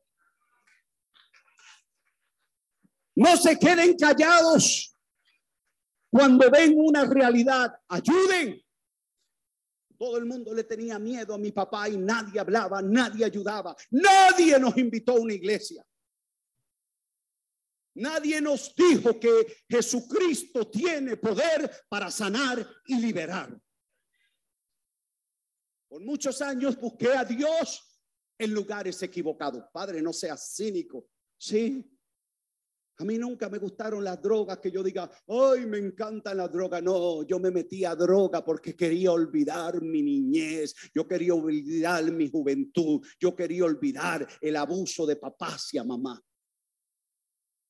[3.16, 4.96] No se queden callados
[6.10, 7.72] cuando ven una realidad.
[7.88, 8.60] Ayuden.
[9.96, 14.58] Todo el mundo le tenía miedo a mi papá y nadie hablaba, nadie ayudaba, nadie
[14.58, 15.86] nos invitó a una iglesia.
[17.94, 23.56] Nadie nos dijo que Jesucristo tiene poder para sanar y liberar.
[25.88, 27.94] Por muchos años busqué a Dios
[28.36, 29.64] en lugares equivocados.
[29.72, 31.08] Padre, no seas cínico.
[31.38, 31.88] Sí.
[32.98, 36.82] A mí nunca me gustaron las drogas que yo diga, ay, me encantan las drogas.
[36.82, 42.28] No, yo me metí a droga porque quería olvidar mi niñez, yo quería olvidar mi
[42.28, 46.20] juventud, yo quería olvidar el abuso de papá hacia mamá.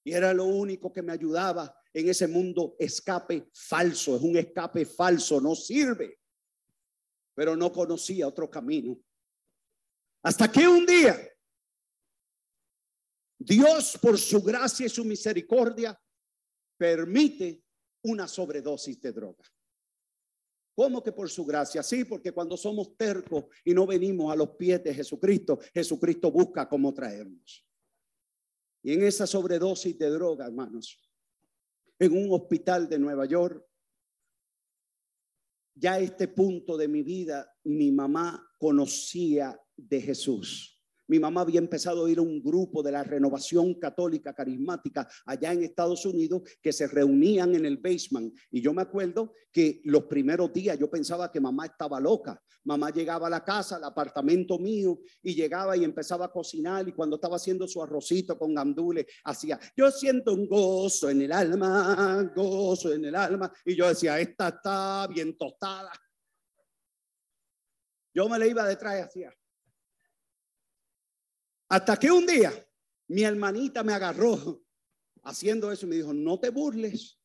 [0.05, 4.16] Y era lo único que me ayudaba en ese mundo escape falso.
[4.16, 6.20] Es un escape falso, no sirve.
[7.35, 8.98] Pero no conocía otro camino.
[10.22, 11.18] Hasta que un día
[13.39, 15.98] Dios, por su gracia y su misericordia,
[16.78, 17.62] permite
[18.02, 19.44] una sobredosis de droga.
[20.74, 21.82] ¿Cómo que por su gracia?
[21.82, 26.68] Sí, porque cuando somos tercos y no venimos a los pies de Jesucristo, Jesucristo busca
[26.68, 27.64] cómo traernos.
[28.85, 31.01] Y en esa sobredosis de droga, hermanos,
[31.98, 33.66] en un hospital de Nueva York,
[35.74, 40.73] ya este punto de mi vida, mi mamá conocía de Jesús.
[41.06, 45.52] Mi mamá había empezado a ir a un grupo de la renovación católica carismática allá
[45.52, 48.35] en Estados Unidos que se reunían en el basement.
[48.51, 52.40] Y yo me acuerdo que los primeros días yo pensaba que mamá estaba loca.
[52.64, 56.89] Mamá llegaba a la casa, al apartamento mío, y llegaba y empezaba a cocinar.
[56.89, 61.32] Y cuando estaba haciendo su arrocito con gandules, hacía, yo siento un gozo en el
[61.32, 63.52] alma, gozo en el alma.
[63.66, 65.93] Y yo decía, esta está bien tostada.
[68.14, 69.35] Yo me le iba detrás y hacía.
[71.74, 72.52] Hasta que un día
[73.09, 74.62] mi hermanita me agarró
[75.24, 77.18] haciendo eso y me dijo, no te burles,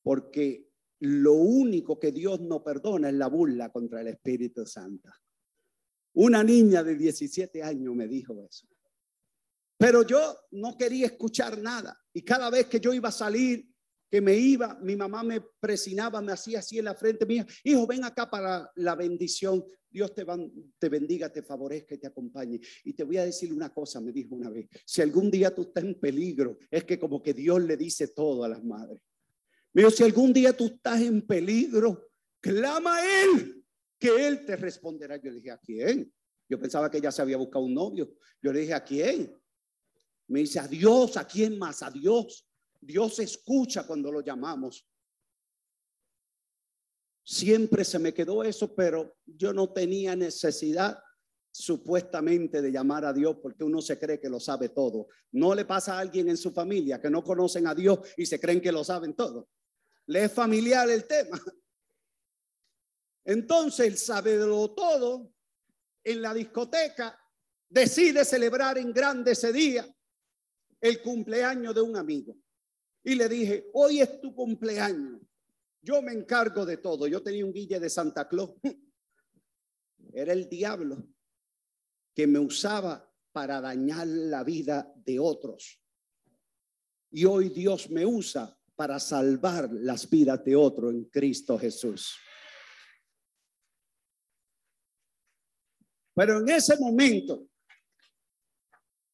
[0.00, 5.10] porque lo único que Dios no perdona es la burla contra el Espíritu Santo.
[6.12, 8.68] Una niña de 17 años me dijo eso.
[9.76, 12.00] Pero yo no quería escuchar nada.
[12.12, 13.67] Y cada vez que yo iba a salir,
[14.10, 17.86] que me iba, mi mamá me presionaba, me hacía así en la frente mía, hijo,
[17.86, 19.64] ven acá para la bendición.
[19.90, 20.24] Dios te,
[20.78, 22.60] te bendiga, te favorezca y te acompañe.
[22.84, 25.62] Y te voy a decir una cosa, me dijo una vez, si algún día tú
[25.62, 29.02] estás en peligro, es que como que Dios le dice todo a las madres.
[29.72, 32.10] Me dijo, si algún día tú estás en peligro,
[32.40, 33.64] clama a Él,
[33.98, 35.16] que Él te responderá.
[35.16, 36.12] Yo le dije, ¿a quién?
[36.48, 38.14] Yo pensaba que ella se había buscado un novio.
[38.42, 39.34] Yo le dije, ¿a quién?
[40.28, 41.82] Me dice, a Dios, ¿a quién más?
[41.82, 42.47] A Dios.
[42.80, 44.86] Dios escucha cuando lo llamamos.
[47.24, 50.98] Siempre se me quedó eso, pero yo no tenía necesidad
[51.50, 55.08] supuestamente de llamar a Dios porque uno se cree que lo sabe todo.
[55.32, 58.40] No le pasa a alguien en su familia que no conocen a Dios y se
[58.40, 59.48] creen que lo saben todo.
[60.06, 61.40] Le es familiar el tema.
[63.24, 65.32] Entonces el sabedlo todo
[66.02, 67.18] en la discoteca
[67.68, 69.86] decide celebrar en grande ese día
[70.80, 72.36] el cumpleaños de un amigo.
[73.04, 75.20] Y le dije, hoy es tu cumpleaños.
[75.80, 77.06] Yo me encargo de todo.
[77.06, 78.50] Yo tenía un guille de Santa Claus.
[80.12, 81.06] Era el diablo
[82.14, 85.80] que me usaba para dañar la vida de otros.
[87.10, 92.16] Y hoy Dios me usa para salvar las vidas de otros en Cristo Jesús.
[96.14, 97.48] Pero en ese momento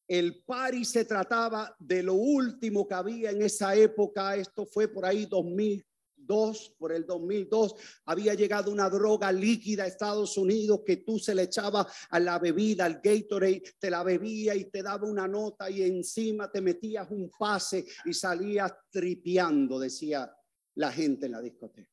[0.07, 4.35] el pari se trataba de lo último que había en esa época.
[4.35, 7.75] Esto fue por ahí 2002, por el 2002.
[8.05, 12.37] Había llegado una droga líquida a Estados Unidos que tú se le echaba a la
[12.37, 17.09] bebida, al Gatorade, te la bebía y te daba una nota y encima te metías
[17.09, 20.31] un pase y salías tripeando, decía
[20.75, 21.89] la gente en la discoteca.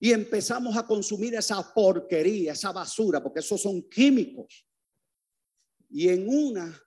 [0.00, 4.66] Y empezamos a consumir esa porquería, esa basura, porque esos son químicos
[5.92, 6.82] y en una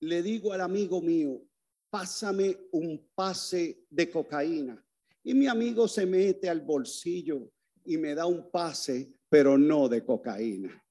[0.00, 1.42] le digo al amigo mío,
[1.90, 4.80] pásame un pase de cocaína.
[5.24, 7.50] Y mi amigo se mete al bolsillo
[7.84, 10.84] y me da un pase, pero no de cocaína,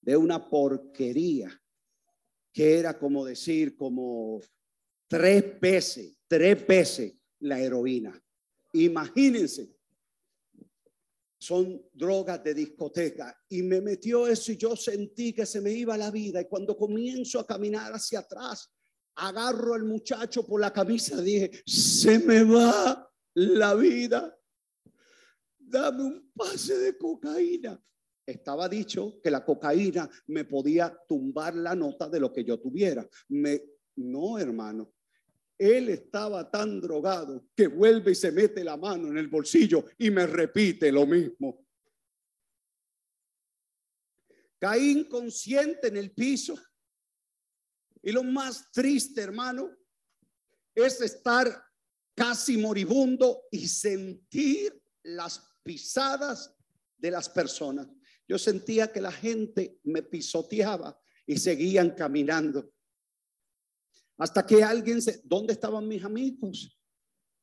[0.00, 1.60] de una porquería,
[2.52, 4.40] que era como decir, como
[5.08, 8.22] tres veces, tres veces la heroína.
[8.74, 9.74] Imagínense
[11.42, 13.36] son drogas de discoteca.
[13.48, 16.40] Y me metió eso y yo sentí que se me iba la vida.
[16.40, 18.72] Y cuando comienzo a caminar hacia atrás,
[19.16, 24.38] agarro al muchacho por la camisa, dije, se me va la vida.
[25.58, 27.82] Dame un pase de cocaína.
[28.24, 33.04] Estaba dicho que la cocaína me podía tumbar la nota de lo que yo tuviera.
[33.30, 33.60] Me,
[33.96, 34.92] no, hermano.
[35.62, 40.10] Él estaba tan drogado que vuelve y se mete la mano en el bolsillo y
[40.10, 41.64] me repite lo mismo.
[44.58, 46.60] Caí inconsciente en el piso.
[48.02, 49.70] Y lo más triste, hermano,
[50.74, 51.64] es estar
[52.16, 56.56] casi moribundo y sentir las pisadas
[56.96, 57.86] de las personas.
[58.26, 62.71] Yo sentía que la gente me pisoteaba y seguían caminando.
[64.22, 66.78] Hasta que alguien se, ¿dónde estaban mis amigos?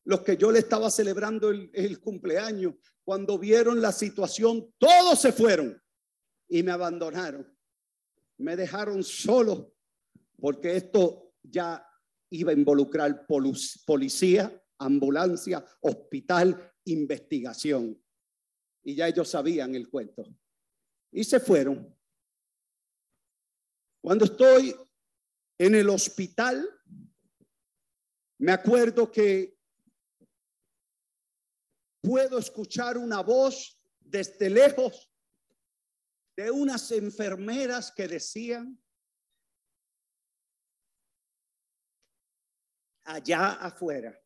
[0.06, 5.78] Los que yo le estaba celebrando el, cumpleaños, cuando vieron la situación, todos se fueron
[6.48, 7.54] y me abandonaron.
[8.38, 9.76] Me dejaron solo
[10.40, 11.86] porque esto ya
[12.30, 18.02] iba a involucrar policía, ambulancia, hospital, investigación.
[18.84, 20.24] Y ya ellos sabían el cuento.
[21.12, 21.94] Y se fueron.
[24.02, 24.74] Cuando estoy
[25.60, 26.68] en el hospital,
[28.40, 29.60] me acuerdo que
[32.02, 35.12] puedo escuchar una voz desde lejos
[36.38, 38.82] de unas enfermeras que decían,
[43.04, 44.18] allá afuera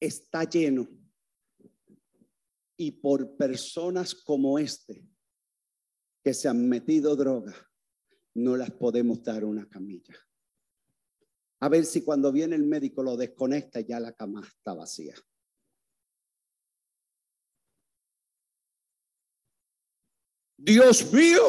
[0.00, 0.88] está lleno
[2.78, 5.06] y por personas como este
[6.24, 7.54] que se han metido droga,
[8.34, 10.14] no las podemos dar una camilla.
[11.60, 15.14] A ver si cuando viene el médico lo desconecta ya la cama está vacía.
[20.56, 21.42] Dios mío,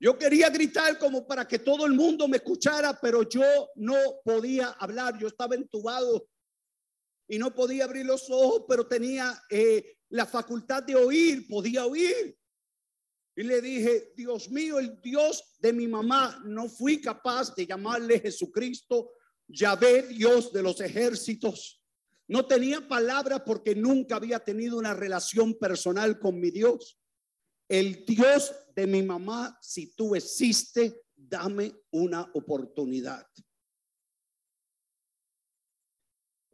[0.00, 4.70] yo quería gritar como para que todo el mundo me escuchara, pero yo no podía
[4.70, 5.18] hablar.
[5.18, 6.26] Yo estaba entubado
[7.28, 12.36] y no podía abrir los ojos, pero tenía eh, la facultad de oír, podía oír.
[13.36, 18.20] Y le dije, Dios mío, el Dios de mi mamá, no fui capaz de llamarle
[18.20, 19.12] Jesucristo,
[19.46, 21.82] Yahvé, Dios de los ejércitos.
[22.28, 26.98] No tenía palabras porque nunca había tenido una relación personal con mi Dios.
[27.68, 33.26] El Dios de mi mamá, si tú existes, dame una oportunidad.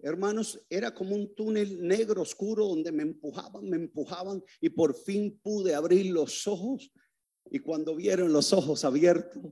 [0.07, 5.37] Hermanos, era como un túnel negro oscuro donde me empujaban, me empujaban y por fin
[5.43, 6.93] pude abrir los ojos.
[7.51, 9.43] Y cuando vieron los ojos abiertos,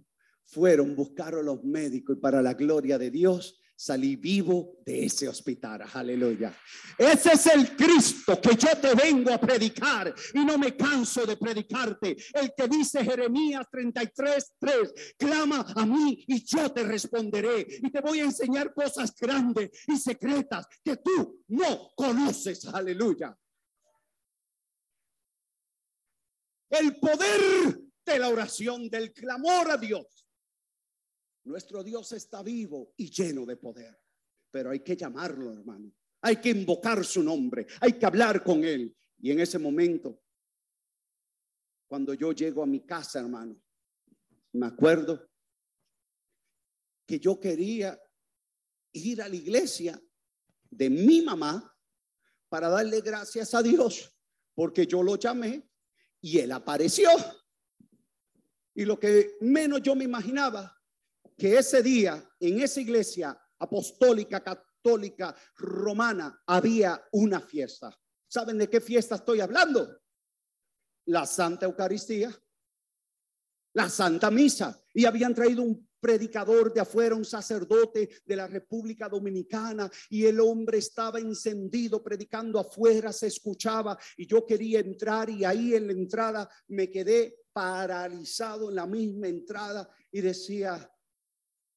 [0.44, 5.82] fueron, buscaron los médicos y para la gloria de Dios salí vivo de ese hospital.
[5.92, 6.56] Aleluya.
[6.96, 11.36] Ese es el Cristo que yo te vengo a predicar y no me canso de
[11.36, 12.16] predicarte.
[12.32, 18.00] El que dice Jeremías 33, 3, clama a mí y yo te responderé y te
[18.00, 22.64] voy a enseñar cosas grandes y secretas que tú no conoces.
[22.66, 23.36] Aleluya.
[26.70, 30.23] El poder de la oración, del clamor a Dios
[31.44, 34.00] nuestro Dios está vivo y lleno de poder,
[34.50, 35.92] pero hay que llamarlo, hermano.
[36.22, 38.96] Hay que invocar su nombre, hay que hablar con él.
[39.18, 40.22] Y en ese momento,
[41.86, 43.60] cuando yo llego a mi casa, hermano,
[44.52, 45.28] me acuerdo
[47.06, 48.00] que yo quería
[48.92, 50.00] ir a la iglesia
[50.70, 51.76] de mi mamá
[52.48, 54.16] para darle gracias a Dios,
[54.54, 55.68] porque yo lo llamé
[56.20, 57.10] y él apareció.
[58.74, 60.73] Y lo que menos yo me imaginaba
[61.36, 67.96] que ese día en esa iglesia apostólica, católica, romana, había una fiesta.
[68.28, 70.00] ¿Saben de qué fiesta estoy hablando?
[71.06, 72.30] La Santa Eucaristía,
[73.74, 74.80] la Santa Misa.
[74.92, 80.38] Y habían traído un predicador de afuera, un sacerdote de la República Dominicana, y el
[80.38, 85.94] hombre estaba encendido predicando afuera, se escuchaba, y yo quería entrar, y ahí en la
[85.94, 90.93] entrada me quedé paralizado en la misma entrada y decía,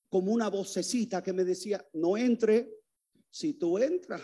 [0.10, 2.70] como una vocecita que me decía, no entre,
[3.30, 4.22] si tú entras,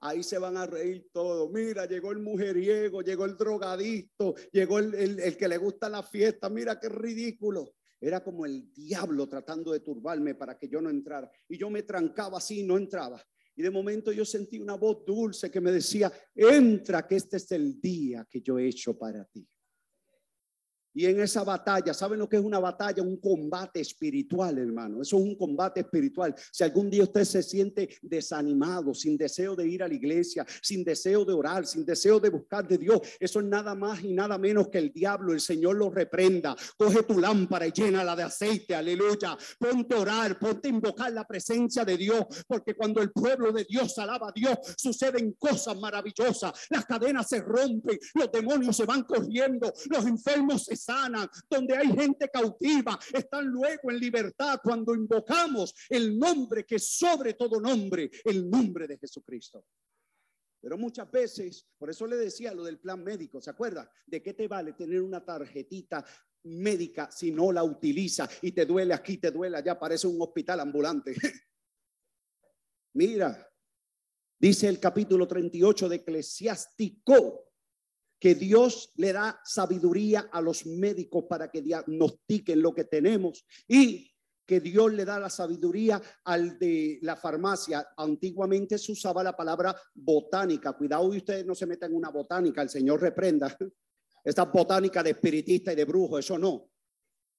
[0.00, 1.50] ahí se van a reír todos.
[1.50, 6.48] Mira, llegó el mujeriego, llegó el drogadicto, llegó el, el, que le gusta la fiesta,
[6.48, 7.74] mira qué ridículo.
[8.00, 11.30] Era como el diablo tratando de turbarme para que yo no entrara.
[11.48, 13.22] Y yo me trancaba así, no entraba.
[13.54, 17.50] Y de momento yo sentí una voz dulce que me decía, entra, que este es
[17.52, 19.48] el día que yo he hecho para ti.
[20.96, 23.02] Y en esa batalla, ¿saben lo que es una batalla?
[23.02, 25.02] Un combate espiritual, hermano.
[25.02, 26.34] Eso es un combate espiritual.
[26.50, 30.82] Si algún día usted se siente desanimado, sin deseo de ir a la iglesia, sin
[30.82, 34.38] deseo de orar, sin deseo de buscar de Dios, eso es nada más y nada
[34.38, 35.34] menos que el diablo.
[35.34, 36.56] El Señor lo reprenda.
[36.78, 38.74] Coge tu lámpara y llénala de aceite.
[38.74, 39.36] Aleluya.
[39.58, 42.24] Ponte a orar, ponte a invocar la presencia de Dios.
[42.48, 46.52] Porque cuando el pueblo de Dios alaba a Dios, suceden cosas maravillosas.
[46.70, 50.85] Las cadenas se rompen, los demonios se van corriendo, los enfermos se
[51.48, 57.60] donde hay gente cautiva, están luego en libertad cuando invocamos el nombre que sobre todo
[57.60, 59.64] nombre, el nombre de Jesucristo.
[60.60, 63.90] Pero muchas veces, por eso le decía lo del plan médico, ¿se acuerda?
[64.04, 66.04] ¿De qué te vale tener una tarjetita
[66.44, 70.60] médica si no la utiliza y te duele aquí, te duele allá, parece un hospital
[70.60, 71.14] ambulante?
[72.94, 73.48] Mira,
[74.38, 77.45] dice el capítulo 38 de Eclesiástico,
[78.26, 84.12] que Dios le da sabiduría a los médicos para que diagnostiquen lo que tenemos y
[84.44, 87.86] que Dios le da la sabiduría al de la farmacia.
[87.96, 90.72] Antiguamente se usaba la palabra botánica.
[90.72, 93.56] Cuidado ustedes no se metan en una botánica, el Señor reprenda.
[94.24, 96.68] Esta botánica de espiritista y de brujo, eso no.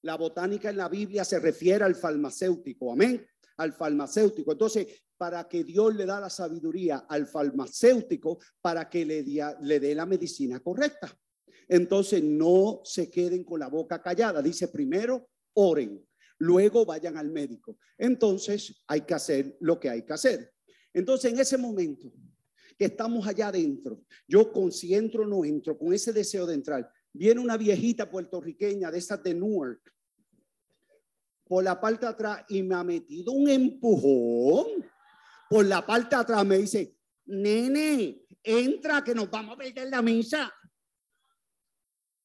[0.04, 3.26] La botánica en la Biblia se refiere al farmacéutico, amén,
[3.58, 4.52] al farmacéutico.
[4.52, 4.86] Entonces,
[5.18, 9.24] para que Dios le da la sabiduría al farmacéutico para que le,
[9.60, 11.14] le dé la medicina correcta.
[11.66, 14.40] Entonces, no se queden con la boca callada.
[14.40, 16.02] Dice primero, oren,
[16.38, 17.78] luego vayan al médico.
[17.98, 20.54] Entonces, hay que hacer lo que hay que hacer.
[20.94, 22.10] Entonces, en ese momento
[22.78, 26.54] que estamos allá adentro, yo con si entro o no entro, con ese deseo de
[26.54, 29.80] entrar, viene una viejita puertorriqueña de esas de Newark
[31.44, 34.66] por la parte de atrás y me ha metido un empujón
[35.48, 36.96] por la parte de atrás me dice,
[37.26, 40.52] nene, entra que nos vamos a perder la misa.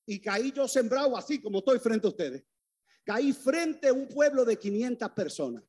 [0.06, 2.44] y caí yo sembrado así como estoy frente a ustedes.
[3.06, 5.64] Caí frente a un pueblo de 500 personas.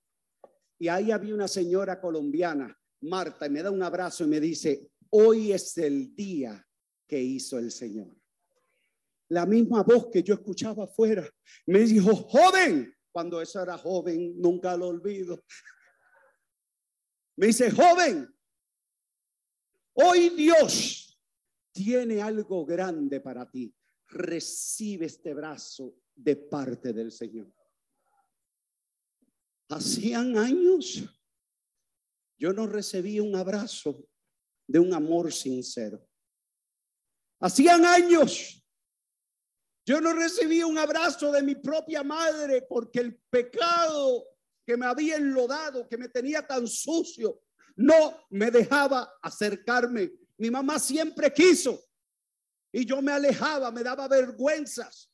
[0.78, 4.90] Y ahí había una señora colombiana, Marta, y me da un abrazo y me dice,
[5.10, 6.66] hoy es el día
[7.06, 8.16] que hizo el Señor.
[9.28, 11.28] La misma voz que yo escuchaba afuera
[11.66, 15.44] me dijo, joven, cuando eso era joven, nunca lo olvido.
[17.36, 18.32] Me dice, joven,
[19.94, 21.20] hoy Dios
[21.72, 23.74] tiene algo grande para ti.
[24.08, 27.52] Recibe este brazo de parte del Señor.
[29.68, 31.02] Hacían años
[32.36, 34.06] yo no recibí un abrazo
[34.66, 36.06] de un amor sincero.
[37.40, 38.60] Hacían años
[39.86, 44.33] yo no recibí un abrazo de mi propia madre porque el pecado
[44.66, 47.42] que me había enlodado, que me tenía tan sucio,
[47.76, 50.12] no me dejaba acercarme.
[50.38, 51.84] Mi mamá siempre quiso
[52.72, 55.10] y yo me alejaba, me daba vergüenzas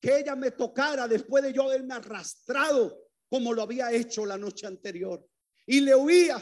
[0.00, 4.66] que ella me tocara después de yo haberme arrastrado como lo había hecho la noche
[4.66, 5.24] anterior.
[5.66, 6.36] Y le huía.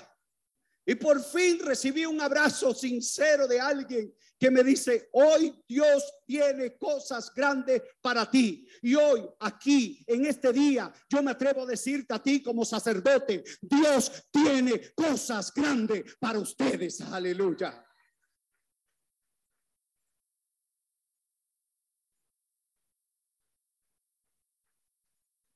[0.89, 6.79] Y por fin recibí un abrazo sincero de alguien que me dice, hoy Dios tiene
[6.79, 8.67] cosas grandes para ti.
[8.81, 13.45] Y hoy, aquí, en este día, yo me atrevo a decirte a ti como sacerdote,
[13.61, 17.03] Dios tiene cosas grandes para ustedes.
[17.03, 17.85] Aleluya.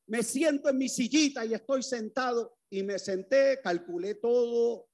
[0.08, 4.91] Me siento en mi sillita y estoy sentado y me senté, calculé todo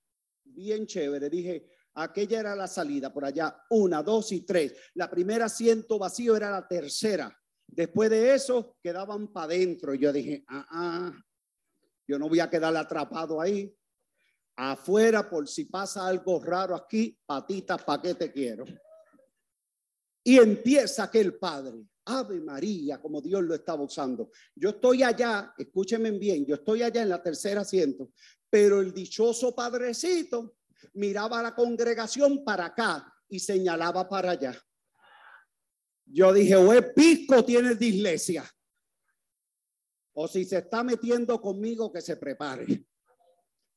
[0.55, 1.29] bien chévere.
[1.29, 4.75] Dije, aquella era la salida por allá, una, dos y tres.
[4.95, 7.37] La primera asiento vacío era la tercera.
[7.67, 9.95] Después de eso quedaban para adentro.
[9.95, 11.13] Yo dije, ah, ah,
[12.07, 13.75] yo no voy a quedar atrapado ahí.
[14.57, 18.65] Afuera, por si pasa algo raro aquí, patitas, ¿para qué te quiero?
[20.25, 21.87] Y empieza aquel padre.
[22.09, 24.31] Ave María, como Dios lo estaba usando.
[24.55, 28.13] Yo estoy allá, escúchenme bien, yo estoy allá en la tercera asiento,
[28.49, 30.57] pero el dichoso padrecito
[30.95, 34.59] miraba a la congregación para acá y señalaba para allá.
[36.07, 38.51] Yo dije, o es pisco tiene de iglesia.
[40.15, 42.87] O si se está metiendo conmigo, que se prepare.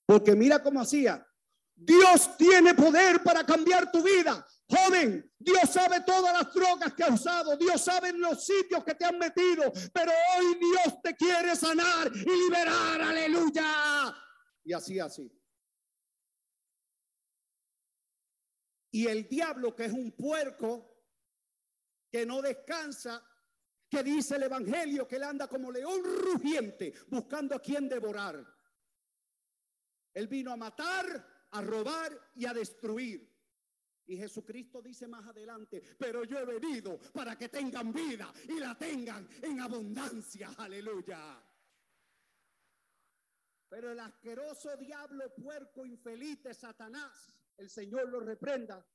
[0.05, 1.27] Porque mira cómo hacía.
[1.75, 4.47] Dios tiene poder para cambiar tu vida.
[4.71, 9.03] Joven, Dios sabe todas las drogas que has usado, Dios sabe los sitios que te
[9.03, 14.15] han metido, pero hoy Dios te quiere sanar y liberar, aleluya.
[14.63, 15.29] Y así, así.
[18.91, 20.91] Y el diablo, que es un puerco,
[22.09, 23.25] que no descansa,
[23.89, 28.41] que dice el Evangelio que él anda como león rugiente, buscando a quien devorar.
[30.13, 33.30] Él vino a matar, a robar y a destruir.
[34.11, 38.77] Y Jesucristo dice más adelante, pero yo he venido para que tengan vida y la
[38.77, 40.49] tengan en abundancia.
[40.57, 41.41] Aleluya.
[43.69, 48.85] Pero el asqueroso diablo, puerco, infeliz de Satanás, el Señor lo reprenda,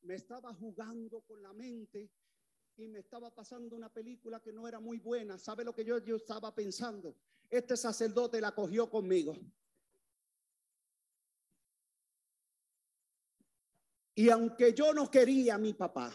[0.00, 2.10] me estaba jugando con la mente
[2.76, 5.38] y me estaba pasando una película que no era muy buena.
[5.38, 7.14] ¿Sabe lo que yo, yo estaba pensando?
[7.48, 9.36] Este sacerdote la cogió conmigo.
[14.20, 16.12] Y aunque yo no quería a mi papá,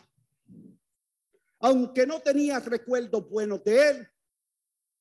[1.62, 4.08] aunque no tenía recuerdos buenos de él,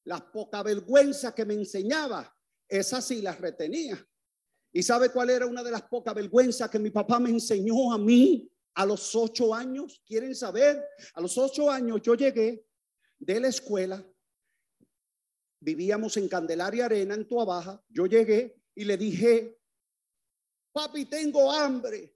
[0.05, 2.35] las poca vergüenza que me enseñaba,
[2.67, 4.03] esas sí las retenía.
[4.73, 7.99] ¿Y sabe cuál era una de las pocas vergüenzas que mi papá me enseñó a
[7.99, 10.03] mí a los ocho años?
[10.07, 10.83] ¿Quieren saber?
[11.13, 12.67] A los ocho años yo llegué
[13.19, 14.03] de la escuela,
[15.61, 19.61] vivíamos en Candelaria Arena, en Tuabaja, yo llegué y le dije,
[20.73, 22.14] papi, tengo hambre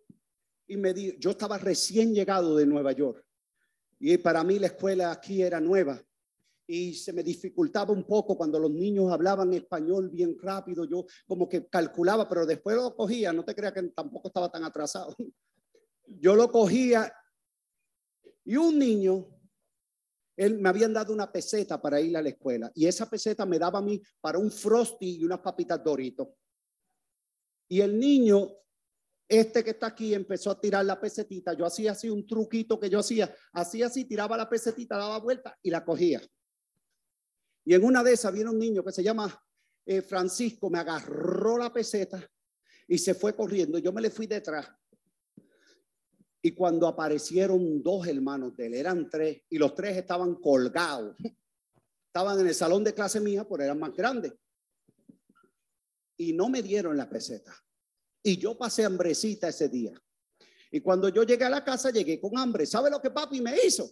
[0.69, 3.25] y me di, yo estaba recién llegado de Nueva York.
[3.99, 6.01] Y para mí la escuela aquí era nueva.
[6.67, 11.49] Y se me dificultaba un poco cuando los niños hablaban español bien rápido, yo como
[11.49, 15.17] que calculaba, pero después lo cogía, no te creas que tampoco estaba tan atrasado.
[16.21, 17.13] Yo lo cogía
[18.45, 19.29] y un niño,
[20.35, 22.73] él me habían dado una peseta para ir a la escuela.
[22.75, 26.29] Y esa peseta me daba a mí para un frosty y unas papitas doritos.
[27.69, 28.49] Y el niño
[29.29, 31.53] este que está aquí empezó a tirar la pesetita.
[31.53, 33.35] Yo hacía así un truquito que yo hacía.
[33.53, 36.23] Hacía así, tiraba la pesetita, daba vuelta y la cogía.
[37.65, 39.39] Y en una de esas viene un niño que se llama
[39.85, 42.27] eh, Francisco, me agarró la peseta
[42.87, 43.79] y se fue corriendo.
[43.79, 44.67] Yo me le fui detrás.
[46.41, 51.17] Y cuando aparecieron dos hermanos de él, eran tres, y los tres estaban colgados.
[52.07, 54.33] Estaban en el salón de clase mía, pero eran más grandes.
[56.17, 57.55] Y no me dieron la peseta.
[58.29, 59.91] Y yo pasé hambrecita ese día.
[60.71, 62.67] Y cuando yo llegué a la casa, llegué con hambre.
[62.67, 63.91] ¿Sabe lo que papi me hizo?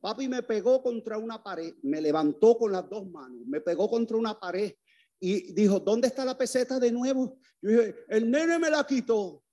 [0.00, 4.16] Papi me pegó contra una pared, me levantó con las dos manos, me pegó contra
[4.16, 4.74] una pared
[5.20, 7.38] y dijo, ¿dónde está la peseta de nuevo?
[7.62, 9.44] Yo dije, el nene me la quitó.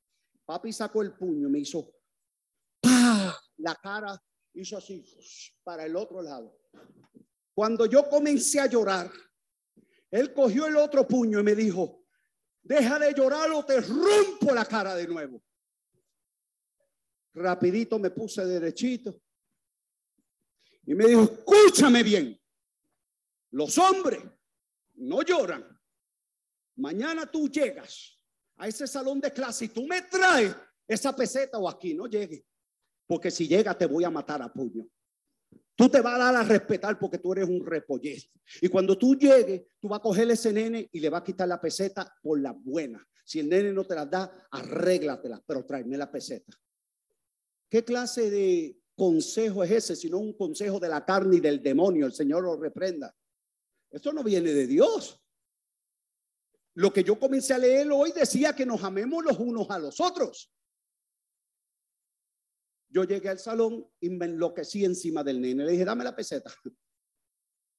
[0.43, 1.93] Papi sacó el puño, me hizo,
[2.81, 3.37] ¡pah!
[3.57, 4.19] la cara
[4.55, 5.05] hizo así,
[5.63, 6.57] para el otro lado.
[7.53, 9.11] Cuando yo comencé a llorar,
[10.09, 12.06] él cogió el otro puño y me dijo,
[12.67, 15.41] deja de llorar o te rompo la cara de nuevo.
[17.33, 19.21] Rapidito me puse derechito
[20.85, 22.39] y me dijo, escúchame bien,
[23.51, 24.21] los hombres
[24.95, 25.65] no lloran.
[26.75, 28.19] Mañana tú llegas
[28.57, 30.55] a ese salón de clase y tú me traes
[30.87, 32.45] esa peseta o aquí, no llegue.
[33.05, 34.87] Porque si llega te voy a matar a puño.
[35.77, 38.31] Tú te vas a dar a respetar porque tú eres un repollez.
[38.61, 41.47] Y cuando tú llegues, tú vas a coger ese nene y le vas a quitar
[41.47, 43.07] la peseta por la buena.
[43.23, 46.51] Si el nene no te la da, arréglatela, pero tráeme la peseta.
[47.69, 49.95] ¿Qué clase de consejo es ese?
[49.95, 52.07] Sino un consejo de la carne y del demonio.
[52.07, 53.15] El Señor lo reprenda.
[53.91, 55.21] Esto no viene de Dios.
[56.73, 60.01] Lo que yo comencé a leer hoy decía que nos amemos los unos a los
[60.01, 60.51] otros.
[62.89, 65.65] Yo llegué al salón y me enloquecí encima del nene.
[65.65, 66.51] Le dije, dame la peseta.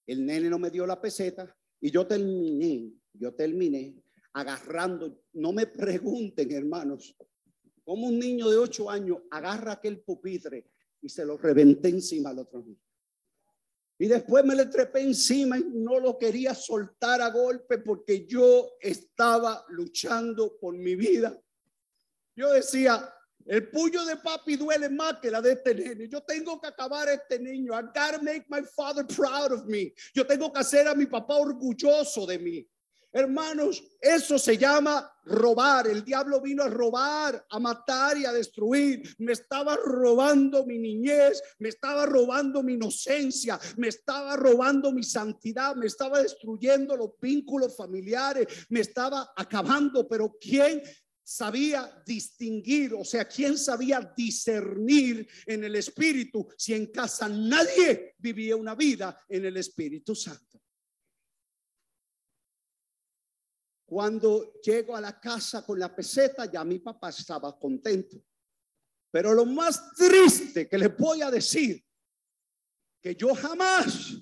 [0.07, 4.03] El nene no me dio la peseta y yo terminé, yo terminé
[4.33, 7.15] agarrando, no me pregunten hermanos,
[7.85, 10.71] como un niño de ocho años agarra aquel pupitre
[11.01, 12.81] y se lo reventé encima al otro niño.
[13.99, 18.77] Y después me le trepé encima y no lo quería soltar a golpe porque yo
[18.81, 21.37] estaba luchando por mi vida.
[22.37, 23.13] Yo decía,
[23.47, 26.09] el puño de papi duele más que la de este nene.
[26.09, 27.73] Yo tengo que acabar este niño.
[27.73, 29.95] I gotta make my father proud of me.
[30.15, 32.69] Yo tengo que hacer a mi papá orgulloso de mí.
[33.11, 35.87] Hermanos, eso se llama robar.
[35.87, 39.03] El diablo vino a robar, a matar y a destruir.
[39.19, 45.75] Me estaba robando mi niñez, me estaba robando mi inocencia, me estaba robando mi santidad,
[45.75, 50.07] me estaba destruyendo los vínculos familiares, me estaba acabando.
[50.07, 50.83] Pero ¿quién
[51.29, 58.57] sabía distinguir, o sea, quién sabía discernir en el Espíritu si en casa nadie vivía
[58.57, 60.59] una vida en el Espíritu Santo?
[63.85, 68.25] Cuando llego a la casa con la peseta, ya mi papá estaba contento.
[69.11, 71.85] Pero lo más triste que les voy a decir,
[73.03, 74.15] que yo jamás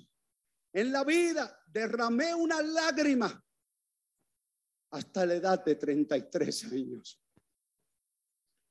[0.73, 3.46] en la vida derramé una lágrima
[4.91, 7.21] hasta la edad de 33 años.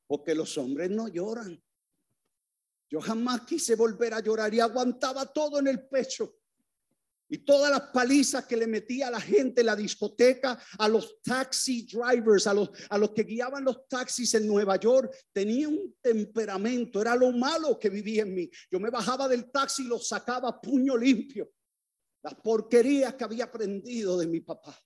[0.06, 1.62] Porque los hombres no lloran.
[2.88, 6.36] Yo jamás quise volver a llorar y aguantaba todo en el pecho.
[7.28, 11.20] Y todas las palizas que le metía a la gente en la discoteca, a los
[11.22, 15.96] taxi drivers, a los, a los que guiaban los taxis en Nueva York, tenía un
[16.00, 18.48] temperamento, era lo malo que vivía en mí.
[18.70, 21.50] Yo me bajaba del taxi y los sacaba puño limpio.
[22.22, 24.80] Las porquerías que había aprendido de mi papá.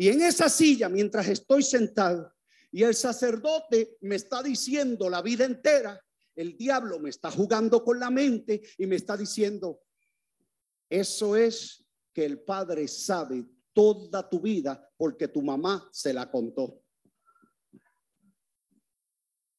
[0.00, 2.32] Y en esa silla, mientras estoy sentado
[2.70, 6.00] y el sacerdote me está diciendo la vida entera,
[6.36, 9.80] el diablo me está jugando con la mente y me está diciendo,
[10.88, 11.84] eso es
[12.14, 16.80] que el Padre sabe toda tu vida porque tu mamá se la contó.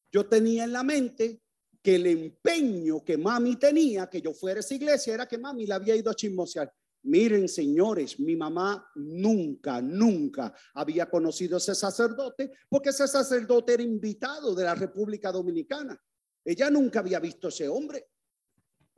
[0.10, 1.42] Yo tenía en la mente
[1.84, 5.68] que el empeño que mami tenía que yo fuera a esa iglesia era que mami
[5.68, 6.74] la había ido a chismosear.
[7.04, 13.84] Miren, señores, mi mamá nunca, nunca había conocido a ese sacerdote porque ese sacerdote era
[13.84, 16.00] invitado de la República Dominicana.
[16.44, 18.10] Ella nunca había visto a ese hombre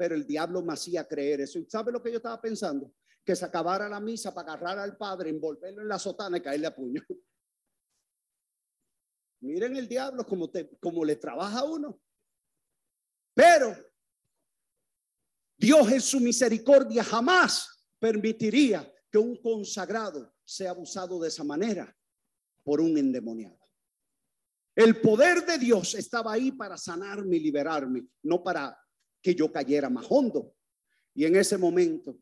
[0.02, 1.60] pero el diablo me hacía creer eso.
[1.60, 2.91] ¿Y sabe lo que yo estaba pensando?
[3.23, 6.65] Que se acabara la misa para agarrar al padre, envolverlo en la sotana y caerle
[6.65, 7.03] a puño.
[9.41, 12.02] Miren el diablo como, te, como le trabaja a uno.
[13.36, 13.76] Pero
[15.56, 17.70] Dios en su misericordia jamás
[18.02, 21.95] permitiría que un consagrado sea abusado de esa manera
[22.64, 23.60] por un endemoniado.
[24.76, 28.76] El poder de Dios estaba ahí para sanarme y liberarme, no para
[29.22, 30.56] que yo cayera más hondo.
[31.14, 32.18] Y en ese momento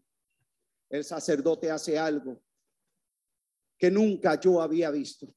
[0.89, 2.43] el sacerdote hace algo
[3.77, 5.33] que nunca yo había visto.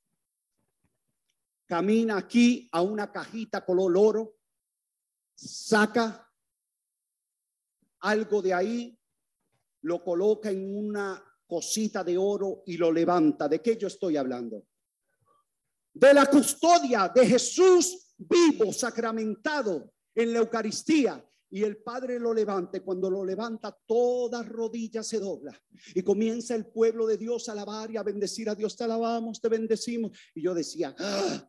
[1.67, 4.37] Camina aquí a una cajita color oro,
[5.37, 6.29] saca
[8.01, 8.99] algo de ahí,
[9.83, 13.49] lo coloca en una cosita de oro y lo levanta.
[13.49, 14.65] ¿De qué yo estoy hablando?
[15.95, 22.81] De la custodia de Jesús vivo, sacramentado en la Eucaristía y el Padre lo levante.
[22.81, 25.61] Cuando lo levanta, toda rodilla se dobla
[25.95, 28.77] y comienza el pueblo de Dios a alabar y a bendecir a Dios.
[28.77, 30.17] Te alabamos, te bendecimos.
[30.35, 31.49] Y yo decía, ¡Ah!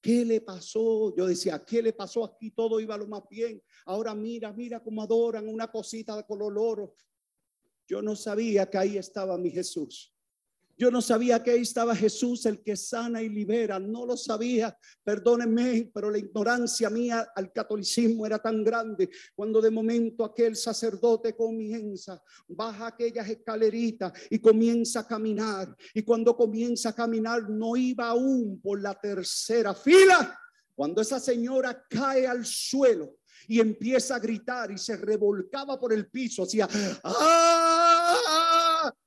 [0.00, 1.14] ¿Qué le pasó?
[1.16, 2.50] Yo decía, ¿qué le pasó aquí?
[2.52, 3.62] Todo iba lo más bien.
[3.86, 6.94] Ahora mira, mira cómo adoran una cosita de color oro.
[7.86, 10.14] Yo no sabía que ahí estaba mi Jesús.
[10.78, 13.80] Yo no sabía que ahí estaba Jesús, el que sana y libera.
[13.80, 14.78] No lo sabía.
[15.02, 19.10] Perdónenme, pero la ignorancia mía al catolicismo era tan grande.
[19.34, 25.74] Cuando de momento aquel sacerdote comienza, baja aquellas escaleritas y comienza a caminar.
[25.94, 30.38] Y cuando comienza a caminar, no iba aún por la tercera fila.
[30.76, 33.16] Cuando esa señora cae al suelo
[33.48, 36.68] y empieza a gritar y se revolcaba por el piso, hacía
[37.02, 37.97] ¡Ah!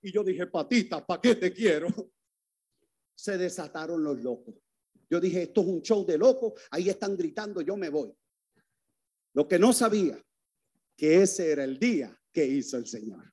[0.01, 1.87] Y yo dije, patita, ¿para qué te quiero?
[3.15, 4.55] Se desataron los locos.
[5.09, 8.13] Yo dije, esto es un show de locos, ahí están gritando, yo me voy.
[9.33, 10.17] Lo que no sabía,
[10.95, 13.31] que ese era el día que hizo el Señor.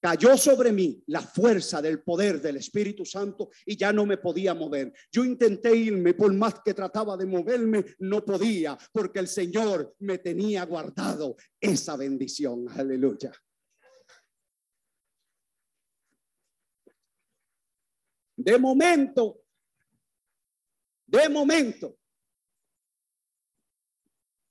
[0.00, 4.54] Cayó sobre mí la fuerza del poder del Espíritu Santo y ya no me podía
[4.54, 4.92] mover.
[5.10, 10.18] Yo intenté irme, por más que trataba de moverme, no podía, porque el Señor me
[10.18, 12.68] tenía guardado esa bendición.
[12.68, 13.32] Aleluya.
[18.36, 19.42] De momento,
[21.06, 21.98] de momento,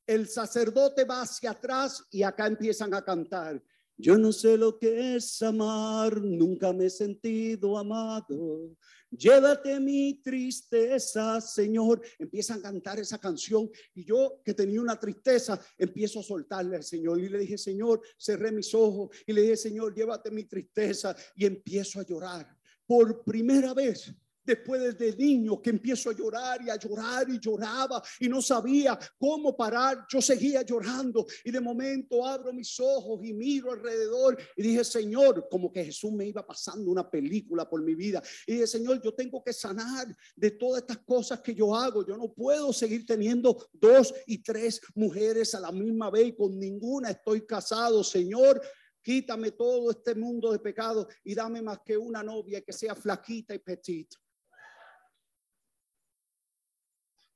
[0.07, 3.61] el sacerdote va hacia atrás y acá empiezan a cantar.
[3.97, 8.75] Yo no sé lo que es amar, nunca me he sentido amado.
[9.09, 12.01] Llévate mi tristeza, Señor.
[12.19, 16.83] Empiezan a cantar esa canción y yo que tenía una tristeza, empiezo a soltarle al
[16.83, 21.15] Señor y le dije, Señor, cerré mis ojos y le dije, Señor, llévate mi tristeza
[21.35, 22.57] y empiezo a llorar.
[22.87, 24.13] Por primera vez
[24.45, 28.97] después desde niño que empiezo a llorar y a llorar y lloraba y no sabía
[29.17, 30.05] cómo parar.
[30.09, 35.47] Yo seguía llorando y de momento abro mis ojos y miro alrededor y dije, Señor,
[35.49, 38.21] como que Jesús me iba pasando una película por mi vida.
[38.45, 42.05] Y dije, Señor, yo tengo que sanar de todas estas cosas que yo hago.
[42.05, 46.59] Yo no puedo seguir teniendo dos y tres mujeres a la misma vez y con
[46.59, 48.61] ninguna estoy casado, Señor.
[49.05, 53.53] Quítame todo este mundo de pecado y dame más que una novia que sea flaquita
[53.53, 54.17] y petita.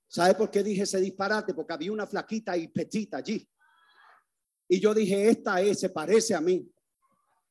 [0.07, 1.53] ¿Sabe por qué dije ese disparate?
[1.53, 3.47] Porque había una flaquita y petita allí.
[4.67, 6.67] Y yo dije, esta es, se parece a mí.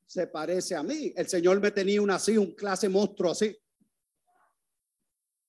[0.04, 1.12] Se parece a mí.
[1.14, 3.56] El Señor me tenía una así, un clase monstruo así.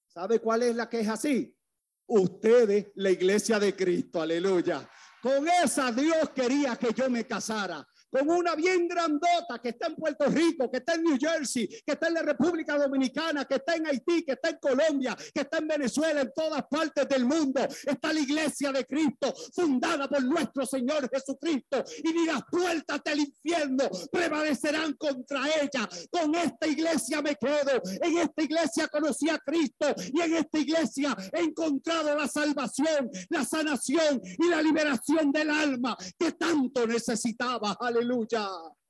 [0.09, 1.57] ¿Sabe cuál es la que es así?
[2.05, 4.87] Ustedes, la iglesia de Cristo, aleluya.
[5.23, 9.95] Con esa Dios quería que yo me casara con una bien grandota que está en
[9.95, 13.75] Puerto Rico, que está en New Jersey, que está en la República Dominicana, que está
[13.75, 17.61] en Haití, que está en Colombia, que está en Venezuela, en todas partes del mundo.
[17.85, 21.83] Está la iglesia de Cristo, fundada por nuestro Señor Jesucristo.
[22.03, 25.87] Y ni las puertas del infierno prevalecerán contra ella.
[26.09, 27.81] Con esta iglesia me quedo.
[28.01, 33.45] En esta iglesia conocí a Cristo y en esta iglesia he encontrado la salvación, la
[33.45, 37.77] sanación y la liberación del alma que tanto necesitaba.
[37.79, 37.98] Aleluya.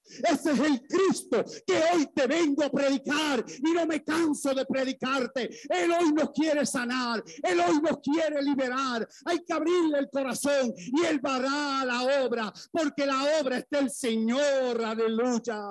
[0.09, 4.65] Ese es el Cristo que hoy te vengo a predicar y no me canso de
[4.65, 5.49] predicarte.
[5.69, 9.07] Él hoy nos quiere sanar, Él hoy nos quiere liberar.
[9.25, 13.91] Hay que abrirle el corazón y Él hará la obra, porque la obra es del
[13.91, 14.83] Señor.
[14.83, 15.61] Aleluya.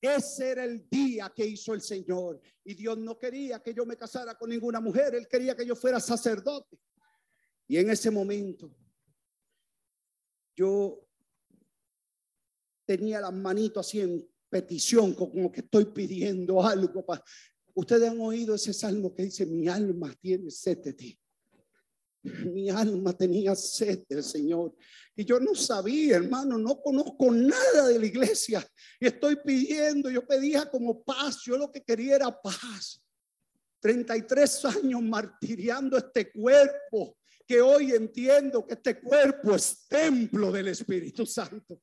[0.00, 2.40] Ese era el día que hizo el Señor.
[2.64, 5.14] Y Dios no quería que yo me casara con ninguna mujer.
[5.14, 6.78] Él quería que yo fuera sacerdote.
[7.68, 8.74] Y en ese momento
[10.60, 11.08] yo
[12.84, 17.02] tenía las manitos así en petición, como que estoy pidiendo algo.
[17.74, 21.18] Ustedes han oído ese salmo que dice, mi alma tiene sed de ti.
[22.52, 24.76] Mi alma tenía sed del Señor.
[25.16, 28.62] Y yo no sabía, hermano, no conozco nada de la iglesia.
[29.00, 33.02] Y estoy pidiendo, yo pedía como paz, yo lo que quería era paz.
[33.80, 37.16] 33 años martiriando este cuerpo
[37.50, 41.82] que hoy entiendo que este cuerpo es templo del Espíritu Santo.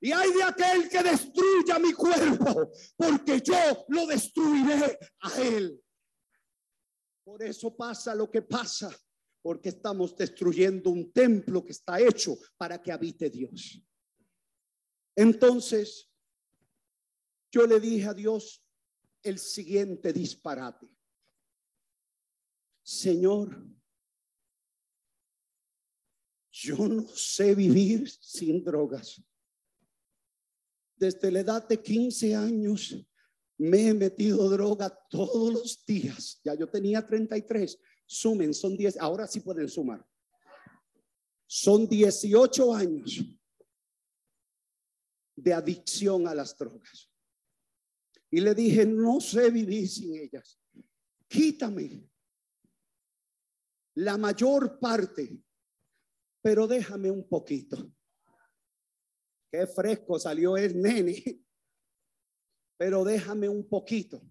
[0.00, 5.80] Y hay de aquel que destruya mi cuerpo, porque yo lo destruiré a él.
[7.22, 8.90] Por eso pasa lo que pasa,
[9.40, 13.80] porque estamos destruyendo un templo que está hecho para que habite Dios.
[15.14, 16.10] Entonces,
[17.52, 18.66] yo le dije a Dios
[19.22, 20.88] el siguiente disparate.
[22.82, 23.64] Señor,
[26.50, 29.22] yo no sé vivir sin drogas.
[30.96, 32.96] Desde la edad de 15 años
[33.56, 36.40] me he metido droga todos los días.
[36.44, 37.78] Ya yo tenía 33.
[38.06, 38.98] Sumen, son 10.
[38.98, 40.06] Ahora sí pueden sumar.
[41.46, 43.24] Son 18 años
[45.36, 47.10] de adicción a las drogas.
[48.30, 50.58] Y le dije, no sé vivir sin ellas.
[51.26, 52.09] Quítame
[54.00, 55.42] la mayor parte,
[56.42, 57.92] pero déjame un poquito.
[59.52, 61.42] Qué fresco salió el nene,
[62.78, 64.22] pero déjame un poquito.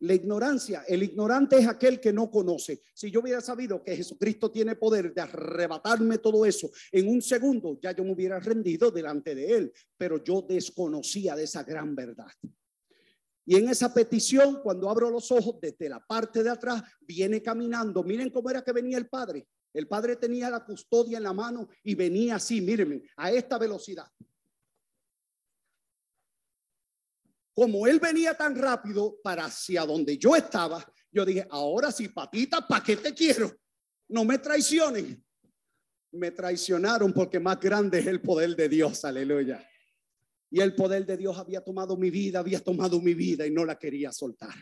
[0.00, 2.82] La ignorancia, el ignorante es aquel que no conoce.
[2.94, 7.80] Si yo hubiera sabido que Jesucristo tiene poder de arrebatarme todo eso en un segundo,
[7.82, 12.30] ya yo me hubiera rendido delante de él, pero yo desconocía de esa gran verdad.
[13.48, 18.04] Y en esa petición, cuando abro los ojos desde la parte de atrás, viene caminando.
[18.04, 19.48] Miren cómo era que venía el padre.
[19.72, 24.06] El padre tenía la custodia en la mano y venía así, mírenme, a esta velocidad.
[27.54, 32.68] Como él venía tan rápido para hacia donde yo estaba, yo dije, ahora sí, patita,
[32.68, 33.50] ¿para qué te quiero?
[34.08, 35.24] No me traicionen.
[36.12, 39.66] Me traicionaron porque más grande es el poder de Dios, aleluya.
[40.50, 43.64] Y el poder de Dios había tomado mi vida, había tomado mi vida y no
[43.64, 44.54] la quería soltar.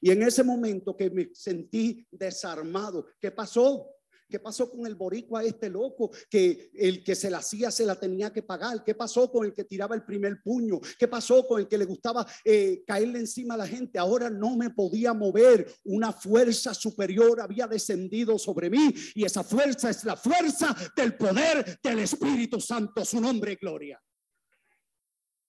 [0.00, 3.86] Y en ese momento que me sentí desarmado, ¿qué pasó?
[4.30, 6.10] ¿Qué pasó con el boricua este loco?
[6.30, 8.84] Que el que se la hacía se la tenía que pagar.
[8.84, 10.80] ¿Qué pasó con el que tiraba el primer puño?
[10.98, 13.98] ¿Qué pasó con el que le gustaba eh, caerle encima a la gente?
[13.98, 15.66] Ahora no me podía mover.
[15.84, 21.80] Una fuerza superior había descendido sobre mí y esa fuerza es la fuerza del poder
[21.82, 23.04] del Espíritu Santo.
[23.04, 24.00] Su nombre, gloria.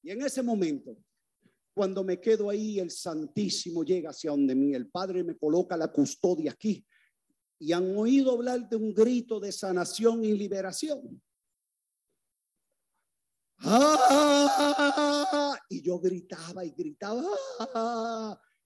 [0.03, 0.97] Y en ese momento,
[1.73, 4.73] cuando me quedo ahí, el Santísimo llega hacia donde mí.
[4.73, 6.85] El Padre me coloca la custodia aquí.
[7.59, 11.21] Y han oído hablar de un grito de sanación y liberación.
[13.59, 15.57] ¡Ah!
[15.69, 17.23] Y yo gritaba y gritaba.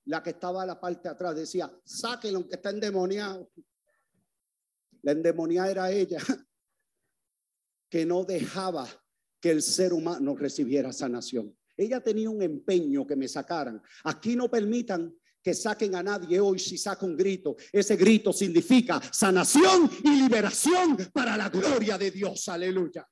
[0.05, 3.51] La que estaba a la parte de atrás decía, sáquenlo que está endemoniado.
[5.01, 6.19] La endemoniada era ella,
[7.89, 8.87] que no dejaba
[9.45, 11.55] que el ser humano recibiera sanación.
[11.77, 13.79] Ella tenía un empeño que me sacaran.
[14.05, 17.55] Aquí no permitan que saquen a nadie hoy si saca un grito.
[17.71, 22.49] Ese grito significa sanación y liberación para la gloria de Dios.
[22.49, 23.07] Aleluya.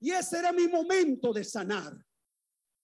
[0.00, 1.96] Y ese era mi momento de sanar.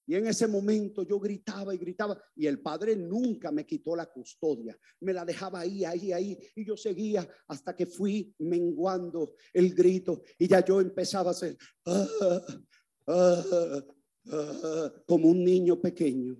[0.07, 4.07] Y en ese momento yo gritaba y gritaba y el padre nunca me quitó la
[4.07, 4.79] custodia.
[5.01, 6.39] Me la dejaba ahí, ahí, ahí.
[6.55, 11.57] Y yo seguía hasta que fui menguando el grito y ya yo empezaba a hacer
[11.87, 12.07] ah,
[13.09, 13.85] ah,
[14.33, 16.37] ah, como un niño pequeño.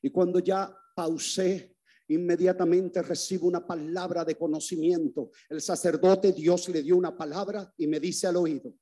[0.00, 1.76] Y cuando ya pausé,
[2.08, 5.30] inmediatamente recibo una palabra de conocimiento.
[5.48, 8.74] El sacerdote, Dios le dio una palabra y me dice al oído.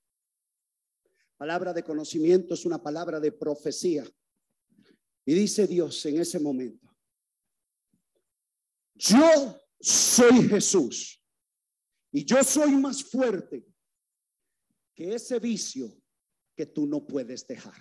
[1.36, 4.04] Palabra de conocimiento es una palabra de profecía.
[5.28, 6.88] Y dice Dios en ese momento,
[8.94, 11.22] yo soy Jesús
[12.10, 13.62] y yo soy más fuerte
[14.94, 15.92] que ese vicio
[16.56, 17.78] que tú no puedes dejar.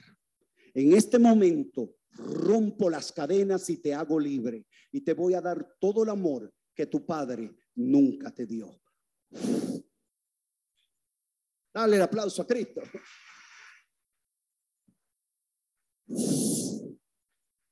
[0.74, 5.77] En este momento rompo las cadenas y te hago libre y te voy a dar
[5.80, 8.77] todo el amor que tu padre nunca te dio.
[11.74, 12.82] Dale el aplauso a Cristo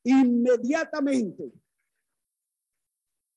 [0.05, 1.51] inmediatamente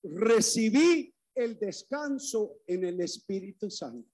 [0.03, 4.09] recibí el descanso en el Espíritu Santo.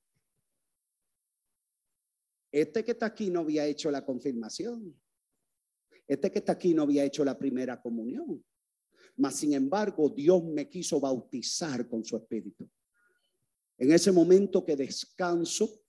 [2.52, 4.99] Este que está aquí no había hecho la confirmación.
[6.07, 8.44] Este que está aquí no había hecho la primera comunión.
[9.16, 12.68] Mas, sin embargo, Dios me quiso bautizar con su Espíritu.
[13.78, 15.84] En ese momento que descanso,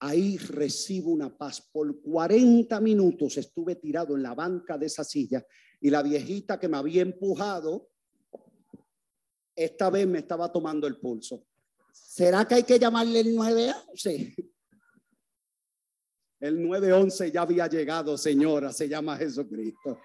[0.00, 1.60] Ahí recibo una paz.
[1.72, 5.44] Por 40 minutos estuve tirado en la banca de esa silla
[5.80, 7.88] y la viejita que me había empujado,
[9.54, 11.46] esta vez me estaba tomando el pulso.
[11.92, 14.34] ¿Será que hay que llamarle el 911?
[16.40, 19.98] El 911 ya había llegado, señora, se llama Jesucristo.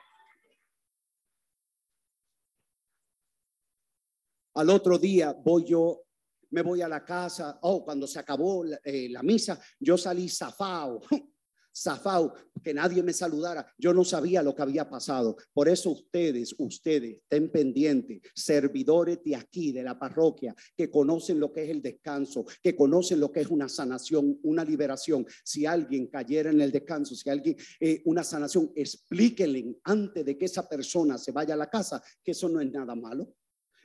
[4.54, 6.04] Al otro día voy yo
[6.52, 11.02] me voy a la casa, oh, cuando se acabó la, eh, misa, yo salí zafao,
[11.74, 15.38] zafao, que nadie me saludara, yo no sabía lo que había pasado.
[15.54, 21.52] Por eso ustedes, ustedes, estén pendientes, servidores de aquí, de la parroquia, que conocen lo
[21.52, 25.26] que es el descanso, que conocen lo que es una sanación, una liberación.
[25.44, 30.46] Si alguien cayera en el descanso, si alguien, eh, una sanación, explíquenle antes de que
[30.46, 33.34] esa persona se vaya a la casa, que eso no es nada malo.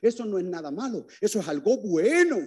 [0.01, 2.37] Eso no es nada malo, eso es algo bueno,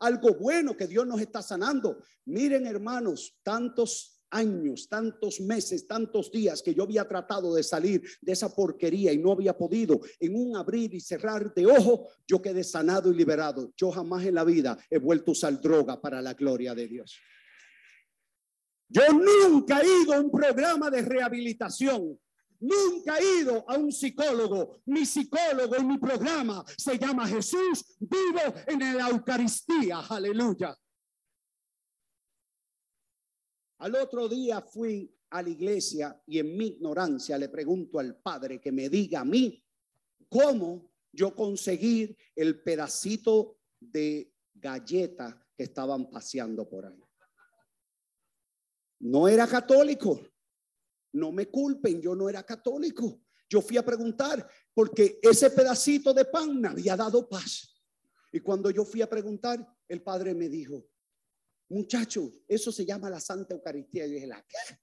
[0.00, 2.02] algo bueno que Dios nos está sanando.
[2.26, 8.32] Miren hermanos, tantos años, tantos meses, tantos días que yo había tratado de salir de
[8.32, 10.00] esa porquería y no había podido.
[10.20, 13.72] En un abrir y cerrar de ojo, yo quedé sanado y liberado.
[13.76, 17.18] Yo jamás en la vida he vuelto a usar droga para la gloria de Dios.
[18.88, 22.18] Yo nunca he ido a un programa de rehabilitación.
[22.60, 24.80] Nunca he ido a un psicólogo.
[24.86, 30.00] Mi psicólogo y mi programa se llama Jesús vivo en la Eucaristía.
[30.00, 30.76] Aleluya.
[33.78, 38.60] Al otro día fui a la iglesia y en mi ignorancia le pregunto al Padre
[38.60, 39.62] que me diga a mí
[40.28, 47.02] cómo yo conseguir el pedacito de galleta que estaban paseando por ahí.
[49.00, 50.20] No era católico.
[51.16, 53.22] No me culpen, yo no era católico.
[53.48, 57.74] Yo fui a preguntar porque ese pedacito de pan me había dado paz.
[58.32, 60.90] Y cuando yo fui a preguntar, el padre me dijo,
[61.70, 64.06] muchacho, eso se llama la Santa Eucaristía.
[64.06, 64.78] Y dije, ¿la qué?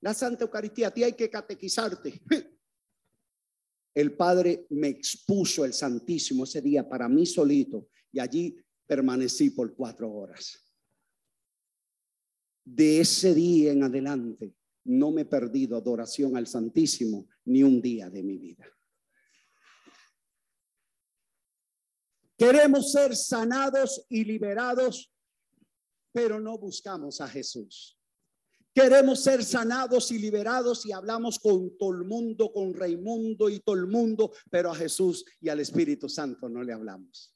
[0.00, 2.20] La Santa Eucaristía, a ti hay que catequizarte.
[3.94, 9.74] El Padre me expuso el Santísimo ese día para mí solito y allí permanecí por
[9.74, 10.62] cuatro horas.
[12.64, 14.54] De ese día en adelante
[14.88, 18.66] no me he perdido adoración al Santísimo ni un día de mi vida.
[22.36, 25.12] Queremos ser sanados y liberados,
[26.12, 27.98] pero no buscamos a Jesús.
[28.72, 33.74] Queremos ser sanados y liberados y hablamos con todo el mundo, con Raimundo y todo
[33.74, 37.34] el mundo, pero a Jesús y al Espíritu Santo no le hablamos.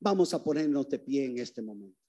[0.00, 1.99] Vamos a ponernos de pie en este momento.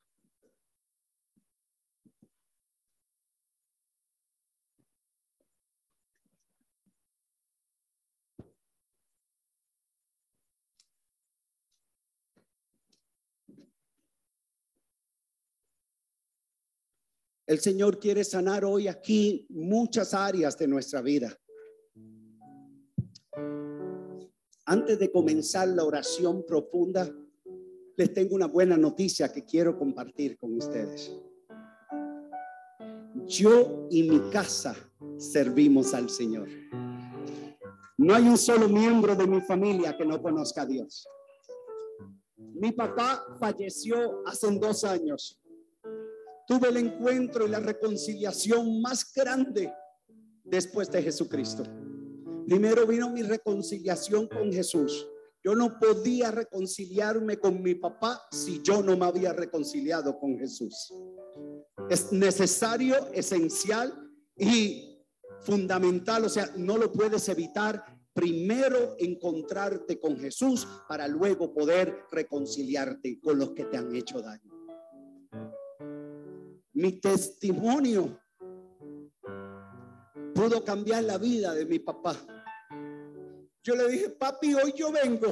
[17.52, 21.38] El Señor quiere sanar hoy aquí muchas áreas de nuestra vida.
[24.66, 27.14] Antes de comenzar la oración profunda,
[27.98, 31.12] les tengo una buena noticia que quiero compartir con ustedes.
[33.28, 34.74] Yo y mi casa
[35.18, 36.48] servimos al Señor.
[37.98, 41.06] No hay un solo miembro de mi familia que no conozca a Dios.
[42.38, 45.41] Mi papá falleció hace dos años
[46.52, 49.74] tuve el encuentro y la reconciliación más grande
[50.44, 51.64] después de Jesucristo.
[52.46, 55.08] Primero vino mi reconciliación con Jesús.
[55.42, 60.94] Yo no podía reconciliarme con mi papá si yo no me había reconciliado con Jesús.
[61.90, 63.94] Es necesario, esencial
[64.36, 65.06] y
[65.40, 67.82] fundamental, o sea, no lo puedes evitar.
[68.12, 74.51] Primero encontrarte con Jesús para luego poder reconciliarte con los que te han hecho daño
[76.82, 78.20] mi testimonio
[80.34, 82.16] pudo cambiar la vida de mi papá.
[83.64, 85.32] Yo le dije, papi, hoy yo vengo.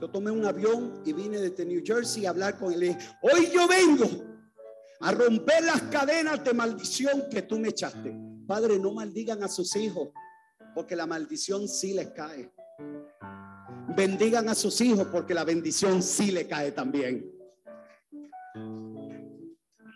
[0.00, 2.96] Yo tomé un avión y vine desde New Jersey a hablar con él.
[3.22, 4.06] hoy yo vengo
[5.00, 8.16] a romper las cadenas de maldición que tú me echaste.
[8.46, 10.10] Padre, no maldigan a sus hijos,
[10.76, 12.52] porque la maldición sí les cae.
[13.96, 17.33] Bendigan a sus hijos, porque la bendición sí le cae también.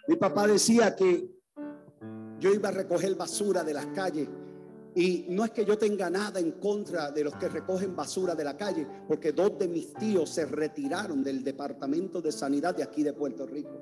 [0.09, 1.31] Mi papá decía que
[2.41, 4.27] yo iba a recoger basura de las calles
[4.95, 8.43] y no es que yo tenga nada en contra de los que recogen basura de
[8.43, 13.03] la calle, porque dos de mis tíos se retiraron del Departamento de Sanidad de aquí
[13.03, 13.79] de Puerto Rico.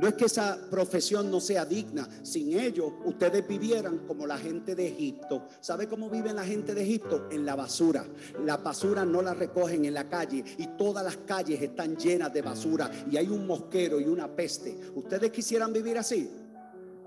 [0.00, 2.08] No es que esa profesión no sea digna.
[2.22, 5.46] Sin ellos, ustedes vivieran como la gente de Egipto.
[5.60, 7.28] ¿Sabe cómo vive la gente de Egipto?
[7.30, 8.06] En la basura.
[8.44, 12.42] La basura no la recogen en la calle y todas las calles están llenas de
[12.42, 14.78] basura y hay un mosquero y una peste.
[14.94, 16.30] ¿Ustedes quisieran vivir así?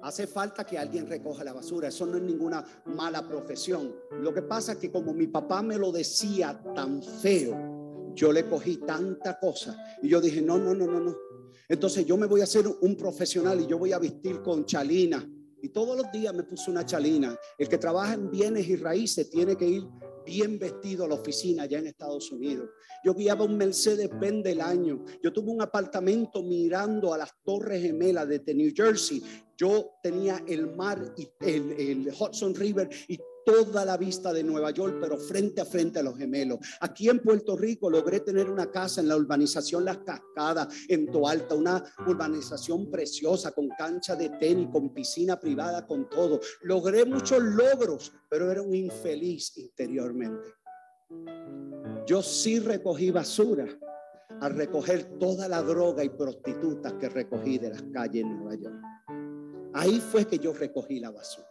[0.01, 1.87] Hace falta que alguien recoja la basura.
[1.87, 3.95] Eso no es ninguna mala profesión.
[4.19, 8.45] Lo que pasa es que como mi papá me lo decía tan feo, yo le
[8.47, 11.31] cogí tanta cosa y yo dije, no, no, no, no, no.
[11.71, 15.25] Entonces yo me voy a hacer un profesional y yo voy a vestir con chalina.
[15.61, 17.33] Y todos los días me puse una chalina.
[17.57, 19.87] El que trabaja en bienes y raíces tiene que ir
[20.25, 22.67] bien vestido a la oficina allá en Estados Unidos.
[23.05, 25.05] Yo guiaba un Mercedes Benz del año.
[25.23, 29.23] Yo tuve un apartamento mirando a las Torres Gemelas de New Jersey.
[29.55, 34.71] Yo tenía el mar y el, el Hudson River y toda la vista de Nueva
[34.71, 36.59] York, pero frente a frente a los gemelos.
[36.81, 41.55] Aquí en Puerto Rico logré tener una casa en la urbanización Las Cascadas, en Toalta,
[41.55, 46.39] una urbanización preciosa con cancha de tenis, con piscina privada, con todo.
[46.63, 50.49] Logré muchos logros, pero era un infeliz interiormente.
[52.05, 53.67] Yo sí recogí basura
[54.39, 58.81] al recoger toda la droga y prostitutas que recogí de las calles en Nueva York.
[59.73, 61.50] Ahí fue que yo recogí la basura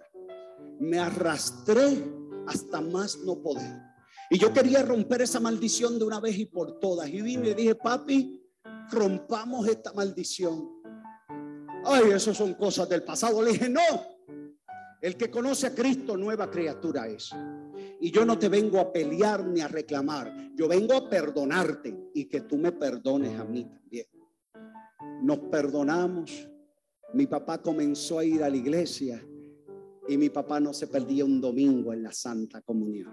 [0.81, 2.03] me arrastré
[2.47, 3.83] hasta más no poder.
[4.31, 7.09] Y yo quería romper esa maldición de una vez y por todas.
[7.09, 8.43] Y vine y dije, papi,
[8.91, 10.69] rompamos esta maldición.
[11.85, 13.43] Ay, eso son cosas del pasado.
[13.43, 13.81] Le dije, no.
[15.03, 17.31] El que conoce a Cristo, nueva criatura es.
[18.01, 20.33] Y yo no te vengo a pelear ni a reclamar.
[20.55, 24.07] Yo vengo a perdonarte y que tú me perdones a mí también.
[25.23, 26.49] Nos perdonamos.
[27.13, 29.23] Mi papá comenzó a ir a la iglesia
[30.09, 33.13] y mi papá no se perdía un domingo en la Santa Comunión.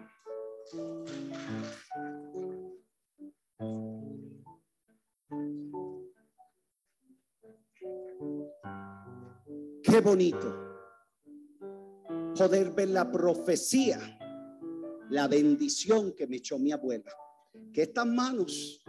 [9.84, 10.68] Qué bonito
[12.38, 14.00] poder ver la profecía,
[15.10, 17.12] la bendición que me echó mi abuela,
[17.74, 18.84] que estas manos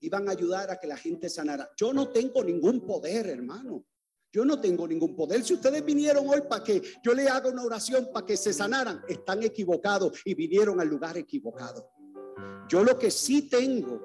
[0.00, 1.70] iban a ayudar a que la gente sanara.
[1.76, 3.84] Yo no tengo ningún poder, hermano.
[4.32, 5.42] Yo no tengo ningún poder.
[5.42, 9.02] Si ustedes vinieron hoy para que yo le haga una oración para que se sanaran,
[9.08, 11.90] están equivocados y vinieron al lugar equivocado.
[12.68, 14.00] Yo lo que sí tengo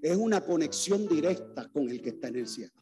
[0.00, 2.80] es una conexión directa con el que está en el cielo.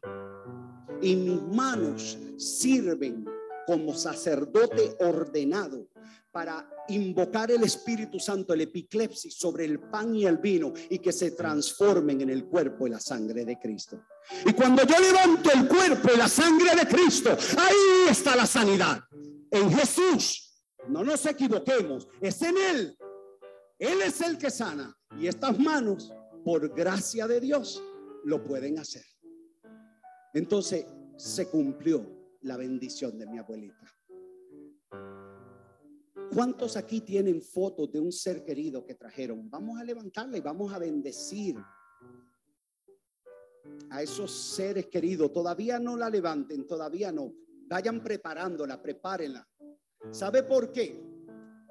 [1.01, 3.25] Y mis manos sirven
[3.65, 5.89] como sacerdote ordenado
[6.37, 11.11] para invocar el Espíritu Santo, el epiclepsis sobre el pan y el vino y que
[11.11, 14.03] se transformen en el cuerpo y la sangre de Cristo.
[14.45, 18.99] Y cuando yo levanto el cuerpo y la sangre de Cristo, ahí está la sanidad.
[19.49, 22.95] En Jesús, no nos equivoquemos, es en Él.
[23.79, 24.95] Él es el que sana.
[25.19, 26.13] Y estas manos,
[26.45, 27.81] por gracia de Dios,
[28.25, 29.05] lo pueden hacer.
[30.35, 30.85] Entonces
[31.17, 32.05] se cumplió
[32.41, 33.96] la bendición de mi abuelita.
[36.33, 39.49] ¿Cuántos aquí tienen fotos de un ser querido que trajeron?
[39.49, 41.55] Vamos a levantarla y vamos a bendecir
[43.89, 45.31] a esos seres queridos.
[45.31, 47.33] Todavía no la levanten, todavía no.
[47.67, 49.47] Vayan preparándola, prepárenla.
[50.11, 51.01] ¿Sabe por qué?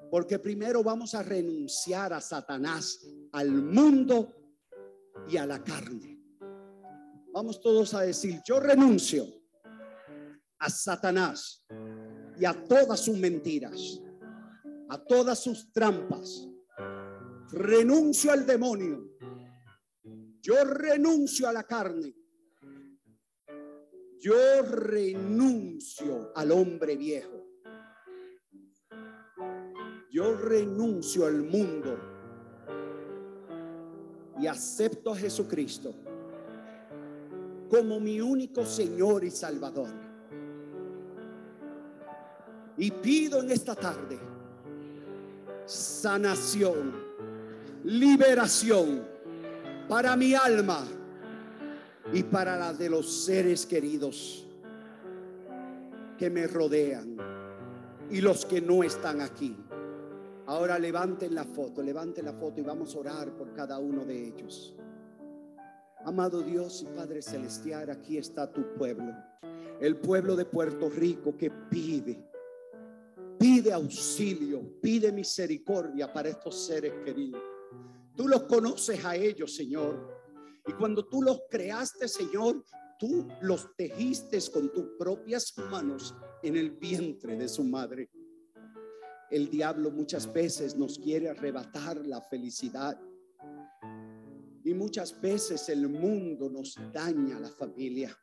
[0.09, 4.33] Porque primero vamos a renunciar a Satanás, al mundo
[5.27, 6.17] y a la carne.
[7.33, 9.25] Vamos todos a decir, yo renuncio
[10.59, 11.65] a Satanás
[12.39, 14.01] y a todas sus mentiras,
[14.89, 16.47] a todas sus trampas.
[17.51, 19.07] Renuncio al demonio.
[20.41, 22.15] Yo renuncio a la carne.
[24.19, 27.45] Yo renuncio al hombre viejo.
[30.09, 31.99] Yo renuncio al mundo
[34.39, 35.93] y acepto a Jesucristo
[37.69, 39.89] como mi único Señor y Salvador.
[42.77, 44.17] Y pido en esta tarde
[45.67, 46.93] sanación,
[47.83, 49.03] liberación
[49.87, 50.85] para mi alma
[52.13, 54.47] y para la de los seres queridos
[56.17, 57.17] que me rodean
[58.09, 59.55] y los que no están aquí.
[60.45, 64.27] Ahora levanten la foto, levanten la foto y vamos a orar por cada uno de
[64.27, 64.73] ellos.
[66.05, 69.13] Amado Dios y Padre Celestial, aquí está tu pueblo,
[69.81, 72.25] el pueblo de Puerto Rico que pide
[73.39, 77.41] Pide auxilio, pide misericordia para estos seres queridos.
[78.15, 80.17] Tú los conoces a ellos, Señor.
[80.65, 82.63] Y cuando tú los creaste, Señor,
[82.97, 88.09] tú los tejiste con tus propias manos en el vientre de su madre.
[89.29, 92.99] El diablo muchas veces nos quiere arrebatar la felicidad.
[94.63, 98.17] Y muchas veces el mundo nos daña la familia.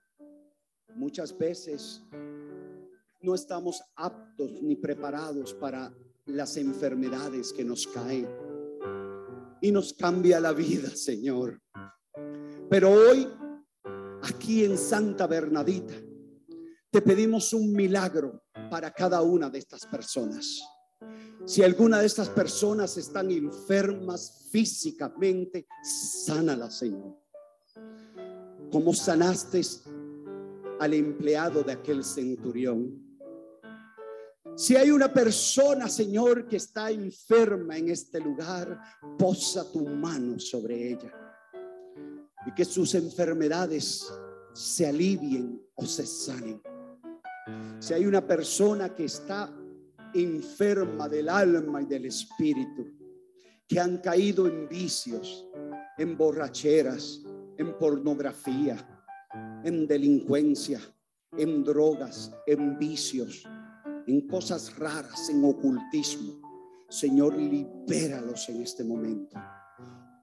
[0.94, 2.02] Muchas veces
[3.24, 5.92] no estamos aptos ni preparados para
[6.26, 8.28] las enfermedades que nos caen.
[9.60, 11.60] Y nos cambia la vida, Señor.
[12.68, 13.26] Pero hoy,
[14.22, 15.94] aquí en Santa Bernadita,
[16.90, 20.62] te pedimos un milagro para cada una de estas personas.
[21.46, 27.18] Si alguna de estas personas están enfermas físicamente, sánala, Señor.
[28.70, 29.60] Como sanaste
[30.80, 33.03] al empleado de aquel centurión.
[34.56, 38.80] Si hay una persona, Señor, que está enferma en este lugar,
[39.18, 41.12] posa tu mano sobre ella
[42.46, 44.06] y que sus enfermedades
[44.52, 46.62] se alivien o se sanen.
[47.80, 49.52] Si hay una persona que está
[50.14, 52.86] enferma del alma y del espíritu,
[53.66, 55.48] que han caído en vicios,
[55.98, 57.22] en borracheras,
[57.58, 58.76] en pornografía,
[59.64, 60.80] en delincuencia,
[61.36, 63.44] en drogas, en vicios,
[64.06, 66.40] en cosas raras, en ocultismo.
[66.88, 69.36] Señor, libéralos en este momento.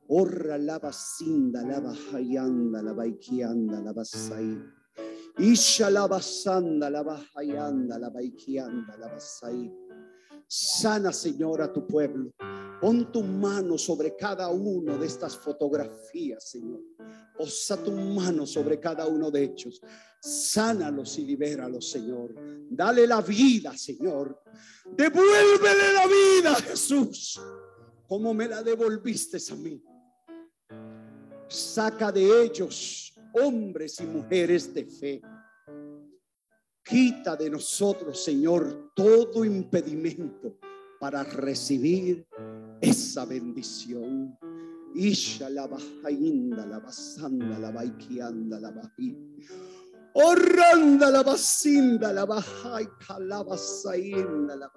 [0.09, 4.57] Orra la basinda, la bajayanda, la baikianda, la basai.
[5.37, 9.71] Isha la basanda, la bajayanda, la baikianda, la basai.
[10.47, 12.31] Sana, Señor, a tu pueblo.
[12.81, 16.81] Pon tu mano sobre cada uno de estas fotografías, Señor.
[17.37, 19.81] Posa tu mano sobre cada uno de ellos.
[20.21, 22.35] Sánalos y libéralos, Señor.
[22.69, 24.43] Dale la vida, Señor.
[24.95, 27.41] Devuélvele la vida, Jesús,
[28.07, 29.83] como me la devolviste a mí.
[31.47, 35.21] Saca de ellos hombres y mujeres de fe.
[36.83, 40.59] Quita de nosotros, Señor, todo impedimento
[40.99, 42.27] para recibir
[42.79, 44.37] esa bendición.
[44.93, 49.17] Isha la bajainda, la basanda, la baikianda, la bají.
[50.13, 52.87] Orranda la basinda, la bajai,
[53.19, 54.71] la basainda, la.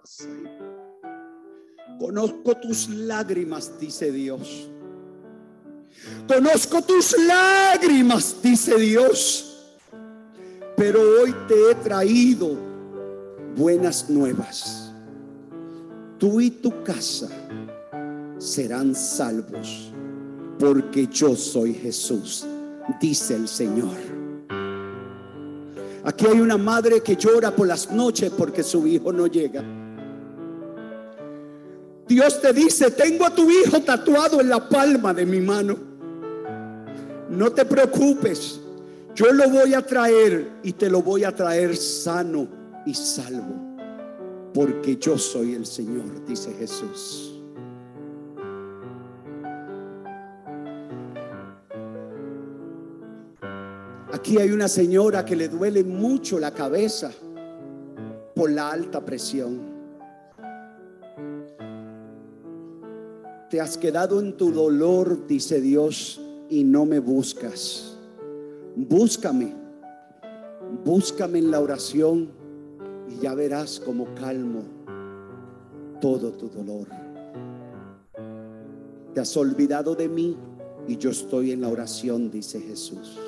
[1.98, 4.70] Conozco tus lágrimas, dice Dios.
[6.28, 9.76] Conozco tus lágrimas, dice Dios.
[10.76, 12.56] Pero hoy te he traído
[13.56, 14.92] buenas nuevas.
[16.18, 17.28] Tú y tu casa
[18.38, 19.92] serán salvos,
[20.58, 22.46] porque yo soy Jesús,
[23.00, 24.23] dice el Señor.
[26.04, 29.64] Aquí hay una madre que llora por las noches porque su hijo no llega.
[32.06, 35.76] Dios te dice, tengo a tu hijo tatuado en la palma de mi mano.
[37.30, 38.60] No te preocupes,
[39.14, 42.46] yo lo voy a traer y te lo voy a traer sano
[42.84, 43.76] y salvo,
[44.52, 47.33] porque yo soy el Señor, dice Jesús.
[54.14, 57.10] Aquí hay una señora que le duele mucho la cabeza
[58.36, 59.60] por la alta presión.
[63.50, 67.98] Te has quedado en tu dolor, dice Dios, y no me buscas.
[68.76, 69.52] Búscame,
[70.84, 72.30] búscame en la oración
[73.08, 74.62] y ya verás cómo calmo
[76.00, 76.86] todo tu dolor.
[79.12, 80.36] Te has olvidado de mí
[80.86, 83.18] y yo estoy en la oración, dice Jesús.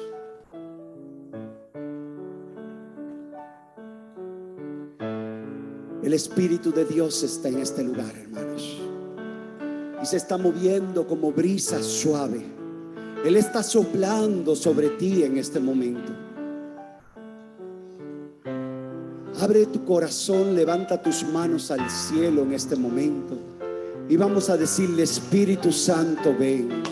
[6.06, 8.78] El Espíritu de Dios está en este lugar, hermanos.
[10.00, 12.46] Y se está moviendo como brisa suave.
[13.24, 16.12] Él está soplando sobre ti en este momento.
[19.40, 23.36] Abre tu corazón, levanta tus manos al cielo en este momento.
[24.08, 26.84] Y vamos a decirle, Espíritu Santo, ven.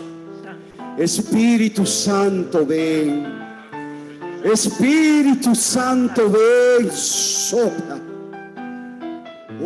[0.97, 3.25] Espíritu Santo, ven.
[4.43, 6.91] Espíritu Santo, ven.
[6.91, 8.04] Sopla.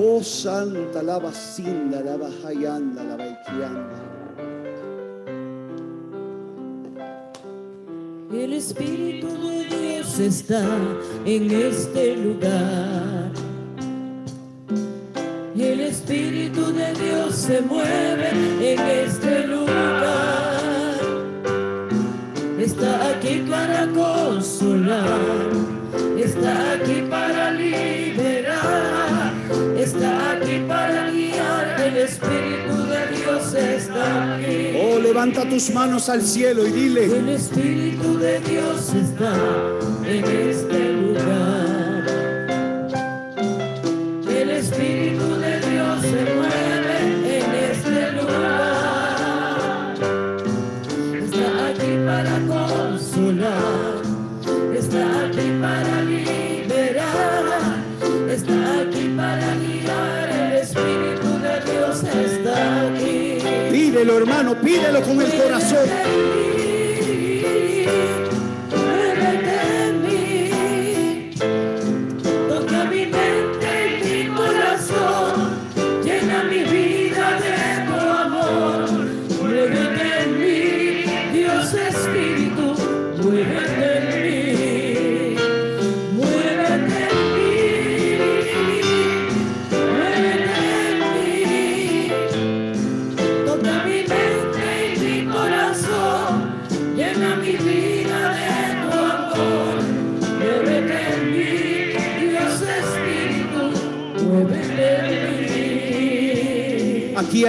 [0.02, 4.00] Oh Santa, la bacinda, la bajayanda, la baikianda.
[8.32, 10.64] El Espíritu de Dios está
[11.26, 13.34] en este lugar.
[15.54, 18.30] El Espíritu de Dios se mueve
[18.62, 20.96] en este lugar.
[22.58, 25.49] Está aquí para consolar.
[35.10, 39.34] Levanta tus manos al cielo y dile, El Espíritu de Dios está
[40.06, 40.79] en este
[64.70, 66.49] pídelo con el corazón.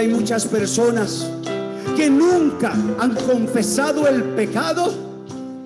[0.00, 1.26] Hay muchas personas
[1.94, 4.94] que nunca han confesado el pecado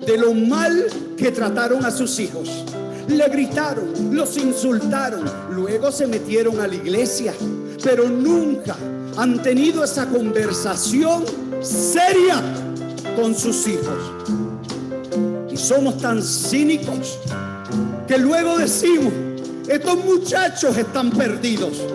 [0.05, 2.65] de lo mal que trataron a sus hijos.
[3.07, 7.33] Le gritaron, los insultaron, luego se metieron a la iglesia,
[7.81, 8.75] pero nunca
[9.15, 11.23] han tenido esa conversación
[11.61, 12.41] seria
[13.15, 13.97] con sus hijos.
[15.49, 17.19] Y somos tan cínicos
[18.05, 19.13] que luego decimos,
[19.69, 21.85] estos muchachos están perdidos.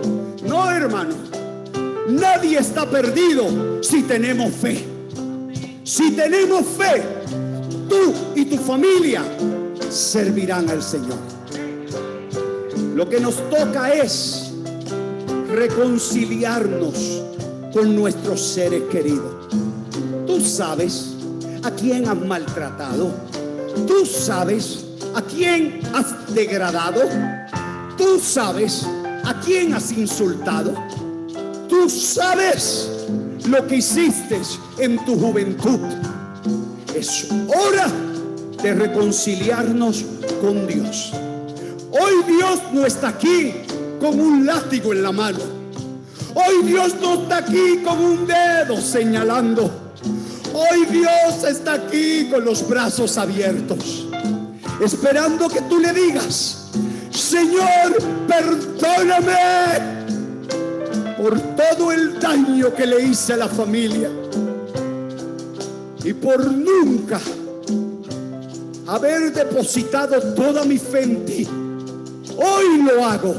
[0.42, 1.29] No, hermano,
[2.10, 4.84] nadie está perdido si tenemos fe.
[5.84, 7.02] Si tenemos fe,
[7.88, 9.22] tú y tu familia
[9.90, 11.18] servirán al Señor.
[12.94, 14.52] Lo que nos toca es
[15.48, 17.22] reconciliarnos
[17.72, 19.48] con nuestros seres queridos.
[20.26, 21.14] Tú sabes
[21.62, 23.12] a quién has maltratado.
[23.86, 27.02] Tú sabes a quién has degradado.
[27.96, 28.86] Tú sabes
[29.24, 30.74] a quién has insultado.
[31.88, 32.90] Sabes
[33.46, 34.40] lo que hiciste
[34.78, 35.78] en tu juventud.
[36.94, 37.90] Es hora
[38.62, 40.04] de reconciliarnos
[40.40, 41.12] con Dios.
[41.90, 43.52] Hoy Dios no está aquí
[43.98, 45.38] con un látigo en la mano.
[46.34, 49.70] Hoy Dios no está aquí con un dedo señalando.
[50.52, 54.06] Hoy Dios está aquí con los brazos abiertos,
[54.80, 56.70] esperando que tú le digas,
[57.10, 59.99] Señor, perdóname
[61.20, 64.10] por todo el daño que le hice a la familia
[66.02, 67.20] y por nunca
[68.86, 71.46] haber depositado toda mi fe en ti.
[72.38, 73.34] Hoy lo hago.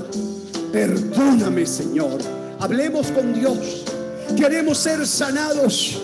[0.71, 2.19] Perdóname, Señor.
[2.59, 3.83] Hablemos con Dios.
[4.37, 5.99] Queremos ser sanados.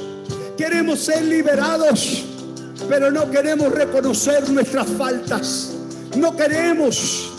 [0.58, 2.26] Queremos ser liberados.
[2.90, 5.74] Pero no queremos reconocer nuestras faltas.
[6.18, 7.32] No queremos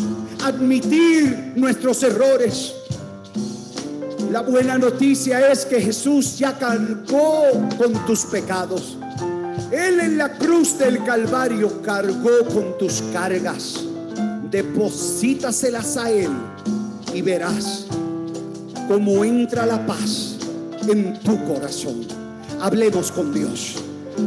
[0.44, 2.77] admitir nuestros errores.
[4.30, 7.44] La buena noticia es que Jesús ya cargó
[7.78, 8.98] con tus pecados.
[9.72, 13.84] Él en la cruz del Calvario cargó con tus cargas.
[14.50, 16.30] Deposítaselas a Él
[17.14, 17.86] y verás
[18.86, 20.36] cómo entra la paz
[20.86, 22.06] en tu corazón.
[22.60, 23.76] Hablemos con Dios.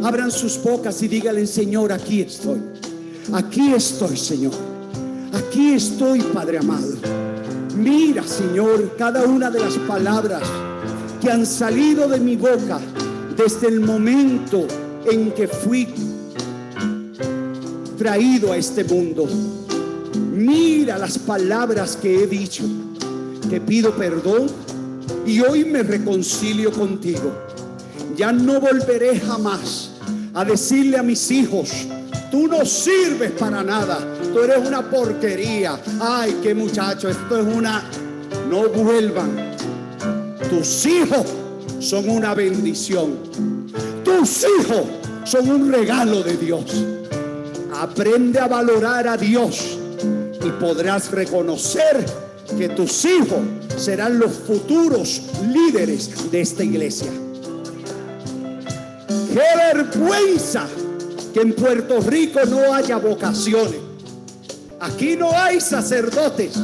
[0.04, 2.60] Abran sus bocas y díganle, Señor, aquí estoy.
[3.34, 4.54] Aquí estoy, Señor.
[5.32, 7.31] Aquí estoy, Padre amado.
[7.82, 10.44] Mira, Señor, cada una de las palabras
[11.20, 12.80] que han salido de mi boca
[13.36, 14.68] desde el momento
[15.12, 15.88] en que fui
[17.98, 19.28] traído a este mundo.
[20.32, 22.64] Mira las palabras que he dicho.
[23.50, 24.46] Te pido perdón
[25.26, 27.34] y hoy me reconcilio contigo.
[28.16, 29.90] Ya no volveré jamás
[30.36, 31.88] a decirle a mis hijos,
[32.32, 34.00] tú no sirves para nada,
[34.34, 35.78] tú eres una porquería.
[36.00, 37.84] Ay, qué muchacho, esto es una...
[38.50, 39.56] No vuelvan.
[40.50, 41.26] Tus hijos
[41.80, 43.18] son una bendición.
[44.04, 44.84] Tus hijos
[45.26, 46.86] son un regalo de Dios.
[47.76, 49.78] Aprende a valorar a Dios
[50.44, 52.06] y podrás reconocer
[52.58, 53.40] que tus hijos
[53.78, 57.12] serán los futuros líderes de esta iglesia.
[59.34, 60.68] Qué vergüenza
[61.34, 63.80] que en Puerto Rico no haya vocaciones.
[64.80, 66.58] Aquí no hay sacerdotes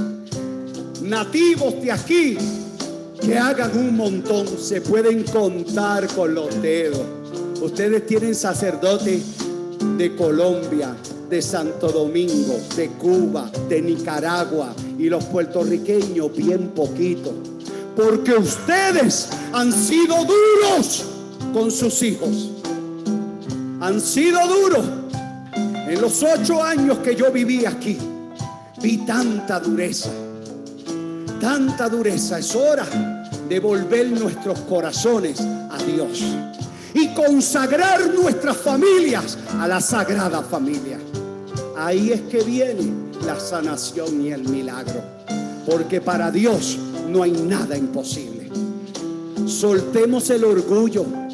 [1.01, 2.37] nativos de aquí
[3.21, 4.47] que hagan un montón.
[4.57, 7.05] Se pueden contar con los dedos.
[7.61, 9.21] Ustedes tienen sacerdotes
[9.97, 10.95] de Colombia,
[11.29, 17.33] de Santo Domingo, de Cuba, de Nicaragua y los puertorriqueños bien poquito.
[17.95, 21.05] Porque ustedes han sido duros
[21.53, 22.56] con sus hijos.
[23.88, 24.85] Han sido duros.
[25.56, 27.98] En los ocho años que yo viví aquí,
[28.82, 30.09] vi tanta dureza.
[31.40, 32.38] Tanta dureza.
[32.38, 32.85] Es hora
[33.48, 36.22] de volver nuestros corazones a Dios
[36.93, 40.99] y consagrar nuestras familias a la sagrada familia.
[41.77, 42.91] Ahí es que viene
[43.25, 45.01] la sanación y el milagro.
[45.66, 48.49] Porque para Dios no hay nada imposible.
[49.45, 51.26] Soltemos el orgullo.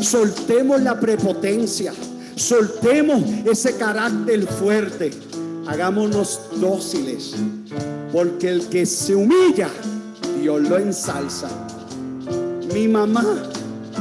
[0.00, 1.92] Soltemos la prepotencia.
[2.36, 5.12] Soltemos ese carácter fuerte.
[5.66, 7.34] Hagámonos dóciles.
[8.12, 9.68] Porque el que se humilla,
[10.40, 11.48] Dios lo ensalza.
[12.72, 13.24] Mi mamá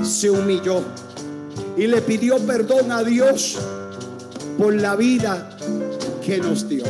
[0.04, 0.82] se humilló
[1.78, 3.58] y le pidió perdón a Dios
[4.58, 5.50] por la vida
[6.24, 6.84] que nos dio.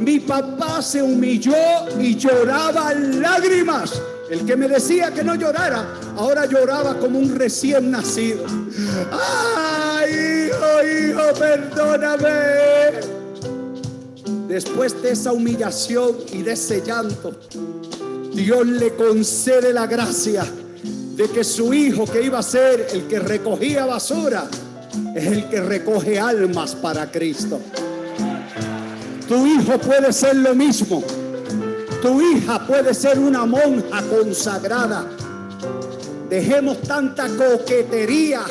[0.00, 1.54] Mi papá se humilló
[1.98, 4.00] y lloraba lágrimas.
[4.30, 5.86] El que me decía que no llorara,
[6.16, 8.44] ahora lloraba como un recién nacido.
[9.12, 13.14] Ay, hijo, hijo, perdóname.
[14.48, 17.32] Después de esa humillación y de ese llanto,
[18.34, 20.44] Dios le concede la gracia
[21.16, 24.48] de que su hijo que iba a ser el que recogía basura
[25.14, 27.60] es el que recoge almas para Cristo.
[29.28, 31.02] Tu hijo puede ser lo mismo.
[32.02, 35.06] Tu hija puede ser una monja consagrada.
[36.34, 38.42] Dejemos tanta coquetería.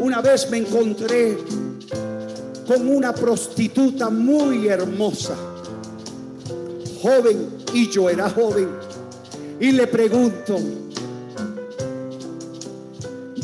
[0.00, 1.36] Una vez me encontré
[2.68, 5.34] con una prostituta muy hermosa,
[7.02, 8.68] joven, y yo era joven.
[9.58, 10.56] Y le pregunto,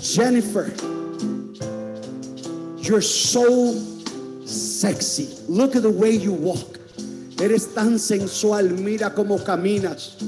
[0.00, 0.72] Jennifer,
[2.82, 3.74] you're so
[4.46, 5.28] sexy.
[5.48, 6.78] Look at the way you walk.
[7.40, 8.70] Eres tan sensual.
[8.70, 10.18] Mira cómo caminas.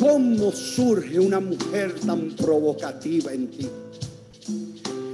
[0.00, 3.68] ¿Cómo surge una mujer tan provocativa en ti?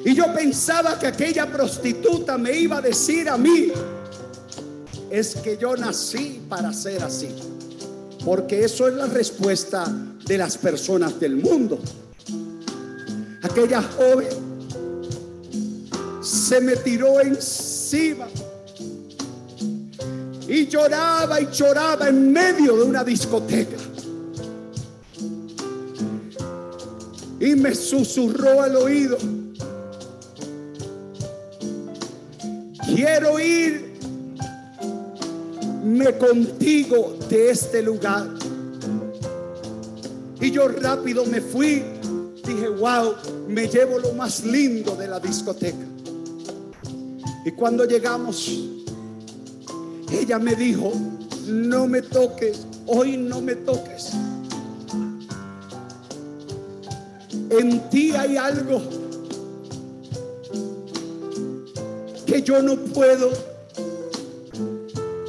[0.04, 3.72] Y yo pensaba que aquella prostituta me iba a decir a mí,
[5.10, 7.30] es que yo nací para ser así.
[8.24, 9.92] Porque eso es la respuesta
[10.24, 11.80] de las personas del mundo.
[13.42, 14.28] Aquella joven
[16.22, 18.28] se me tiró encima
[20.46, 23.85] y lloraba y lloraba en medio de una discoteca.
[27.46, 29.16] Y me susurró al oído,
[32.84, 33.78] quiero irme
[36.18, 38.26] contigo de este lugar.
[40.40, 41.84] Y yo rápido me fui.
[42.44, 43.14] Dije, wow,
[43.46, 45.86] me llevo lo más lindo de la discoteca.
[47.44, 48.50] Y cuando llegamos,
[50.10, 50.92] ella me dijo,
[51.46, 54.14] no me toques, hoy no me toques.
[57.50, 58.82] En ti hay algo
[62.26, 63.30] que yo no puedo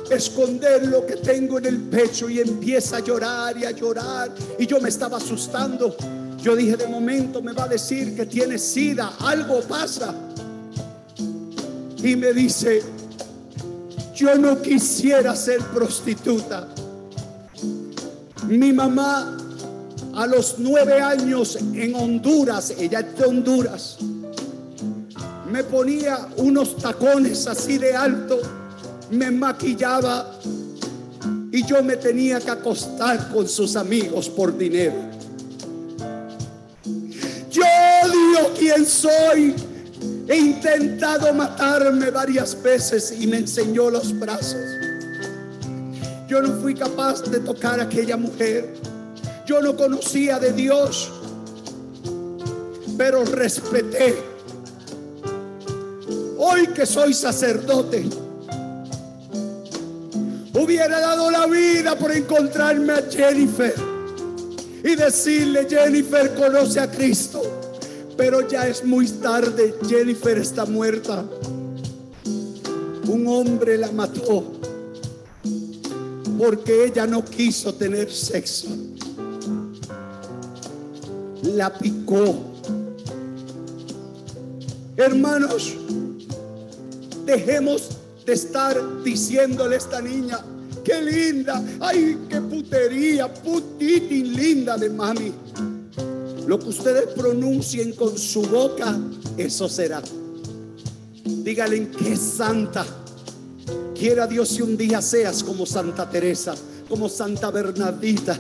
[0.09, 4.31] esconder lo que tengo en el pecho y empieza a llorar y a llorar.
[4.57, 5.95] Y yo me estaba asustando.
[6.41, 10.13] Yo dije, de momento me va a decir que tiene sida, algo pasa.
[12.03, 12.81] Y me dice,
[14.15, 16.67] yo no quisiera ser prostituta.
[18.47, 19.37] Mi mamá
[20.17, 23.97] a los nueve años en Honduras, ella es de Honduras,
[25.49, 28.41] me ponía unos tacones así de alto
[29.09, 30.31] me maquillaba
[31.51, 34.95] y yo me tenía que acostar con sus amigos por dinero.
[37.49, 37.63] Yo
[38.11, 39.55] digo quién soy.
[40.27, 44.59] He intentado matarme varias veces y me enseñó los brazos.
[46.27, 48.73] Yo no fui capaz de tocar a aquella mujer.
[49.47, 51.09] Yo no conocía de Dios,
[52.97, 54.13] pero respeté.
[56.37, 58.09] Hoy que soy sacerdote,
[60.53, 63.73] hubiera dado la vida por encontrarme a Jennifer
[64.83, 67.41] y decirle, Jennifer conoce a Cristo,
[68.17, 71.23] pero ya es muy tarde, Jennifer está muerta.
[73.07, 74.57] Un hombre la mató
[76.37, 78.67] porque ella no quiso tener sexo.
[81.43, 82.35] La picó.
[84.95, 85.75] Hermanos,
[87.25, 87.89] dejemos
[88.25, 90.39] de estar diciéndole a esta niña,
[90.83, 95.33] qué linda, ay, qué putería, putitín linda de mami.
[96.47, 98.97] Lo que ustedes pronuncien con su boca,
[99.37, 100.01] eso será.
[101.23, 102.85] Dígale qué santa.
[103.93, 106.55] Quiera Dios si un día seas como Santa Teresa,
[106.87, 108.39] como Santa Bernardita.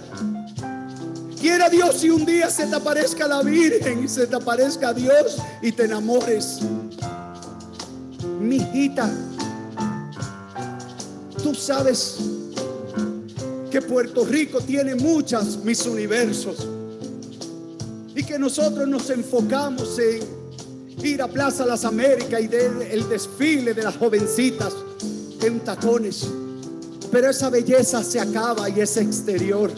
[1.39, 5.37] Quiera Dios si un día se te aparezca la Virgen y se te aparezca Dios
[5.61, 6.59] y te enamores.
[8.39, 9.09] Mi hijita,
[11.43, 12.17] tú sabes
[13.69, 16.67] que Puerto Rico tiene muchas mis universos
[18.15, 20.23] y que nosotros nos enfocamos en
[21.03, 24.73] ir a Plaza Las Américas y ver el desfile de las jovencitas
[25.41, 26.27] en tacones.
[27.11, 29.71] Pero esa belleza se acaba y es exterior.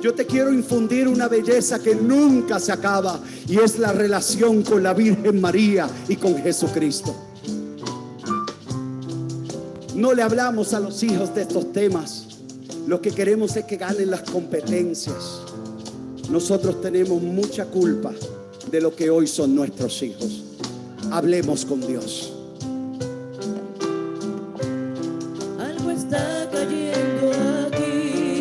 [0.00, 4.82] Yo te quiero infundir una belleza que nunca se acaba y es la relación con
[4.82, 7.14] la Virgen María y con Jesucristo.
[9.94, 12.26] No le hablamos a los hijos de estos temas.
[12.86, 15.42] Lo que queremos es que ganen las competencias.
[16.30, 18.12] Nosotros tenemos mucha culpa
[18.70, 20.44] de lo que hoy son nuestros hijos.
[21.10, 22.39] Hablemos con Dios.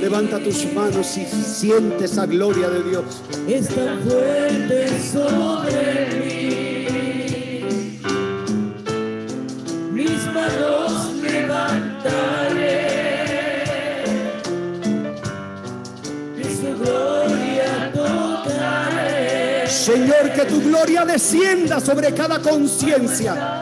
[0.01, 3.21] Levanta tus manos y siente esa gloria de Dios.
[3.47, 7.99] Es tan fuerte sobre mí.
[9.91, 12.79] Mis manos levantaré.
[16.37, 19.67] Y su gloria tocaré.
[19.67, 23.61] Señor, que tu gloria descienda sobre cada conciencia.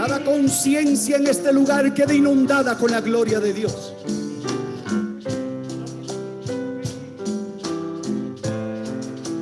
[0.00, 3.92] Cada conciencia en este lugar quede inundada con la gloria de Dios.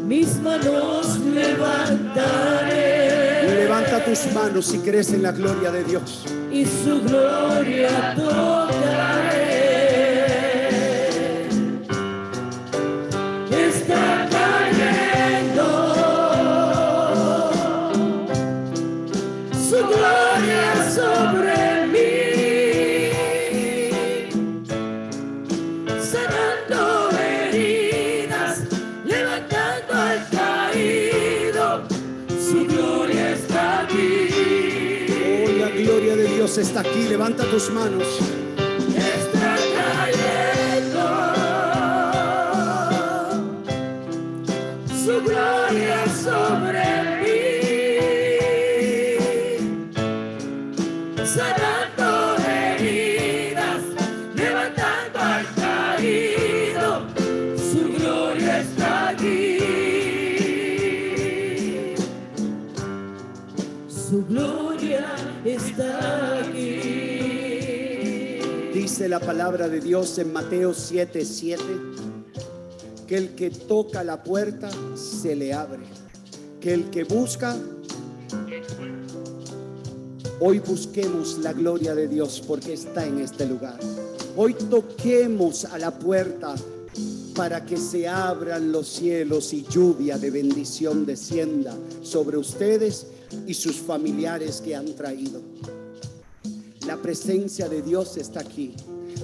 [0.05, 2.75] Mis manos levantaré.
[3.61, 6.25] Levanta tus manos si crees en la gloria de Dios.
[6.51, 9.59] y su gloria tocaré.
[13.49, 14.18] Está
[36.59, 37.07] Está aquí.
[37.09, 38.38] Levanta tus manos.
[69.09, 71.63] La palabra de Dios en Mateo 7, 7,
[73.07, 75.81] que el que toca la puerta se le abre,
[76.61, 77.57] que el que busca,
[80.41, 83.81] hoy busquemos la gloria de Dios porque está en este lugar.
[84.37, 86.55] Hoy toquemos a la puerta
[87.35, 93.07] para que se abran los cielos y lluvia de bendición descienda sobre ustedes
[93.47, 95.41] y sus familiares que han traído.
[96.87, 98.75] La presencia de Dios está aquí.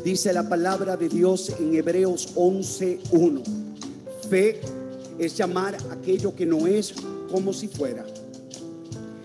[0.04, 3.42] Dice la palabra de Dios en Hebreos 11:1.
[4.28, 4.60] Fe
[5.18, 6.94] es llamar aquello que no es
[7.30, 8.04] como si fuera.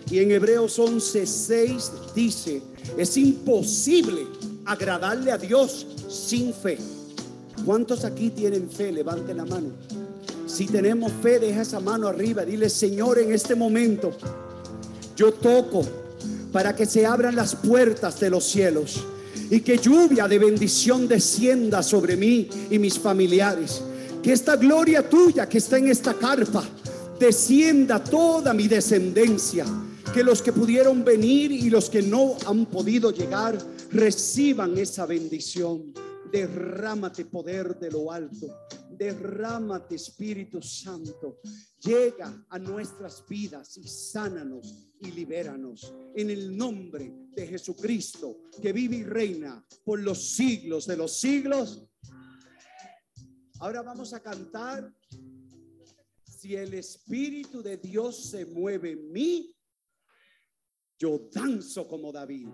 [0.09, 2.61] Y en Hebreos 11:6 dice,
[2.97, 4.25] es imposible
[4.65, 6.77] agradarle a Dios sin fe.
[7.65, 8.91] ¿Cuántos aquí tienen fe?
[8.91, 9.69] Levanten la mano.
[10.47, 12.43] Si tenemos fe, deja esa mano arriba.
[12.43, 14.11] Dile, Señor, en este momento
[15.15, 15.83] yo toco
[16.51, 19.03] para que se abran las puertas de los cielos
[19.49, 23.81] y que lluvia de bendición descienda sobre mí y mis familiares.
[24.21, 26.63] Que esta gloria tuya que está en esta carpa
[27.19, 29.65] descienda toda mi descendencia.
[30.13, 33.57] Que los que pudieron venir y los que no han podido llegar
[33.91, 35.93] reciban esa bendición.
[36.31, 38.47] Derrámate poder de lo alto.
[38.91, 41.39] Derrámate Espíritu Santo.
[41.79, 45.93] Llega a nuestras vidas y sánanos y libéranos.
[46.15, 51.87] En el nombre de Jesucristo, que vive y reina por los siglos de los siglos.
[53.59, 54.93] Ahora vamos a cantar.
[56.23, 59.53] Si el Espíritu de Dios se mueve en mí,
[60.97, 62.47] yo danzo como David.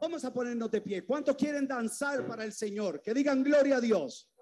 [0.00, 1.04] Vamos a ponernos de pie.
[1.04, 3.02] ¿Cuántos quieren danzar para el Señor?
[3.02, 4.32] Que digan gloria a Dios.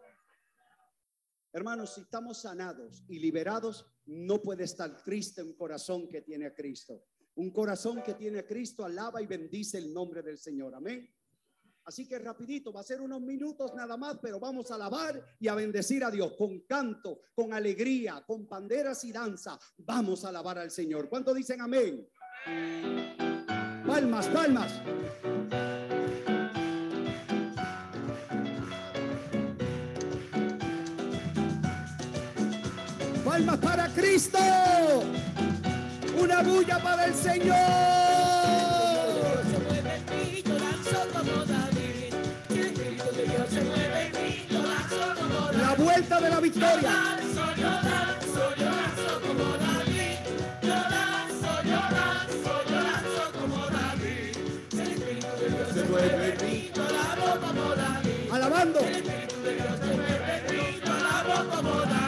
[1.53, 6.55] Hermanos, si estamos sanados y liberados, no puede estar triste un corazón que tiene a
[6.55, 7.05] Cristo.
[7.39, 10.75] Un corazón que tiene a Cristo alaba y bendice el nombre del Señor.
[10.75, 11.09] Amén.
[11.85, 15.47] Así que rapidito, va a ser unos minutos nada más, pero vamos a alabar y
[15.47, 19.57] a bendecir a Dios con canto, con alegría, con panderas y danza.
[19.77, 21.09] Vamos a alabar al Señor.
[21.09, 22.09] ¿Cuánto dicen amén?
[23.87, 24.73] Palmas, palmas.
[33.25, 34.39] Palmas para Cristo.
[36.29, 37.57] Una bulla para el Señor.
[39.51, 42.15] Se mueve en mí, yo danzo como David.
[42.51, 45.63] El Espíritu de Dios se mueve en mí, yo danzo como David.
[45.63, 46.91] La vuelta de la Yo victoria.
[46.91, 50.19] danzo, yo danzo, yo danzo como David.
[50.61, 54.37] Yo danzo, yo danzo, yo danzo como David.
[54.73, 58.31] El Espíritu de Dios se mueve en mí, yo alabo como David.
[58.33, 58.81] Alabando.
[58.81, 60.29] El de Dios se mueve
[61.57, 62.08] como David.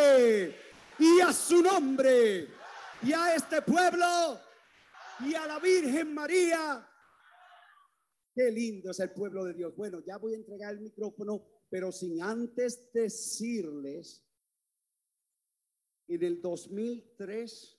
[3.63, 4.39] pueblo.
[5.19, 6.87] Y a la Virgen María.
[8.33, 9.75] Qué lindo es el pueblo de Dios.
[9.75, 14.25] Bueno, ya voy a entregar el micrófono, pero sin antes decirles,
[16.07, 17.77] en el 2003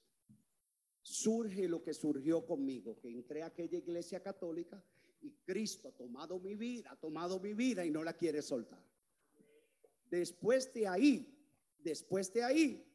[1.03, 4.83] surge lo que surgió conmigo, que entré a aquella iglesia católica
[5.21, 8.83] y Cristo ha tomado mi vida, ha tomado mi vida y no la quiere soltar.
[10.11, 11.27] Después de ahí,
[11.79, 12.87] después de ahí,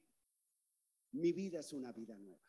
[1.13, 2.46] mi vida es una vida nueva.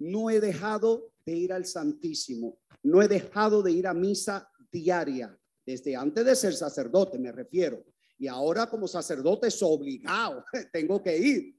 [0.00, 5.38] No he dejado de ir al Santísimo, no he dejado de ir a misa diaria,
[5.64, 7.84] desde antes de ser sacerdote me refiero,
[8.18, 11.56] y ahora como sacerdote es obligado, tengo que ir.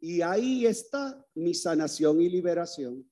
[0.00, 3.08] Y ahí está mi sanación y liberación.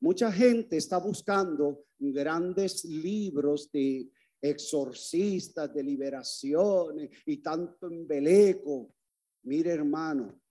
[0.00, 8.94] Mucha gente está buscando grandes libros de exorcistas, de liberaciones y tanto embeleco.
[9.44, 10.41] Mire, hermano,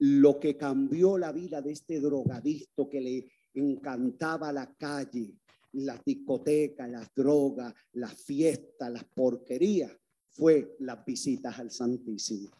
[0.00, 5.34] lo que cambió la vida de este drogadicto que le encantaba la calle,
[5.72, 9.92] las discotecas, las drogas, las fiestas, las porquerías,
[10.30, 12.50] fue las visitas al Santísimo.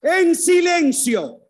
[0.00, 1.48] En silencio.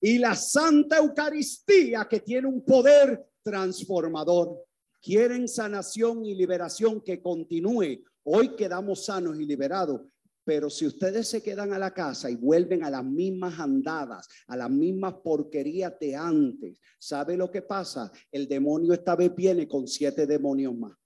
[0.00, 4.64] Y la Santa Eucaristía que tiene un poder transformador.
[5.00, 8.04] Quieren sanación y liberación que continúe.
[8.22, 10.02] Hoy quedamos sanos y liberados,
[10.48, 14.56] pero si ustedes se quedan a la casa y vuelven a las mismas andadas, a
[14.56, 18.10] las mismas porquerías de antes, ¿sabe lo que pasa?
[18.32, 20.96] El demonio esta vez viene con siete demonios más.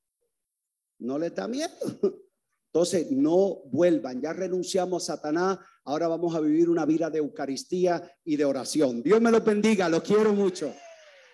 [1.00, 1.72] ¿No le da miedo?
[2.72, 8.16] Entonces, no vuelvan, ya renunciamos a Satanás, ahora vamos a vivir una vida de Eucaristía
[8.22, 9.02] y de oración.
[9.02, 10.72] Dios me los bendiga, los quiero mucho.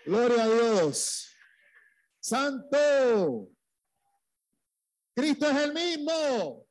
[0.07, 1.29] Gloria a Dios.
[2.21, 3.51] Santo.
[5.15, 6.68] Cristo es el mismo.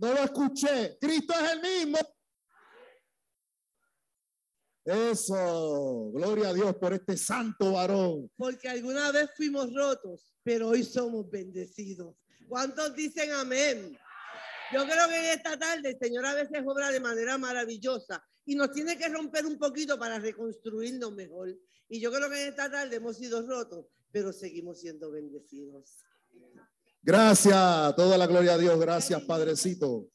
[0.00, 0.96] No lo escuché.
[1.00, 1.98] Cristo es el mismo.
[4.84, 6.10] Eso.
[6.12, 8.30] Gloria a Dios por este santo varón.
[8.36, 12.16] Porque alguna vez fuimos rotos, pero hoy somos bendecidos.
[12.48, 13.98] ¿Cuántos dicen amén?
[14.72, 18.54] Yo creo que en esta tarde el Señor a veces obra de manera maravillosa y
[18.54, 21.54] nos tiene que romper un poquito para reconstruirnos mejor.
[21.88, 25.96] Y yo creo que en esta tarde hemos sido rotos, pero seguimos siendo bendecidos.
[27.02, 28.78] Gracias, toda la gloria a Dios.
[28.78, 30.08] Gracias, Padrecito.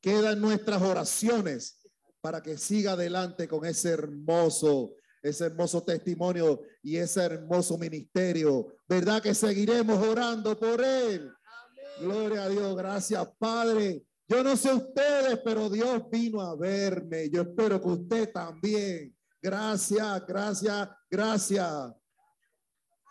[0.00, 1.80] Quedan nuestras oraciones
[2.20, 8.66] para que siga adelante con ese hermoso, ese hermoso testimonio y ese hermoso ministerio.
[8.88, 11.30] ¿Verdad que seguiremos orando por él?
[12.00, 14.04] Gloria a Dios, gracias Padre.
[14.26, 17.28] Yo no sé ustedes, pero Dios vino a verme.
[17.30, 19.14] Yo espero que usted también.
[19.40, 21.92] Gracias, gracias, gracias.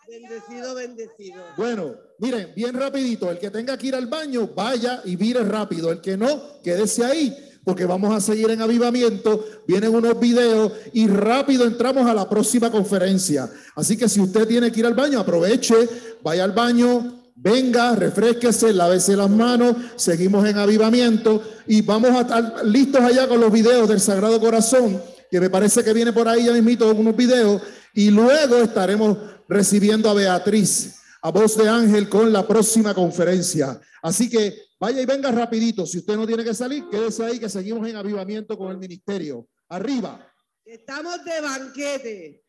[0.08, 1.42] Bendecido, bendecido.
[1.56, 5.90] Bueno, miren, bien rapidito, el que tenga que ir al baño, vaya y vire rápido.
[5.90, 7.34] El que no, quédese ahí,
[7.64, 9.44] porque vamos a seguir en avivamiento.
[9.66, 13.50] Vienen unos videos y rápido entramos a la próxima conferencia.
[13.74, 15.88] Así que si usted tiene que ir al baño, aproveche,
[16.22, 22.64] vaya al baño, venga, refresquese, lávese las manos, seguimos en avivamiento y vamos a estar
[22.66, 25.00] listos allá con los videos del Sagrado Corazón,
[25.30, 27.62] que me parece que viene por ahí ya mismito unos videos
[27.94, 29.16] y luego estaremos
[29.48, 33.80] recibiendo a Beatriz, a voz de ángel, con la próxima conferencia.
[34.02, 35.86] Así que vaya y venga rapidito.
[35.86, 39.48] Si usted no tiene que salir, quédese ahí que seguimos en avivamiento con el ministerio.
[39.68, 40.30] Arriba.
[40.64, 42.43] Estamos de banquete.